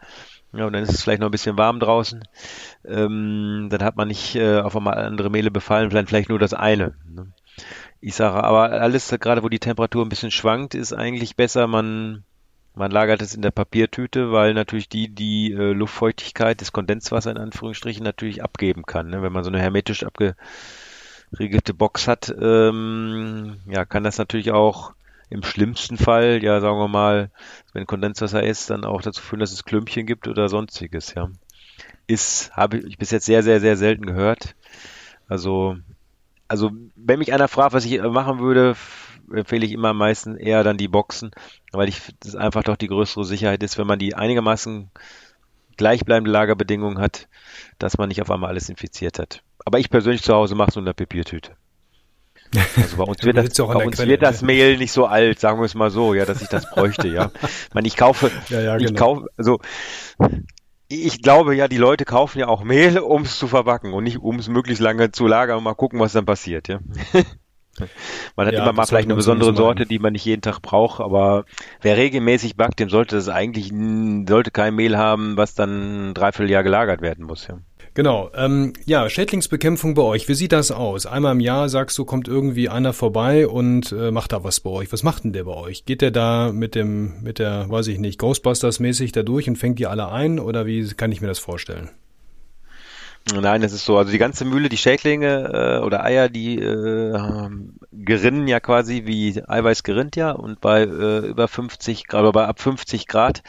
Ja, 0.52 0.66
und 0.66 0.72
dann 0.72 0.82
ist 0.82 0.92
es 0.92 1.02
vielleicht 1.02 1.20
noch 1.20 1.28
ein 1.28 1.32
bisschen 1.32 1.58
warm 1.58 1.78
draußen. 1.78 2.24
Ähm, 2.86 3.68
dann 3.70 3.82
hat 3.82 3.96
man 3.96 4.08
nicht 4.08 4.34
äh, 4.34 4.60
auf 4.60 4.76
einmal 4.76 4.94
andere 4.94 5.30
Mehle 5.30 5.50
befallen, 5.50 5.90
vielleicht, 5.90 6.08
vielleicht 6.08 6.28
nur 6.30 6.38
das 6.38 6.54
eine. 6.54 6.94
Ne? 7.06 7.26
Ich 8.00 8.14
sage 8.14 8.42
aber 8.42 8.70
alles, 8.70 9.14
gerade 9.20 9.42
wo 9.42 9.48
die 9.48 9.58
Temperatur 9.58 10.04
ein 10.04 10.08
bisschen 10.08 10.30
schwankt, 10.30 10.74
ist 10.74 10.92
eigentlich 10.92 11.36
besser, 11.36 11.66
man 11.66 12.24
man 12.78 12.92
lagert 12.92 13.20
es 13.22 13.34
in 13.34 13.42
der 13.42 13.50
Papiertüte, 13.50 14.32
weil 14.32 14.54
natürlich 14.54 14.88
die 14.88 15.08
die 15.08 15.52
äh, 15.52 15.72
Luftfeuchtigkeit, 15.72 16.60
das 16.60 16.72
Kondenswasser 16.72 17.30
in 17.30 17.36
Anführungsstrichen 17.36 18.04
natürlich 18.04 18.42
abgeben 18.42 18.86
kann. 18.86 19.10
Ne? 19.10 19.20
Wenn 19.22 19.32
man 19.32 19.44
so 19.44 19.50
eine 19.50 19.60
hermetisch 19.60 20.04
abgeriegelte 20.04 21.74
Box 21.74 22.06
hat, 22.06 22.34
ähm, 22.40 23.56
ja, 23.66 23.84
kann 23.84 24.04
das 24.04 24.18
natürlich 24.18 24.52
auch 24.52 24.92
im 25.28 25.42
schlimmsten 25.42 25.98
Fall, 25.98 26.42
ja, 26.42 26.60
sagen 26.60 26.78
wir 26.78 26.88
mal, 26.88 27.30
wenn 27.72 27.86
Kondenswasser 27.86 28.42
ist, 28.42 28.70
dann 28.70 28.84
auch 28.84 29.02
dazu 29.02 29.20
führen, 29.20 29.40
dass 29.40 29.52
es 29.52 29.64
Klümpchen 29.64 30.06
gibt 30.06 30.26
oder 30.28 30.48
sonstiges, 30.48 31.14
ja. 31.14 31.30
Ist, 32.06 32.52
habe 32.52 32.78
ich 32.78 32.96
bis 32.96 33.10
jetzt 33.10 33.26
sehr, 33.26 33.42
sehr, 33.42 33.60
sehr 33.60 33.76
selten 33.76 34.06
gehört. 34.06 34.54
Also, 35.28 35.76
also, 36.46 36.70
wenn 36.96 37.18
mich 37.18 37.34
einer 37.34 37.48
fragt, 37.48 37.74
was 37.74 37.84
ich 37.84 38.00
machen 38.00 38.38
würde, 38.38 38.74
empfehle 39.32 39.66
ich 39.66 39.72
immer 39.72 39.88
am 39.88 39.98
meisten 39.98 40.36
eher 40.36 40.64
dann 40.64 40.76
die 40.76 40.88
Boxen, 40.88 41.30
weil 41.72 41.88
ich 41.88 42.00
das 42.20 42.34
einfach 42.34 42.62
doch 42.62 42.76
die 42.76 42.88
größere 42.88 43.24
Sicherheit 43.24 43.62
ist, 43.62 43.78
wenn 43.78 43.86
man 43.86 43.98
die 43.98 44.14
einigermaßen 44.14 44.90
gleichbleibende 45.76 46.30
Lagerbedingungen 46.30 46.98
hat, 46.98 47.28
dass 47.78 47.98
man 47.98 48.08
nicht 48.08 48.20
auf 48.20 48.30
einmal 48.30 48.50
alles 48.50 48.68
infiziert 48.68 49.18
hat. 49.18 49.42
Aber 49.64 49.78
ich 49.78 49.90
persönlich 49.90 50.22
zu 50.22 50.34
Hause 50.34 50.54
mache 50.54 50.72
so 50.72 50.80
eine 50.80 50.92
Papiertüte. 50.92 51.52
Also 52.76 52.96
bei 52.96 53.04
uns 53.04 53.22
wird, 53.24 53.36
das, 53.36 53.54
bei 53.54 53.84
uns 53.84 53.96
Quelle, 53.96 54.10
wird 54.10 54.22
das 54.22 54.42
Mehl 54.42 54.78
nicht 54.78 54.92
so 54.92 55.06
alt, 55.06 55.38
sagen 55.38 55.60
wir 55.60 55.64
es 55.64 55.74
mal 55.74 55.90
so, 55.90 56.14
ja, 56.14 56.24
dass 56.24 56.42
ich 56.42 56.48
das 56.48 56.68
bräuchte, 56.70 57.08
ja. 57.08 57.30
Ich 57.42 57.74
meine, 57.74 57.86
ich 57.86 57.96
kaufe, 57.96 58.30
ja, 58.48 58.60
ja, 58.60 58.76
genau. 58.76 58.90
ich 58.90 58.96
kaufe, 58.96 59.26
also 59.36 59.60
ich 60.88 61.22
glaube 61.22 61.54
ja, 61.54 61.68
die 61.68 61.76
Leute 61.76 62.04
kaufen 62.04 62.38
ja 62.38 62.48
auch 62.48 62.64
Mehl, 62.64 62.98
um 62.98 63.22
es 63.22 63.38
zu 63.38 63.46
verbacken 63.46 63.92
und 63.92 64.04
nicht 64.04 64.18
um 64.18 64.38
es 64.38 64.48
möglichst 64.48 64.82
lange 64.82 65.12
zu 65.12 65.26
lagern 65.26 65.58
und 65.58 65.64
mal 65.64 65.74
gucken, 65.74 66.00
was 66.00 66.12
dann 66.12 66.24
passiert, 66.26 66.68
ja. 66.68 66.80
Man 68.36 68.46
hat 68.46 68.54
ja, 68.54 68.62
immer 68.62 68.72
mal 68.72 68.86
vielleicht 68.86 69.06
eine 69.06 69.14
besondere 69.14 69.54
Sorte, 69.54 69.86
die 69.86 69.98
man 69.98 70.12
nicht 70.12 70.24
jeden 70.24 70.42
Tag 70.42 70.60
braucht, 70.60 71.00
aber 71.00 71.44
wer 71.80 71.96
regelmäßig 71.96 72.56
backt, 72.56 72.80
dem 72.80 72.90
sollte 72.90 73.16
das 73.16 73.28
eigentlich, 73.28 73.72
sollte 74.28 74.50
kein 74.50 74.74
Mehl 74.74 74.96
haben, 74.96 75.36
was 75.36 75.54
dann 75.54 76.10
ein 76.10 76.14
Dreivierteljahr 76.14 76.62
gelagert 76.62 77.00
werden 77.00 77.24
muss. 77.24 77.46
Ja. 77.46 77.58
Genau. 77.94 78.30
Ähm, 78.34 78.74
ja, 78.86 79.08
Schädlingsbekämpfung 79.10 79.94
bei 79.94 80.02
euch. 80.02 80.28
Wie 80.28 80.34
sieht 80.34 80.52
das 80.52 80.70
aus? 80.70 81.04
Einmal 81.06 81.32
im 81.32 81.40
Jahr 81.40 81.68
sagst 81.68 81.98
du, 81.98 82.04
kommt 82.04 82.28
irgendwie 82.28 82.68
einer 82.68 82.92
vorbei 82.92 83.48
und 83.48 83.90
äh, 83.90 84.12
macht 84.12 84.32
da 84.32 84.44
was 84.44 84.60
bei 84.60 84.70
euch. 84.70 84.92
Was 84.92 85.02
macht 85.02 85.24
denn 85.24 85.32
der 85.32 85.42
bei 85.44 85.54
euch? 85.54 85.84
Geht 85.84 86.02
der 86.02 86.12
da 86.12 86.52
mit 86.52 86.76
dem, 86.76 87.20
mit 87.22 87.40
der, 87.40 87.68
weiß 87.68 87.88
ich 87.88 87.98
nicht, 87.98 88.20
Ghostbusters-mäßig 88.20 89.12
da 89.12 89.24
durch 89.24 89.48
und 89.48 89.56
fängt 89.56 89.80
die 89.80 89.88
alle 89.88 90.12
ein? 90.12 90.38
Oder 90.38 90.64
wie 90.64 90.86
kann 90.94 91.10
ich 91.10 91.20
mir 91.20 91.26
das 91.26 91.40
vorstellen? 91.40 91.90
Nein, 93.34 93.62
es 93.62 93.72
ist 93.72 93.84
so. 93.84 93.98
Also 93.98 94.12
die 94.12 94.18
ganze 94.18 94.44
Mühle, 94.44 94.68
die 94.68 94.76
Schädlinge 94.76 95.78
äh, 95.80 95.84
oder 95.84 96.04
Eier, 96.04 96.28
die 96.28 96.58
äh, 96.58 97.48
gerinnen 97.92 98.48
ja 98.48 98.60
quasi 98.60 99.02
wie 99.06 99.42
Eiweiß 99.46 99.82
gerinnt 99.82 100.16
ja 100.16 100.30
und 100.30 100.60
bei 100.60 100.82
äh, 100.82 101.26
über 101.26 101.48
50 101.48 102.06
Grad 102.06 102.22
oder 102.22 102.32
bei 102.32 102.46
ab 102.46 102.60
50 102.60 103.06
Grad 103.06 103.42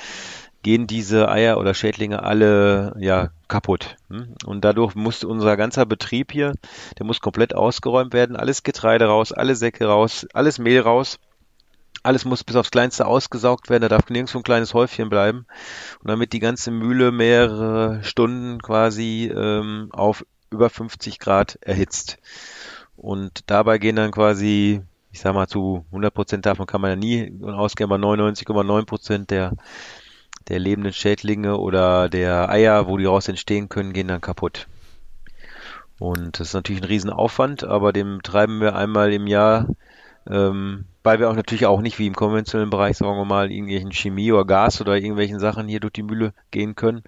gehen 0.61 0.87
diese 0.87 1.29
Eier 1.29 1.57
oder 1.57 1.73
Schädlinge 1.73 2.23
alle 2.23 2.93
ja 2.99 3.29
kaputt. 3.47 3.95
Hm? 4.09 4.35
Und 4.45 4.65
dadurch 4.65 4.95
muss 4.95 5.23
unser 5.23 5.55
ganzer 5.55 5.85
Betrieb 5.85 6.31
hier, 6.31 6.53
der 6.97 7.05
muss 7.05 7.21
komplett 7.21 7.55
ausgeräumt 7.55 8.13
werden, 8.13 8.35
alles 8.35 8.63
Getreide 8.63 9.05
raus, 9.05 9.31
alle 9.31 9.55
Säcke 9.55 9.85
raus, 9.85 10.27
alles 10.33 10.59
Mehl 10.59 10.81
raus 10.81 11.19
alles 12.09 12.25
muss 12.25 12.43
bis 12.43 12.55
aufs 12.55 12.71
Kleinste 12.71 13.05
ausgesaugt 13.05 13.69
werden, 13.69 13.83
da 13.83 13.87
darf 13.87 14.09
nirgendwo 14.09 14.39
ein 14.39 14.43
kleines 14.43 14.73
Häufchen 14.73 15.09
bleiben. 15.09 15.45
Und 16.01 16.09
damit 16.09 16.33
die 16.33 16.39
ganze 16.39 16.71
Mühle 16.71 17.11
mehrere 17.11 18.03
Stunden 18.03 18.59
quasi 18.63 19.31
ähm, 19.31 19.89
auf 19.91 20.25
über 20.49 20.71
50 20.71 21.19
Grad 21.19 21.59
erhitzt. 21.61 22.17
Und 22.97 23.43
dabei 23.45 23.77
gehen 23.77 23.95
dann 23.95 24.09
quasi, 24.09 24.81
ich 25.11 25.19
sag 25.19 25.35
mal 25.35 25.45
zu 25.45 25.85
100 25.89 26.11
Prozent 26.11 26.45
davon 26.47 26.65
kann 26.65 26.81
man 26.81 26.89
ja 26.89 26.95
nie 26.95 27.43
ausgehen, 27.43 27.91
aber 27.91 28.03
99,9 28.03 28.85
Prozent 28.85 29.29
der, 29.29 29.53
der 30.47 30.57
lebenden 30.57 30.93
Schädlinge 30.93 31.57
oder 31.59 32.09
der 32.09 32.49
Eier, 32.49 32.87
wo 32.87 32.97
die 32.97 33.05
raus 33.05 33.27
entstehen 33.27 33.69
können, 33.69 33.93
gehen 33.93 34.07
dann 34.07 34.19
kaputt. 34.19 34.67
Und 35.99 36.39
das 36.39 36.47
ist 36.47 36.53
natürlich 36.55 36.81
ein 36.81 36.87
Riesenaufwand, 36.87 37.63
aber 37.65 37.93
dem 37.93 38.23
treiben 38.23 38.61
wir 38.61 38.75
einmal 38.75 39.13
im 39.13 39.27
Jahr 39.27 39.67
ähm, 40.27 40.85
weil 41.03 41.19
wir 41.19 41.29
auch 41.29 41.35
natürlich 41.35 41.65
auch 41.65 41.81
nicht 41.81 41.99
wie 41.99 42.07
im 42.07 42.15
konventionellen 42.15 42.69
Bereich, 42.69 42.97
sagen 42.97 43.17
wir 43.17 43.25
mal, 43.25 43.51
irgendwelchen 43.51 43.91
Chemie 43.91 44.31
oder 44.31 44.45
Gas 44.45 44.81
oder 44.81 44.95
irgendwelchen 44.95 45.39
Sachen 45.39 45.67
hier 45.67 45.79
durch 45.79 45.93
die 45.93 46.03
Mühle 46.03 46.33
gehen 46.51 46.75
können, 46.75 47.03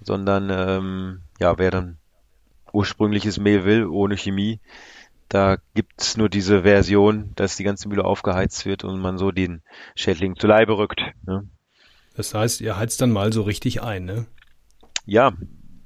sondern 0.00 0.50
ähm, 0.50 1.22
ja, 1.40 1.58
wer 1.58 1.70
dann 1.70 1.98
ursprüngliches 2.72 3.38
Mehl 3.38 3.64
will, 3.64 3.86
ohne 3.86 4.16
Chemie, 4.16 4.60
da 5.28 5.58
gibt's 5.74 6.16
nur 6.16 6.28
diese 6.28 6.62
Version, 6.62 7.32
dass 7.36 7.56
die 7.56 7.64
ganze 7.64 7.88
Mühle 7.88 8.04
aufgeheizt 8.04 8.64
wird 8.66 8.84
und 8.84 9.00
man 9.00 9.18
so 9.18 9.30
den 9.30 9.62
Schädling 9.94 10.36
zu 10.36 10.46
Leibe 10.46 10.78
rückt. 10.78 11.00
Ne? 11.26 11.48
Das 12.14 12.34
heißt, 12.34 12.60
ihr 12.60 12.76
heizt 12.76 13.00
dann 13.00 13.10
mal 13.10 13.32
so 13.32 13.42
richtig 13.42 13.82
ein, 13.82 14.04
ne? 14.04 14.26
Ja, 15.04 15.32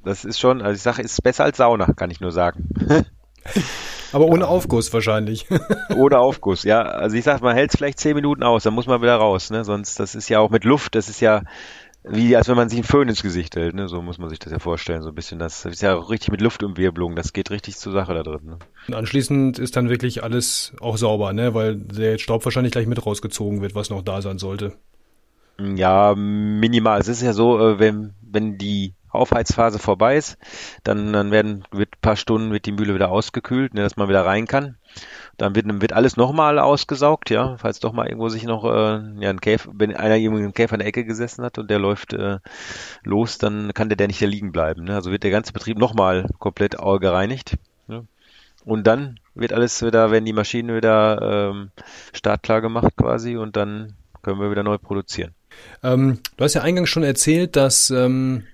das 0.04 0.24
ist 0.24 0.38
schon, 0.38 0.62
also 0.62 0.74
ich 0.74 0.82
sage, 0.82 1.02
ist 1.02 1.22
besser 1.22 1.44
als 1.44 1.56
Sauna, 1.56 1.92
kann 1.92 2.10
ich 2.10 2.20
nur 2.20 2.32
sagen. 2.32 2.68
Aber 4.12 4.26
ohne 4.26 4.46
Aufguss 4.46 4.92
wahrscheinlich. 4.92 5.46
ohne 5.96 6.18
Aufguss, 6.18 6.64
ja. 6.64 6.82
Also 6.82 7.16
ich 7.16 7.24
sag, 7.24 7.40
man 7.40 7.56
hält 7.56 7.70
es 7.70 7.78
vielleicht 7.78 7.98
zehn 7.98 8.14
Minuten 8.14 8.42
aus, 8.42 8.62
dann 8.62 8.74
muss 8.74 8.86
man 8.86 9.00
wieder 9.00 9.16
raus, 9.16 9.50
ne? 9.50 9.64
Sonst, 9.64 9.98
das 9.98 10.14
ist 10.14 10.28
ja 10.28 10.38
auch 10.40 10.50
mit 10.50 10.64
Luft, 10.64 10.94
das 10.94 11.08
ist 11.08 11.20
ja 11.20 11.42
wie 12.04 12.34
als 12.34 12.48
wenn 12.48 12.56
man 12.56 12.68
sich 12.68 12.78
einen 12.78 12.84
Föhn 12.84 13.08
ins 13.08 13.22
Gesicht 13.22 13.54
hält, 13.54 13.74
ne? 13.74 13.88
So 13.88 14.02
muss 14.02 14.18
man 14.18 14.28
sich 14.28 14.40
das 14.40 14.52
ja 14.52 14.58
vorstellen, 14.58 15.02
so 15.02 15.10
ein 15.10 15.14
bisschen. 15.14 15.38
Das 15.38 15.64
ist 15.64 15.82
ja 15.82 15.94
auch 15.94 16.10
richtig 16.10 16.30
mit 16.30 16.40
Luftumwirbelung, 16.40 17.14
das 17.14 17.32
geht 17.32 17.50
richtig 17.50 17.76
zur 17.76 17.92
Sache 17.92 18.14
da 18.14 18.22
drin. 18.22 18.44
Ne? 18.44 18.58
Und 18.88 18.94
anschließend 18.94 19.58
ist 19.58 19.76
dann 19.76 19.88
wirklich 19.88 20.24
alles 20.24 20.72
auch 20.80 20.96
sauber, 20.96 21.32
ne? 21.32 21.54
Weil 21.54 21.76
der 21.76 22.18
Staub 22.18 22.44
wahrscheinlich 22.44 22.72
gleich 22.72 22.88
mit 22.88 23.04
rausgezogen 23.04 23.62
wird, 23.62 23.74
was 23.74 23.90
noch 23.90 24.02
da 24.02 24.20
sein 24.20 24.38
sollte. 24.38 24.72
Ja, 25.60 26.14
minimal. 26.16 26.98
Es 27.00 27.08
ist 27.08 27.22
ja 27.22 27.32
so, 27.32 27.60
äh, 27.60 27.78
wenn, 27.78 28.14
wenn 28.20 28.58
die 28.58 28.94
Aufheizphase 29.12 29.78
vorbei 29.78 30.16
ist, 30.16 30.38
dann, 30.84 31.12
dann 31.12 31.30
werden, 31.30 31.64
wird 31.70 31.90
ein 31.96 32.00
paar 32.00 32.16
Stunden 32.16 32.52
wird 32.52 32.66
die 32.66 32.72
Mühle 32.72 32.94
wieder 32.94 33.10
ausgekühlt, 33.10 33.74
ne, 33.74 33.82
dass 33.82 33.96
man 33.96 34.08
wieder 34.08 34.24
rein 34.24 34.46
kann. 34.46 34.76
Dann 35.38 35.54
wird, 35.54 35.66
wird 35.80 35.92
alles 35.92 36.16
nochmal 36.16 36.58
ausgesaugt, 36.58 37.30
ja, 37.30 37.56
falls 37.58 37.80
doch 37.80 37.92
mal 37.92 38.06
irgendwo 38.06 38.28
sich 38.28 38.44
noch 38.44 38.64
äh, 38.64 39.00
ja, 39.20 39.30
ein 39.30 39.40
Käfer, 39.40 39.70
wenn 39.74 39.96
einer 39.96 40.16
irgendwo 40.16 40.42
einen 40.42 40.54
Käfer 40.54 40.74
in 40.74 40.80
der 40.80 40.88
Ecke 40.88 41.04
gesessen 41.04 41.44
hat 41.44 41.58
und 41.58 41.70
der 41.70 41.78
läuft 41.78 42.12
äh, 42.12 42.38
los, 43.02 43.38
dann 43.38 43.72
kann 43.74 43.88
der, 43.88 43.96
der 43.96 44.08
nicht 44.08 44.22
da 44.22 44.26
liegen 44.26 44.52
bleiben. 44.52 44.84
Ne? 44.84 44.94
Also 44.94 45.10
wird 45.10 45.22
der 45.22 45.30
ganze 45.30 45.52
Betrieb 45.52 45.78
nochmal 45.78 46.26
komplett 46.38 46.76
gereinigt. 46.76 47.56
Ja. 47.88 48.02
Und 48.64 48.86
dann 48.86 49.18
wird 49.34 49.52
alles 49.52 49.82
wieder, 49.82 50.10
werden 50.10 50.24
die 50.24 50.32
Maschinen 50.32 50.76
wieder 50.76 51.50
ähm, 51.50 51.70
startklar 52.12 52.60
gemacht 52.60 52.94
quasi 52.96 53.36
und 53.36 53.56
dann 53.56 53.94
können 54.22 54.40
wir 54.40 54.50
wieder 54.50 54.62
neu 54.62 54.78
produzieren. 54.78 55.34
Ähm, 55.82 56.20
du 56.36 56.44
hast 56.44 56.54
ja 56.54 56.62
eingangs 56.62 56.88
schon 56.88 57.02
erzählt, 57.02 57.56
dass 57.56 57.90
ähm, 57.90 58.44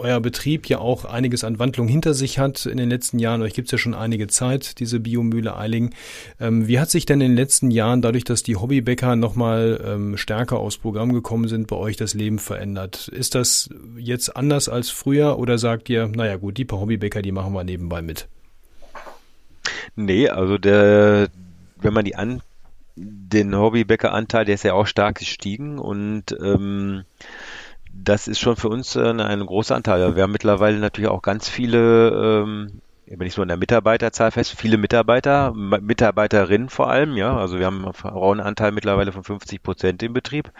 euer 0.00 0.20
Betrieb 0.20 0.68
ja 0.68 0.78
auch 0.78 1.04
einiges 1.04 1.44
an 1.44 1.58
Wandlung 1.58 1.88
hinter 1.88 2.14
sich 2.14 2.38
hat 2.38 2.66
in 2.66 2.76
den 2.78 2.90
letzten 2.90 3.18
Jahren. 3.18 3.42
Euch 3.42 3.54
gibt 3.54 3.68
es 3.68 3.72
ja 3.72 3.78
schon 3.78 3.94
einige 3.94 4.26
Zeit, 4.26 4.80
diese 4.80 5.00
Biomühle 5.00 5.56
Eiling. 5.56 5.94
Ähm, 6.40 6.66
wie 6.66 6.80
hat 6.80 6.90
sich 6.90 7.06
denn 7.06 7.20
in 7.20 7.30
den 7.30 7.36
letzten 7.36 7.70
Jahren, 7.70 8.02
dadurch, 8.02 8.24
dass 8.24 8.42
die 8.42 8.56
Hobbybäcker 8.56 9.16
nochmal 9.16 9.80
ähm, 9.84 10.16
stärker 10.16 10.58
aufs 10.58 10.78
Programm 10.78 11.12
gekommen 11.12 11.48
sind, 11.48 11.66
bei 11.66 11.76
euch 11.76 11.96
das 11.96 12.14
Leben 12.14 12.38
verändert? 12.38 13.08
Ist 13.08 13.34
das 13.34 13.70
jetzt 13.96 14.36
anders 14.36 14.68
als 14.68 14.90
früher 14.90 15.38
oder 15.38 15.58
sagt 15.58 15.88
ihr, 15.88 16.08
naja 16.08 16.36
gut, 16.36 16.56
die 16.56 16.64
paar 16.64 16.80
Hobbybäcker, 16.80 17.22
die 17.22 17.32
machen 17.32 17.52
wir 17.52 17.64
nebenbei 17.64 18.02
mit? 18.02 18.28
Nee, 19.96 20.28
also 20.28 20.58
der, 20.58 21.28
wenn 21.80 21.92
man 21.92 22.04
die 22.04 22.16
an, 22.16 22.42
den 22.96 23.56
Hobbybäckeranteil, 23.56 24.44
der 24.44 24.54
ist 24.54 24.64
ja 24.64 24.74
auch 24.74 24.86
stark 24.86 25.18
gestiegen 25.18 25.78
und 25.78 26.36
ähm, 26.42 27.04
das 27.92 28.28
ist 28.28 28.40
schon 28.40 28.56
für 28.56 28.68
uns 28.68 28.96
äh, 28.96 29.10
ein 29.10 29.44
großer 29.44 29.74
Anteil. 29.74 30.16
Wir 30.16 30.22
haben 30.22 30.32
mittlerweile 30.32 30.78
natürlich 30.78 31.10
auch 31.10 31.22
ganz 31.22 31.48
viele, 31.48 32.42
ähm, 32.42 32.80
wenn 33.06 33.26
ich 33.26 33.34
so 33.34 33.42
in 33.42 33.48
der 33.48 33.56
Mitarbeiterzahl 33.56 34.30
fest, 34.30 34.54
viele 34.56 34.78
Mitarbeiter, 34.78 35.52
Mitarbeiterinnen 35.52 36.68
vor 36.68 36.90
allem, 36.90 37.16
ja. 37.16 37.36
Also 37.36 37.58
wir 37.58 37.66
haben 37.66 37.84
einen 37.84 38.40
Anteil 38.40 38.72
mittlerweile 38.72 39.12
von 39.12 39.24
50 39.24 39.62
Prozent 39.62 40.02
im 40.02 40.12
Betrieb, 40.12 40.52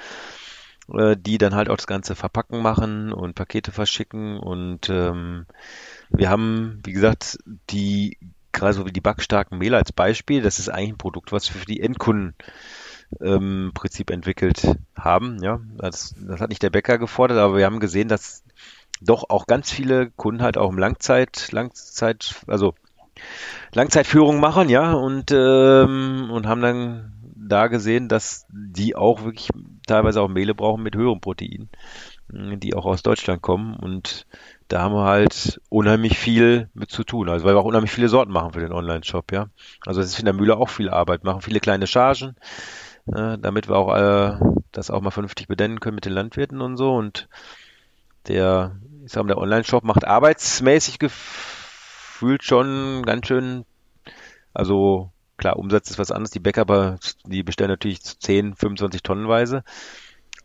äh, 0.93 1.17
die 1.19 1.39
dann 1.39 1.55
halt 1.55 1.71
auch 1.71 1.77
das 1.77 1.87
ganze 1.87 2.15
Verpacken 2.15 2.63
machen 2.63 3.13
und 3.13 3.35
Pakete 3.35 3.73
verschicken 3.73 4.39
und 4.39 4.89
ähm, 4.91 5.47
wir 6.11 6.29
haben, 6.29 6.81
wie 6.85 6.93
gesagt, 6.93 7.39
die 7.71 8.19
gerade 8.53 8.75
so 8.75 8.87
wie 8.87 8.93
die 8.93 9.01
backstarken 9.01 9.59
Mehl 9.59 9.75
als 9.75 9.93
Beispiel, 9.93 10.43
das 10.43 10.59
ist 10.59 10.69
eigentlich 10.69 10.91
ein 10.91 10.99
Produkt, 10.99 11.31
was 11.31 11.53
wir 11.55 11.61
für 11.61 11.67
die 11.67 11.81
Endkunden 11.81 12.35
ähm, 13.21 13.73
Prinzip 13.75 14.11
entwickelt 14.11 14.77
haben. 14.97 15.43
Ja, 15.43 15.61
das, 15.77 16.15
das 16.19 16.41
hat 16.41 16.51
nicht 16.51 16.63
der 16.63 16.71
Bäcker 16.71 16.99
gefordert, 16.99 17.39
aber 17.39 17.57
wir 17.57 17.67
haben 17.67 17.81
gesehen, 17.81 18.09
dass 18.09 18.45
doch 19.01 19.31
auch 19.31 19.47
ganz 19.47 19.71
viele 19.71 20.11
Kunden 20.11 20.43
halt 20.43 20.59
auch 20.59 20.71
im 20.71 20.79
Langzeit, 20.79 21.51
Langzeit, 21.53 22.43
also 22.47 22.75
Langzeitführung 23.73 24.41
machen, 24.41 24.69
ja, 24.69 24.93
und 24.93 25.31
ähm, 25.33 26.31
und 26.31 26.47
haben 26.47 26.61
dann 26.61 27.13
da 27.37 27.67
gesehen, 27.67 28.09
dass 28.09 28.47
die 28.51 28.95
auch 28.95 29.25
wirklich 29.25 29.49
teilweise 29.87 30.21
auch 30.21 30.29
Mehle 30.29 30.55
brauchen 30.55 30.83
mit 30.83 30.95
höherem 30.95 31.21
Protein, 31.21 31.69
die 32.29 32.75
auch 32.75 32.87
aus 32.87 33.03
Deutschland 33.03 33.43
kommen 33.43 33.75
und 33.75 34.27
da 34.69 34.83
haben 34.83 34.95
wir 34.95 35.05
halt 35.05 35.61
unheimlich 35.69 36.17
viel 36.17 36.69
mit 36.75 36.91
zu 36.91 37.03
tun. 37.03 37.29
Also 37.29 37.45
weil 37.45 37.55
wir 37.55 37.61
auch 37.61 37.65
unheimlich 37.65 37.91
viele 37.91 38.09
Sorten 38.09 38.33
machen 38.33 38.53
für 38.53 38.61
den 38.61 38.73
Online-Shop, 38.73 39.33
ja. 39.33 39.49
Also 39.85 40.01
es 40.01 40.11
ist 40.11 40.21
in 40.21 40.27
der 40.27 40.35
Mühle 40.35 40.57
auch 40.57 40.69
viel 40.69 40.89
Arbeit, 40.89 41.25
machen 41.25 41.43
viele 41.43 41.59
kleine 41.59 41.89
Chargen, 41.89 42.37
äh, 43.15 43.39
damit 43.39 43.69
wir 43.69 43.77
auch 43.77 43.95
äh, 43.95 44.39
das 44.73 44.91
auch 44.91 45.01
mal 45.01 45.11
vernünftig 45.11 45.49
benennen 45.49 45.81
können 45.81 45.97
mit 45.97 46.05
den 46.05 46.13
Landwirten 46.13 46.61
und 46.61 46.77
so. 46.77 46.95
Und 46.95 47.29
der, 48.29 48.77
ich 49.05 49.13
sag 49.13 49.23
mal, 49.23 49.29
der 49.29 49.39
Online-Shop 49.39 49.85
macht 49.85 50.07
arbeitsmäßig 50.07 50.99
gefühlt 50.99 52.45
schon 52.45 53.03
ganz 53.05 53.27
schön, 53.27 53.65
also 54.53 55.11
klar, 55.37 55.57
Umsatz 55.57 55.91
ist 55.91 55.99
was 55.99 56.13
anderes. 56.13 56.31
Die 56.31 56.41
Bäcker, 56.41 56.99
die 57.25 57.43
bestellen 57.43 57.71
natürlich 57.71 58.03
10, 58.03 58.55
25 58.55 59.03
Tonnenweise. 59.03 59.65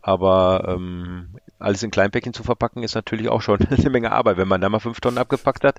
Aber 0.02 0.64
ähm, 0.68 1.34
alles 1.58 1.82
in 1.82 1.90
Kleinpäckchen 1.90 2.32
zu 2.32 2.44
verpacken, 2.44 2.82
ist 2.82 2.94
natürlich 2.94 3.28
auch 3.28 3.42
schon 3.42 3.60
eine 3.70 3.90
Menge 3.90 4.12
Arbeit. 4.12 4.36
Wenn 4.36 4.48
man 4.48 4.60
da 4.60 4.68
mal 4.68 4.78
fünf 4.78 5.00
Tonnen 5.00 5.18
abgepackt 5.18 5.64
hat, 5.64 5.78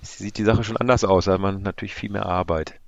sieht 0.00 0.38
die 0.38 0.44
Sache 0.44 0.64
schon 0.64 0.76
anders 0.76 1.04
aus. 1.04 1.24
Da 1.26 1.32
hat 1.32 1.40
man 1.40 1.62
natürlich 1.62 1.94
viel 1.94 2.10
mehr 2.10 2.26
Arbeit. 2.26 2.80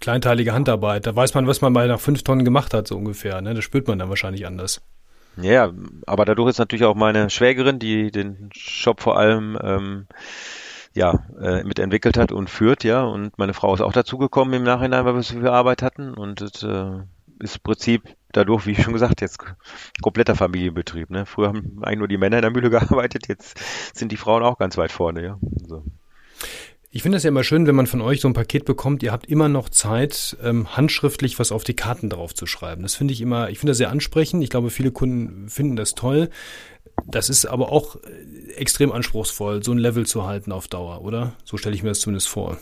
Kleinteilige 0.00 0.52
Handarbeit, 0.52 1.06
da 1.06 1.14
weiß 1.14 1.34
man, 1.34 1.46
was 1.46 1.60
man 1.60 1.72
mal 1.72 1.88
nach 1.88 2.00
fünf 2.00 2.22
Tonnen 2.22 2.44
gemacht 2.44 2.74
hat, 2.74 2.88
so 2.88 2.96
ungefähr. 2.96 3.40
Ne? 3.40 3.54
Das 3.54 3.64
spürt 3.64 3.88
man 3.88 3.98
dann 3.98 4.08
wahrscheinlich 4.08 4.46
anders. 4.46 4.82
Ja, 5.36 5.72
aber 6.06 6.24
dadurch 6.24 6.50
ist 6.50 6.58
natürlich 6.58 6.84
auch 6.84 6.94
meine 6.94 7.28
Schwägerin, 7.28 7.78
die 7.78 8.10
den 8.12 8.50
Shop 8.54 9.00
vor 9.00 9.18
allem 9.18 9.58
ähm, 9.60 10.06
ja, 10.94 11.24
äh, 11.40 11.64
mitentwickelt 11.64 12.16
hat 12.16 12.30
und 12.30 12.48
führt, 12.48 12.84
ja. 12.84 13.02
Und 13.02 13.36
meine 13.36 13.52
Frau 13.52 13.74
ist 13.74 13.80
auch 13.80 13.92
dazugekommen 13.92 14.54
im 14.54 14.62
Nachhinein, 14.62 15.04
weil 15.04 15.14
wir 15.14 15.22
so 15.22 15.34
viel 15.34 15.48
Arbeit 15.48 15.82
hatten. 15.82 16.14
Und 16.14 16.40
das 16.40 16.62
äh, 16.62 17.00
ist 17.40 17.56
im 17.56 17.62
Prinzip 17.62 18.16
dadurch, 18.32 18.66
wie 18.66 18.76
schon 18.76 18.92
gesagt, 18.92 19.20
jetzt 19.20 19.38
kompletter 20.02 20.36
Familienbetrieb. 20.36 21.10
Ne? 21.10 21.26
Früher 21.26 21.48
haben 21.48 21.80
eigentlich 21.82 21.98
nur 21.98 22.08
die 22.08 22.16
Männer 22.16 22.36
in 22.36 22.42
der 22.42 22.50
Mühle 22.50 22.70
gearbeitet, 22.70 23.28
jetzt 23.28 23.60
sind 23.92 24.12
die 24.12 24.16
Frauen 24.16 24.42
auch 24.42 24.58
ganz 24.58 24.76
weit 24.76 24.92
vorne, 24.92 25.24
ja. 25.24 25.38
So. 25.66 25.84
Ich 26.96 27.02
finde 27.02 27.16
es 27.16 27.24
ja 27.24 27.30
immer 27.30 27.42
schön, 27.42 27.66
wenn 27.66 27.74
man 27.74 27.88
von 27.88 28.00
euch 28.00 28.20
so 28.20 28.28
ein 28.28 28.34
Paket 28.34 28.64
bekommt, 28.66 29.02
ihr 29.02 29.10
habt 29.10 29.26
immer 29.26 29.48
noch 29.48 29.68
Zeit, 29.68 30.36
ähm, 30.44 30.76
handschriftlich 30.76 31.40
was 31.40 31.50
auf 31.50 31.64
die 31.64 31.74
Karten 31.74 32.08
drauf 32.08 32.36
zu 32.36 32.46
schreiben. 32.46 32.82
Das 32.82 32.94
finde 32.94 33.12
ich 33.12 33.20
immer, 33.20 33.50
ich 33.50 33.58
finde 33.58 33.72
das 33.72 33.78
sehr 33.78 33.90
ansprechend. 33.90 34.44
Ich 34.44 34.48
glaube, 34.48 34.70
viele 34.70 34.92
Kunden 34.92 35.48
finden 35.48 35.74
das 35.74 35.96
toll. 35.96 36.30
Das 37.04 37.30
ist 37.30 37.46
aber 37.46 37.72
auch 37.72 37.96
äh, 37.96 38.52
extrem 38.52 38.92
anspruchsvoll, 38.92 39.64
so 39.64 39.72
ein 39.72 39.78
Level 39.78 40.06
zu 40.06 40.24
halten 40.24 40.52
auf 40.52 40.68
Dauer, 40.68 41.02
oder? 41.02 41.32
So 41.42 41.56
stelle 41.56 41.74
ich 41.74 41.82
mir 41.82 41.88
das 41.88 41.98
zumindest 41.98 42.28
vor. 42.28 42.58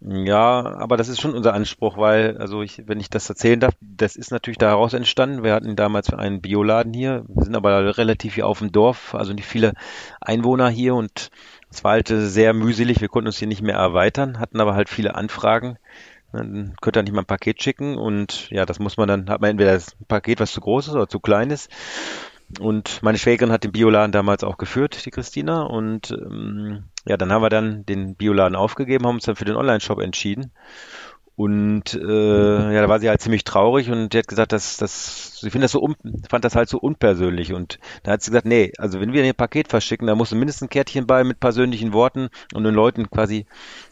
Ja, 0.00 0.76
aber 0.78 0.96
das 0.96 1.08
ist 1.08 1.20
schon 1.20 1.34
unser 1.34 1.52
Anspruch, 1.52 1.98
weil, 1.98 2.38
also 2.38 2.62
ich, 2.62 2.82
wenn 2.86 3.00
ich 3.00 3.10
das 3.10 3.28
erzählen 3.28 3.60
darf, 3.60 3.74
das 3.80 4.16
ist 4.16 4.30
natürlich 4.30 4.58
daraus 4.58 4.92
entstanden. 4.92 5.42
Wir 5.42 5.52
hatten 5.52 5.74
damals 5.74 6.10
einen 6.12 6.40
Bioladen 6.40 6.92
hier, 6.92 7.24
wir 7.28 7.44
sind 7.44 7.56
aber 7.56 7.98
relativ 7.98 8.34
hier 8.34 8.46
auf 8.46 8.60
dem 8.60 8.72
Dorf, 8.72 9.14
also 9.14 9.32
nicht 9.32 9.46
viele 9.46 9.72
Einwohner 10.20 10.68
hier 10.68 10.94
und 10.94 11.30
es 11.76 11.84
war 11.84 11.92
halt 11.92 12.08
sehr 12.08 12.54
mühselig, 12.54 13.00
wir 13.02 13.08
konnten 13.08 13.26
uns 13.26 13.38
hier 13.38 13.48
nicht 13.48 13.62
mehr 13.62 13.76
erweitern, 13.76 14.38
hatten 14.38 14.60
aber 14.60 14.74
halt 14.74 14.88
viele 14.88 15.14
Anfragen. 15.14 15.78
Dann 16.32 16.74
könnte 16.80 17.00
er 17.00 17.02
nicht 17.02 17.12
mal 17.12 17.22
ein 17.22 17.26
Paket 17.26 17.62
schicken 17.62 17.96
und 17.96 18.50
ja, 18.50 18.66
das 18.66 18.78
muss 18.78 18.96
man 18.96 19.08
dann, 19.08 19.30
hat 19.30 19.40
man 19.40 19.50
entweder 19.50 19.74
das 19.74 19.96
Paket, 20.08 20.40
was 20.40 20.52
zu 20.52 20.60
groß 20.60 20.88
ist 20.88 20.94
oder 20.94 21.08
zu 21.08 21.20
klein 21.20 21.50
ist. 21.50 21.70
Und 22.60 23.02
meine 23.02 23.18
Schwägerin 23.18 23.52
hat 23.52 23.64
den 23.64 23.72
Bioladen 23.72 24.12
damals 24.12 24.44
auch 24.44 24.56
geführt, 24.56 25.04
die 25.04 25.10
Christina. 25.10 25.62
Und 25.62 26.12
ähm, 26.12 26.84
ja, 27.04 27.16
dann 27.16 27.32
haben 27.32 27.42
wir 27.42 27.50
dann 27.50 27.84
den 27.84 28.14
Bioladen 28.14 28.56
aufgegeben, 28.56 29.06
haben 29.06 29.16
uns 29.16 29.24
dann 29.24 29.36
für 29.36 29.44
den 29.44 29.56
Online-Shop 29.56 30.00
entschieden. 30.00 30.52
Und 31.36 31.92
äh, 31.92 32.74
ja, 32.74 32.80
da 32.80 32.88
war 32.88 32.98
sie 32.98 33.10
halt 33.10 33.20
ziemlich 33.20 33.44
traurig 33.44 33.90
und 33.90 34.14
die 34.14 34.18
hat 34.18 34.26
gesagt, 34.26 34.52
dass 34.52 34.78
dass 34.78 35.38
sie 35.38 35.50
findet 35.50 35.64
das 35.64 35.72
so 35.72 35.82
un, 35.82 35.94
fand 36.30 36.46
das 36.46 36.56
halt 36.56 36.70
so 36.70 36.78
unpersönlich. 36.78 37.52
Und 37.52 37.78
da 38.04 38.12
hat 38.12 38.22
sie 38.22 38.30
gesagt, 38.30 38.46
nee, 38.46 38.72
also 38.78 39.00
wenn 39.00 39.12
wir 39.12 39.22
ein 39.22 39.34
Paket 39.34 39.68
verschicken, 39.68 40.06
da 40.06 40.14
muss 40.14 40.32
mindestens 40.32 40.62
ein 40.66 40.70
Kärtchen 40.70 41.06
bei 41.06 41.24
mit 41.24 41.38
persönlichen 41.38 41.92
Worten 41.92 42.30
und 42.54 42.64
den 42.64 42.74
Leuten 42.74 43.10
quasi, 43.10 43.44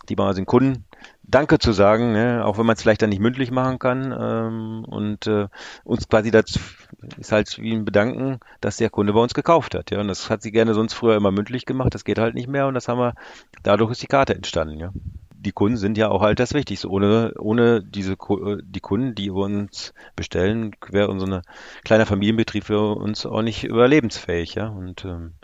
die 0.09 0.17
bei 0.17 0.33
den 0.33 0.47
Kunden, 0.47 0.87
Danke 1.27 1.59
zu 1.59 1.73
sagen, 1.73 2.13
ne? 2.13 2.45
auch 2.45 2.59
wenn 2.59 2.67
man 2.67 2.77
es 2.77 2.83
vielleicht 2.83 3.03
dann 3.03 3.11
nicht 3.11 3.21
mündlich 3.21 3.51
machen 3.51 3.79
kann. 3.79 4.15
Ähm, 4.19 4.85
und 4.87 5.27
äh, 5.27 5.49
uns 5.85 6.09
quasi 6.09 6.31
dazu 6.31 6.61
ist 7.19 7.33
halt 7.33 7.59
wie 7.59 7.73
ein 7.73 7.85
Bedanken, 7.85 8.41
dass 8.61 8.77
der 8.77 8.91
Kunde 8.91 9.13
bei 9.13 9.21
uns 9.21 9.35
gekauft 9.35 9.75
hat. 9.75 9.91
Ja, 9.91 10.01
und 10.01 10.09
das 10.09 10.31
hat 10.31 10.43
sie 10.43 10.53
gerne 10.53 10.75
sonst 10.75 10.95
früher 10.95 11.17
immer 11.17 11.31
mündlich 11.31 11.67
gemacht. 11.67 11.95
Das 11.95 12.05
geht 12.05 12.19
halt 12.19 12.35
nicht 12.35 12.49
mehr 12.49 12.67
und 12.67 12.75
das 12.75 12.89
haben 12.89 12.99
wir. 12.99 13.15
Dadurch 13.63 13.91
ist 13.91 14.03
die 14.03 14.07
Karte 14.07 14.35
entstanden. 14.35 14.79
Ja 14.79 14.93
die 15.45 15.53
Kunden 15.53 15.77
sind 15.77 15.99
ja 15.99 16.09
auch 16.09 16.23
halt 16.23 16.41
das 16.41 16.55
Wichtigste. 16.55 16.91
Ohne, 16.91 17.35
ohne 17.39 17.83
diese, 17.83 18.17
die 18.65 18.81
Kunden, 18.81 19.15
die 19.15 19.31
uns 19.31 19.95
bestellen, 20.17 20.75
wäre 20.89 21.09
unser 21.09 21.43
kleiner 21.85 22.07
Familienbetrieb 22.07 22.65
für 22.65 22.97
uns 22.97 23.27
auch 23.27 23.43
nicht 23.43 23.65
überlebensfähig, 23.65 24.55
ja. 24.55 24.69
Und 24.69 25.05
ähm, 25.05 25.35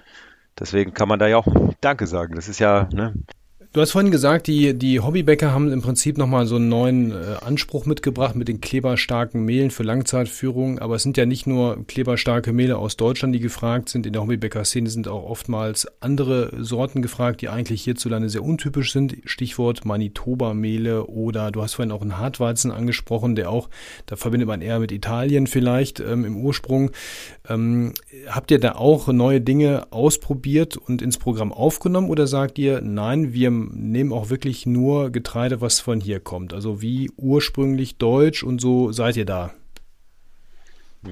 deswegen 0.58 0.94
kann 0.94 1.08
man 1.08 1.18
da 1.18 1.26
ja 1.26 1.36
auch 1.36 1.46
Danke 1.80 2.06
sagen. 2.06 2.34
Das 2.34 2.48
ist 2.48 2.58
ja, 2.58 2.88
ne, 2.92 3.14
Du 3.72 3.80
hast 3.80 3.92
vorhin 3.92 4.10
gesagt, 4.10 4.48
die, 4.48 4.74
die 4.74 4.98
Hobbybäcker 4.98 5.52
haben 5.52 5.70
im 5.70 5.80
Prinzip 5.80 6.18
nochmal 6.18 6.44
so 6.44 6.56
einen 6.56 6.68
neuen 6.68 7.12
äh, 7.12 7.36
Anspruch 7.40 7.86
mitgebracht 7.86 8.34
mit 8.34 8.48
den 8.48 8.60
kleberstarken 8.60 9.44
Mehlen 9.44 9.70
für 9.70 9.84
Langzeitführung. 9.84 10.80
Aber 10.80 10.96
es 10.96 11.04
sind 11.04 11.16
ja 11.16 11.24
nicht 11.24 11.46
nur 11.46 11.86
kleberstarke 11.86 12.52
Mehle 12.52 12.78
aus 12.78 12.96
Deutschland, 12.96 13.32
die 13.32 13.38
gefragt 13.38 13.88
sind. 13.88 14.06
In 14.06 14.12
der 14.12 14.22
Hobbybäcker-Szene 14.22 14.90
sind 14.90 15.06
auch 15.06 15.22
oftmals 15.22 15.86
andere 16.00 16.50
Sorten 16.58 17.00
gefragt, 17.00 17.42
die 17.42 17.48
eigentlich 17.48 17.84
hierzulande 17.84 18.28
sehr 18.28 18.42
untypisch 18.42 18.92
sind. 18.92 19.18
Stichwort 19.24 19.84
Manitoba-Mehle 19.84 21.06
oder 21.06 21.52
du 21.52 21.62
hast 21.62 21.74
vorhin 21.74 21.92
auch 21.92 22.02
einen 22.02 22.18
Hartweizen 22.18 22.72
angesprochen, 22.72 23.36
der 23.36 23.50
auch, 23.50 23.70
da 24.06 24.16
verbindet 24.16 24.48
man 24.48 24.62
eher 24.62 24.80
mit 24.80 24.90
Italien 24.90 25.46
vielleicht 25.46 26.00
ähm, 26.00 26.24
im 26.24 26.36
Ursprung. 26.38 26.90
Ähm, 27.48 27.94
habt 28.26 28.50
ihr 28.50 28.58
da 28.58 28.72
auch 28.72 29.06
neue 29.12 29.40
Dinge 29.40 29.92
ausprobiert 29.92 30.76
und 30.76 31.02
ins 31.02 31.18
Programm 31.18 31.52
aufgenommen 31.52 32.10
oder 32.10 32.26
sagt 32.26 32.58
ihr, 32.58 32.80
nein, 32.80 33.32
wir 33.32 33.59
nehmen 33.72 34.12
auch 34.12 34.30
wirklich 34.30 34.66
nur 34.66 35.10
Getreide, 35.10 35.60
was 35.60 35.80
von 35.80 36.00
hier 36.00 36.20
kommt. 36.20 36.54
Also 36.54 36.80
wie 36.80 37.10
ursprünglich 37.16 37.98
deutsch 37.98 38.42
und 38.42 38.60
so 38.60 38.92
seid 38.92 39.16
ihr 39.16 39.26
da. 39.26 39.52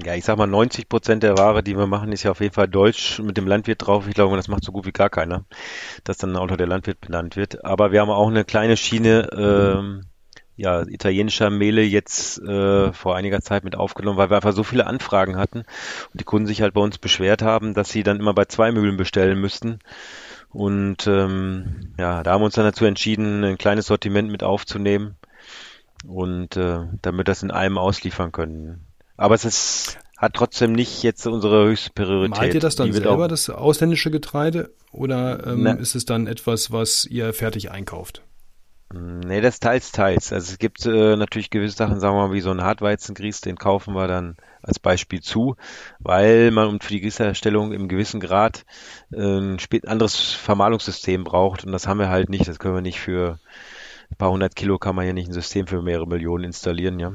Ja, 0.05 0.13
ich 0.13 0.23
sag 0.23 0.37
mal, 0.37 0.45
90 0.45 0.87
Prozent 0.87 1.23
der 1.23 1.37
Ware, 1.37 1.63
die 1.63 1.75
wir 1.75 1.87
machen, 1.87 2.11
ist 2.11 2.21
ja 2.21 2.29
auf 2.29 2.41
jeden 2.41 2.53
Fall 2.53 2.67
deutsch 2.67 3.19
mit 3.19 3.37
dem 3.37 3.47
Landwirt 3.47 3.87
drauf. 3.87 4.07
Ich 4.07 4.13
glaube, 4.13 4.35
das 4.35 4.47
macht 4.47 4.63
so 4.63 4.71
gut 4.71 4.85
wie 4.85 4.91
gar 4.91 5.09
keiner, 5.09 5.45
dass 6.03 6.17
dann 6.17 6.35
auch 6.37 6.47
noch 6.47 6.57
der 6.57 6.67
Landwirt 6.67 7.01
benannt 7.01 7.35
wird. 7.35 7.65
Aber 7.65 7.91
wir 7.91 8.01
haben 8.01 8.11
auch 8.11 8.27
eine 8.27 8.45
kleine 8.45 8.77
Schiene, 8.77 9.29
ähm, 9.35 10.03
ja, 10.55 10.83
italienischer 10.87 11.49
Mehle 11.49 11.81
jetzt 11.81 12.39
äh, 12.39 12.93
vor 12.93 13.15
einiger 13.15 13.41
Zeit 13.41 13.63
mit 13.63 13.75
aufgenommen, 13.75 14.17
weil 14.17 14.29
wir 14.29 14.35
einfach 14.35 14.53
so 14.53 14.63
viele 14.63 14.85
Anfragen 14.85 15.37
hatten 15.37 15.59
und 15.59 16.19
die 16.19 16.25
Kunden 16.25 16.47
sich 16.47 16.61
halt 16.61 16.75
bei 16.75 16.81
uns 16.81 16.99
beschwert 16.99 17.41
haben, 17.41 17.73
dass 17.73 17.89
sie 17.89 18.03
dann 18.03 18.19
immer 18.19 18.35
bei 18.35 18.45
zwei 18.45 18.71
Mühlen 18.71 18.97
bestellen 18.97 19.39
müssten 19.39 19.79
Und 20.51 21.05
ähm, 21.07 21.93
ja, 21.97 22.23
da 22.23 22.31
haben 22.31 22.41
wir 22.41 22.45
uns 22.45 22.55
dann 22.55 22.65
dazu 22.65 22.85
entschieden, 22.85 23.43
ein 23.43 23.57
kleines 23.57 23.87
Sortiment 23.87 24.31
mit 24.31 24.43
aufzunehmen 24.43 25.15
und 26.07 26.57
äh, 26.57 26.79
damit 27.01 27.27
das 27.27 27.43
in 27.43 27.51
einem 27.51 27.77
ausliefern 27.77 28.31
können. 28.31 28.85
Aber 29.15 29.35
es 29.35 29.45
ist, 29.45 29.99
hat 30.17 30.33
trotzdem 30.33 30.71
nicht 30.71 31.03
jetzt 31.03 31.27
unsere 31.27 31.67
höchste 31.67 31.91
Priorität. 31.91 32.37
Malt 32.37 32.53
ihr 32.55 32.59
das 32.59 32.75
dann 32.75 32.91
selber, 32.91 33.27
das 33.27 33.49
ausländische 33.49 34.09
Getreide, 34.09 34.71
oder 34.91 35.45
ähm, 35.45 35.67
ist 35.67 35.95
es 35.95 36.05
dann 36.05 36.25
etwas, 36.25 36.71
was 36.71 37.05
ihr 37.05 37.33
fertig 37.33 37.69
einkauft? 37.69 38.23
Nee, 38.91 39.41
das 39.41 39.59
teils, 39.59 39.91
teils. 39.91 40.33
Also 40.33 40.51
es 40.51 40.57
gibt 40.57 40.83
äh, 40.85 41.15
natürlich 41.15 41.51
gewisse 41.51 41.77
Sachen, 41.77 41.99
sagen 41.99 42.15
wir 42.15 42.27
mal, 42.27 42.33
wie 42.33 42.41
so 42.41 42.49
ein 42.49 42.63
Hartweizengrieß, 42.63 43.41
den 43.41 43.55
kaufen 43.55 43.93
wir 43.93 44.07
dann 44.07 44.35
als 44.63 44.79
Beispiel 44.79 45.21
zu, 45.21 45.57
weil 45.99 46.49
man 46.49 46.79
für 46.79 46.93
die 46.93 47.01
Grießherstellung 47.01 47.71
im 47.71 47.87
gewissen 47.87 48.19
Grad 48.19 48.65
äh, 49.11 49.21
ein 49.21 49.59
anderes 49.85 50.33
Vermahlungssystem 50.33 51.23
braucht 51.23 51.65
und 51.65 51.71
das 51.71 51.85
haben 51.85 51.99
wir 51.99 52.09
halt 52.09 52.29
nicht. 52.29 52.47
Das 52.47 52.57
können 52.57 52.73
wir 52.73 52.81
nicht 52.81 52.99
für 52.99 53.39
ein 54.11 54.17
paar 54.17 54.31
hundert 54.31 54.55
Kilo 54.55 54.79
kann 54.79 54.95
man 54.95 55.05
ja 55.05 55.13
nicht 55.13 55.29
ein 55.29 55.33
System 55.33 55.67
für 55.67 55.83
mehrere 55.83 56.07
Millionen 56.07 56.45
installieren, 56.45 56.99
ja. 56.99 57.13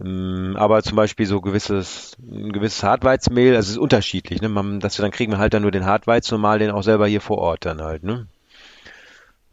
Ähm, 0.00 0.54
aber 0.56 0.84
zum 0.84 0.96
Beispiel 0.96 1.26
so 1.26 1.40
gewisses, 1.40 2.16
ein 2.20 2.52
gewisses 2.52 2.84
Hartweizenmehl, 2.84 3.56
also 3.56 3.66
es 3.66 3.72
ist 3.72 3.78
unterschiedlich, 3.78 4.40
ne? 4.40 4.48
Man, 4.48 4.80
wir 4.82 4.88
dann 4.88 5.10
kriegen 5.10 5.32
wir 5.32 5.38
halt 5.38 5.52
dann 5.54 5.62
nur 5.62 5.72
den 5.72 5.86
Hartweizen 5.86 6.36
und 6.36 6.42
mal 6.42 6.60
den 6.60 6.70
auch 6.70 6.82
selber 6.82 7.08
hier 7.08 7.20
vor 7.20 7.38
Ort 7.38 7.64
dann 7.64 7.82
halt, 7.82 8.04
ne? 8.04 8.28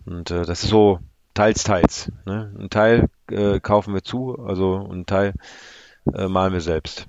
Und 0.06 0.32
äh, 0.32 0.46
das 0.46 0.64
ist 0.64 0.70
so 0.70 1.00
teils, 1.34 1.64
teils. 1.64 2.12
Ne? 2.26 2.54
Ein 2.60 2.70
Teil 2.70 3.10
äh, 3.32 3.60
kaufen 3.60 3.94
wir 3.94 4.04
zu, 4.04 4.38
also 4.40 4.88
ein 4.92 5.06
Teil 5.06 5.34
äh, 6.14 6.28
malen 6.28 6.54
wir 6.54 6.62
selbst. 6.62 7.08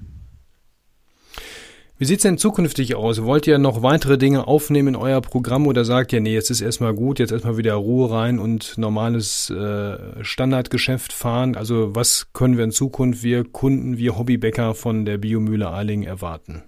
Wie 1.97 2.07
sieht's 2.07 2.25
denn 2.25 2.39
zukünftig 2.39 2.97
aus? 2.97 3.23
Wollt 3.23 3.47
ihr 3.47 3.59
noch 3.59 3.83
weitere 3.83 4.19
Dinge 4.19 4.49
aufnehmen 4.49 4.89
in 4.89 4.97
euer 4.97 5.21
Programm 5.21 5.69
oder 5.69 5.85
sagt 5.85 6.13
ihr, 6.13 6.21
nee, 6.21 6.35
jetzt 6.35 6.51
ist 6.51 6.61
erstmal 6.61 6.93
gut, 6.93 7.21
jetzt 7.21 7.31
erstmal 7.31 7.57
wieder 7.57 7.75
Ruhe 7.75 8.11
rein 8.11 8.41
und 8.41 8.77
normales 8.77 9.49
äh, 9.51 10.25
Standardgeschäft 10.25 11.13
fahren? 11.13 11.55
Also 11.57 11.95
was 11.95 12.33
können 12.33 12.57
wir 12.57 12.65
in 12.65 12.73
Zukunft, 12.73 13.23
wir 13.23 13.45
Kunden, 13.45 13.97
wir 13.97 14.19
Hobbybäcker 14.19 14.75
von 14.75 15.05
der 15.05 15.19
Biomühle 15.19 15.73
Eiling 15.73 16.03
erwarten? 16.03 16.65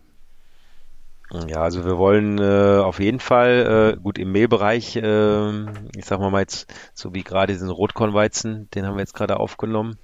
Ja, 1.49 1.63
also 1.63 1.85
wir 1.85 1.99
wollen 1.99 2.39
äh, 2.39 2.79
auf 2.79 3.01
jeden 3.01 3.19
Fall, 3.19 3.97
äh, 3.97 4.01
gut 4.01 4.17
im 4.19 4.31
Mehlbereich, 4.31 4.95
äh, 4.95 5.63
ich 5.97 6.05
sag 6.05 6.21
mal 6.21 6.31
mal 6.31 6.43
jetzt, 6.43 6.73
so 6.95 7.15
wie 7.15 7.25
gerade 7.25 7.53
diesen 7.53 7.69
Rotkornweizen, 7.69 8.71
den 8.71 8.87
haben 8.87 8.95
wir 8.95 9.01
jetzt 9.01 9.15
gerade 9.15 9.41
aufgenommen, 9.41 9.99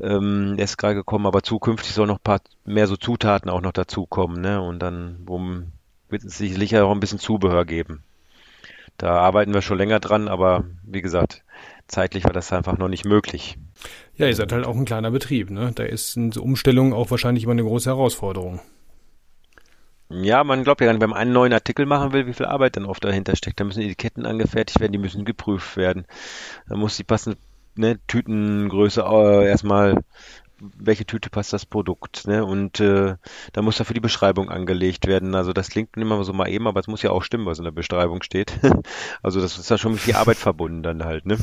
ähm, 0.00 0.56
der 0.56 0.64
ist 0.64 0.76
gerade 0.76 0.96
gekommen, 0.96 1.26
aber 1.26 1.44
zukünftig 1.44 1.92
soll 1.92 2.08
noch 2.08 2.18
ein 2.18 2.24
paar 2.24 2.40
mehr 2.64 2.88
so 2.88 2.96
Zutaten 2.96 3.48
auch 3.48 3.60
noch 3.60 3.72
dazukommen, 3.72 4.40
ne? 4.40 4.60
Und 4.60 4.80
dann 4.80 5.24
um, 5.28 5.72
wird 6.08 6.24
es 6.24 6.38
sicher 6.38 6.84
auch 6.84 6.90
ein 6.92 7.00
bisschen 7.00 7.20
Zubehör 7.20 7.64
geben. 7.64 8.02
Da 8.96 9.18
arbeiten 9.18 9.54
wir 9.54 9.62
schon 9.62 9.78
länger 9.78 10.00
dran, 10.00 10.26
aber 10.26 10.64
wie 10.82 11.00
gesagt, 11.00 11.44
zeitlich 11.86 12.24
war 12.24 12.32
das 12.32 12.52
einfach 12.52 12.76
noch 12.76 12.88
nicht 12.88 13.04
möglich. 13.04 13.56
Ja, 14.16 14.26
ihr 14.26 14.34
seid 14.34 14.52
halt 14.52 14.66
auch 14.66 14.76
ein 14.76 14.84
kleiner 14.84 15.12
Betrieb, 15.12 15.50
ne? 15.50 15.70
Da 15.74 15.84
ist 15.84 16.16
eine 16.16 16.32
Umstellung 16.40 16.92
auch 16.92 17.10
wahrscheinlich 17.12 17.44
immer 17.44 17.52
eine 17.52 17.62
große 17.62 17.88
Herausforderung. 17.88 18.60
Ja, 20.10 20.42
man 20.42 20.64
glaubt 20.64 20.80
ja 20.80 20.86
gar 20.86 20.92
nicht, 20.92 21.02
wenn 21.02 21.10
man 21.10 21.18
einen 21.18 21.32
neuen 21.32 21.52
Artikel 21.52 21.86
machen 21.86 22.12
will, 22.12 22.26
wie 22.26 22.32
viel 22.32 22.46
Arbeit 22.46 22.76
dann 22.76 22.84
oft 22.84 23.04
dahinter 23.04 23.36
steckt. 23.36 23.60
Da 23.60 23.64
müssen 23.64 23.82
Etiketten 23.82 24.26
angefertigt 24.26 24.80
werden, 24.80 24.92
die 24.92 24.98
müssen 24.98 25.24
geprüft 25.24 25.76
werden. 25.76 26.04
Da 26.68 26.76
muss 26.76 26.96
die 26.96 27.04
passende 27.04 27.38
ne, 27.76 27.98
Tütengröße 28.08 29.02
äh, 29.02 29.48
erstmal 29.48 30.02
welche 30.60 31.06
Tüte 31.06 31.30
passt 31.30 31.52
das 31.52 31.64
Produkt, 31.64 32.26
ne? 32.26 32.44
Und 32.44 32.80
äh, 32.80 33.16
da 33.52 33.62
muss 33.62 33.78
dafür 33.78 33.94
die 33.94 34.00
Beschreibung 34.00 34.50
angelegt 34.50 35.06
werden. 35.06 35.34
Also 35.34 35.52
das 35.52 35.70
klingt 35.70 35.96
immer 35.96 36.22
so 36.24 36.32
mal 36.32 36.48
eben, 36.48 36.66
aber 36.66 36.80
es 36.80 36.86
muss 36.86 37.02
ja 37.02 37.10
auch 37.10 37.22
stimmen, 37.22 37.46
was 37.46 37.58
in 37.58 37.64
der 37.64 37.70
Beschreibung 37.70 38.22
steht. 38.22 38.58
also 39.22 39.40
das 39.40 39.58
ist 39.58 39.70
ja 39.70 39.78
schon 39.78 39.92
mit 39.92 40.00
viel 40.00 40.16
Arbeit 40.16 40.36
verbunden 40.36 40.82
dann 40.82 41.04
halt, 41.04 41.26
ne? 41.26 41.38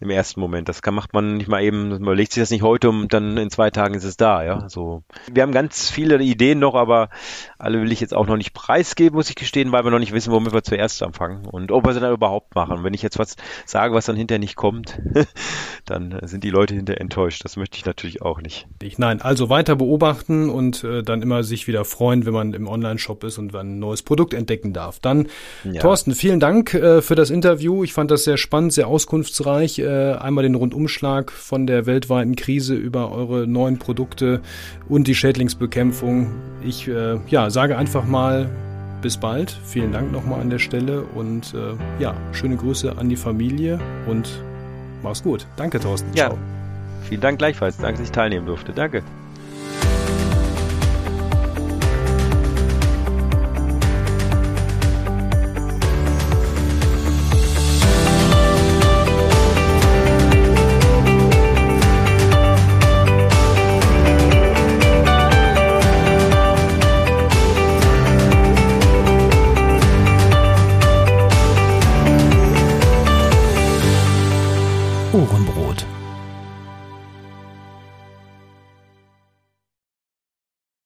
Im 0.00 0.10
ersten 0.10 0.40
Moment. 0.40 0.68
Das 0.68 0.82
kann 0.82 0.94
macht 0.94 1.12
man 1.12 1.36
nicht 1.36 1.48
mal 1.48 1.62
eben, 1.62 2.02
man 2.02 2.16
legt 2.16 2.32
sich 2.32 2.42
das 2.42 2.50
nicht 2.50 2.62
heute 2.62 2.88
und 2.88 3.12
dann 3.12 3.36
in 3.36 3.50
zwei 3.50 3.70
Tagen 3.70 3.94
ist 3.94 4.04
es 4.04 4.16
da, 4.16 4.42
ja. 4.42 4.68
So. 4.68 5.02
Wir 5.30 5.42
haben 5.42 5.52
ganz 5.52 5.90
viele 5.90 6.22
Ideen 6.22 6.58
noch, 6.58 6.74
aber 6.74 7.10
alle 7.58 7.80
will 7.80 7.92
ich 7.92 8.00
jetzt 8.00 8.14
auch 8.14 8.26
noch 8.26 8.36
nicht 8.36 8.54
preisgeben, 8.54 9.16
muss 9.16 9.30
ich 9.30 9.36
gestehen, 9.36 9.72
weil 9.72 9.84
wir 9.84 9.90
noch 9.90 9.98
nicht 9.98 10.12
wissen, 10.12 10.32
womit 10.32 10.52
wir 10.52 10.62
zuerst 10.62 11.02
anfangen 11.02 11.46
und 11.46 11.70
ob 11.72 11.86
wir 11.86 11.92
sie 11.92 12.00
dann 12.00 12.12
überhaupt 12.12 12.54
machen. 12.54 12.82
Wenn 12.82 12.94
ich 12.94 13.02
jetzt 13.02 13.18
was 13.18 13.36
sage, 13.64 13.94
was 13.94 14.06
dann 14.06 14.16
hinterher 14.16 14.38
nicht 14.38 14.56
kommt, 14.56 15.00
dann 15.84 16.18
sind 16.22 16.44
die 16.44 16.50
Leute 16.50 16.74
hinterher 16.74 17.00
enttäuscht. 17.00 17.44
Das 17.44 17.56
möchte 17.56 17.76
ich 17.76 17.84
natürlich 17.84 18.22
auch 18.22 18.40
nicht. 18.40 18.66
Nein, 18.98 19.20
also 19.20 19.48
weiter 19.48 19.76
beobachten 19.76 20.48
und 20.50 20.82
äh, 20.84 21.02
dann 21.02 21.22
immer 21.22 21.42
sich 21.42 21.66
wieder 21.68 21.84
freuen, 21.84 22.26
wenn 22.26 22.32
man 22.32 22.54
im 22.54 22.68
Online-Shop 22.68 23.24
ist 23.24 23.38
und 23.38 23.54
ein 23.54 23.78
neues 23.78 24.02
Produkt 24.02 24.34
entdecken 24.34 24.72
darf. 24.72 25.00
Dann, 25.00 25.28
ja. 25.64 25.80
Thorsten, 25.80 26.14
vielen 26.14 26.40
Dank 26.40 26.74
äh, 26.74 27.02
für 27.02 27.14
das 27.14 27.30
Interview. 27.30 27.84
Ich 27.84 27.92
fand 27.92 28.10
das 28.10 28.24
sehr 28.24 28.36
spannend, 28.36 28.72
sehr 28.72 28.88
auskunftsreich. 28.88 29.55
Äh, 29.64 30.14
einmal 30.14 30.44
den 30.44 30.54
Rundumschlag 30.54 31.30
von 31.32 31.66
der 31.66 31.86
weltweiten 31.86 32.36
Krise 32.36 32.74
über 32.74 33.12
eure 33.12 33.46
neuen 33.46 33.78
Produkte 33.78 34.40
und 34.88 35.06
die 35.06 35.14
Schädlingsbekämpfung. 35.14 36.30
Ich 36.64 36.88
äh, 36.88 37.18
ja, 37.28 37.50
sage 37.50 37.76
einfach 37.76 38.06
mal 38.06 38.48
bis 39.02 39.16
bald. 39.16 39.56
Vielen 39.64 39.92
Dank 39.92 40.12
nochmal 40.12 40.40
an 40.40 40.50
der 40.50 40.58
Stelle 40.58 41.02
und 41.14 41.54
äh, 41.54 42.02
ja, 42.02 42.14
schöne 42.32 42.56
Grüße 42.56 42.96
an 42.98 43.08
die 43.08 43.16
Familie 43.16 43.78
und 44.06 44.42
mach's 45.02 45.22
gut. 45.22 45.46
Danke, 45.56 45.80
Thorsten. 45.80 46.10
Ja. 46.14 46.26
Ciao. 46.26 46.38
Vielen 47.08 47.20
Dank 47.20 47.38
gleichfalls. 47.38 47.76
Danke, 47.76 47.98
dass 47.98 48.08
ich 48.08 48.12
teilnehmen 48.12 48.46
durfte. 48.46 48.72
Danke. 48.72 49.02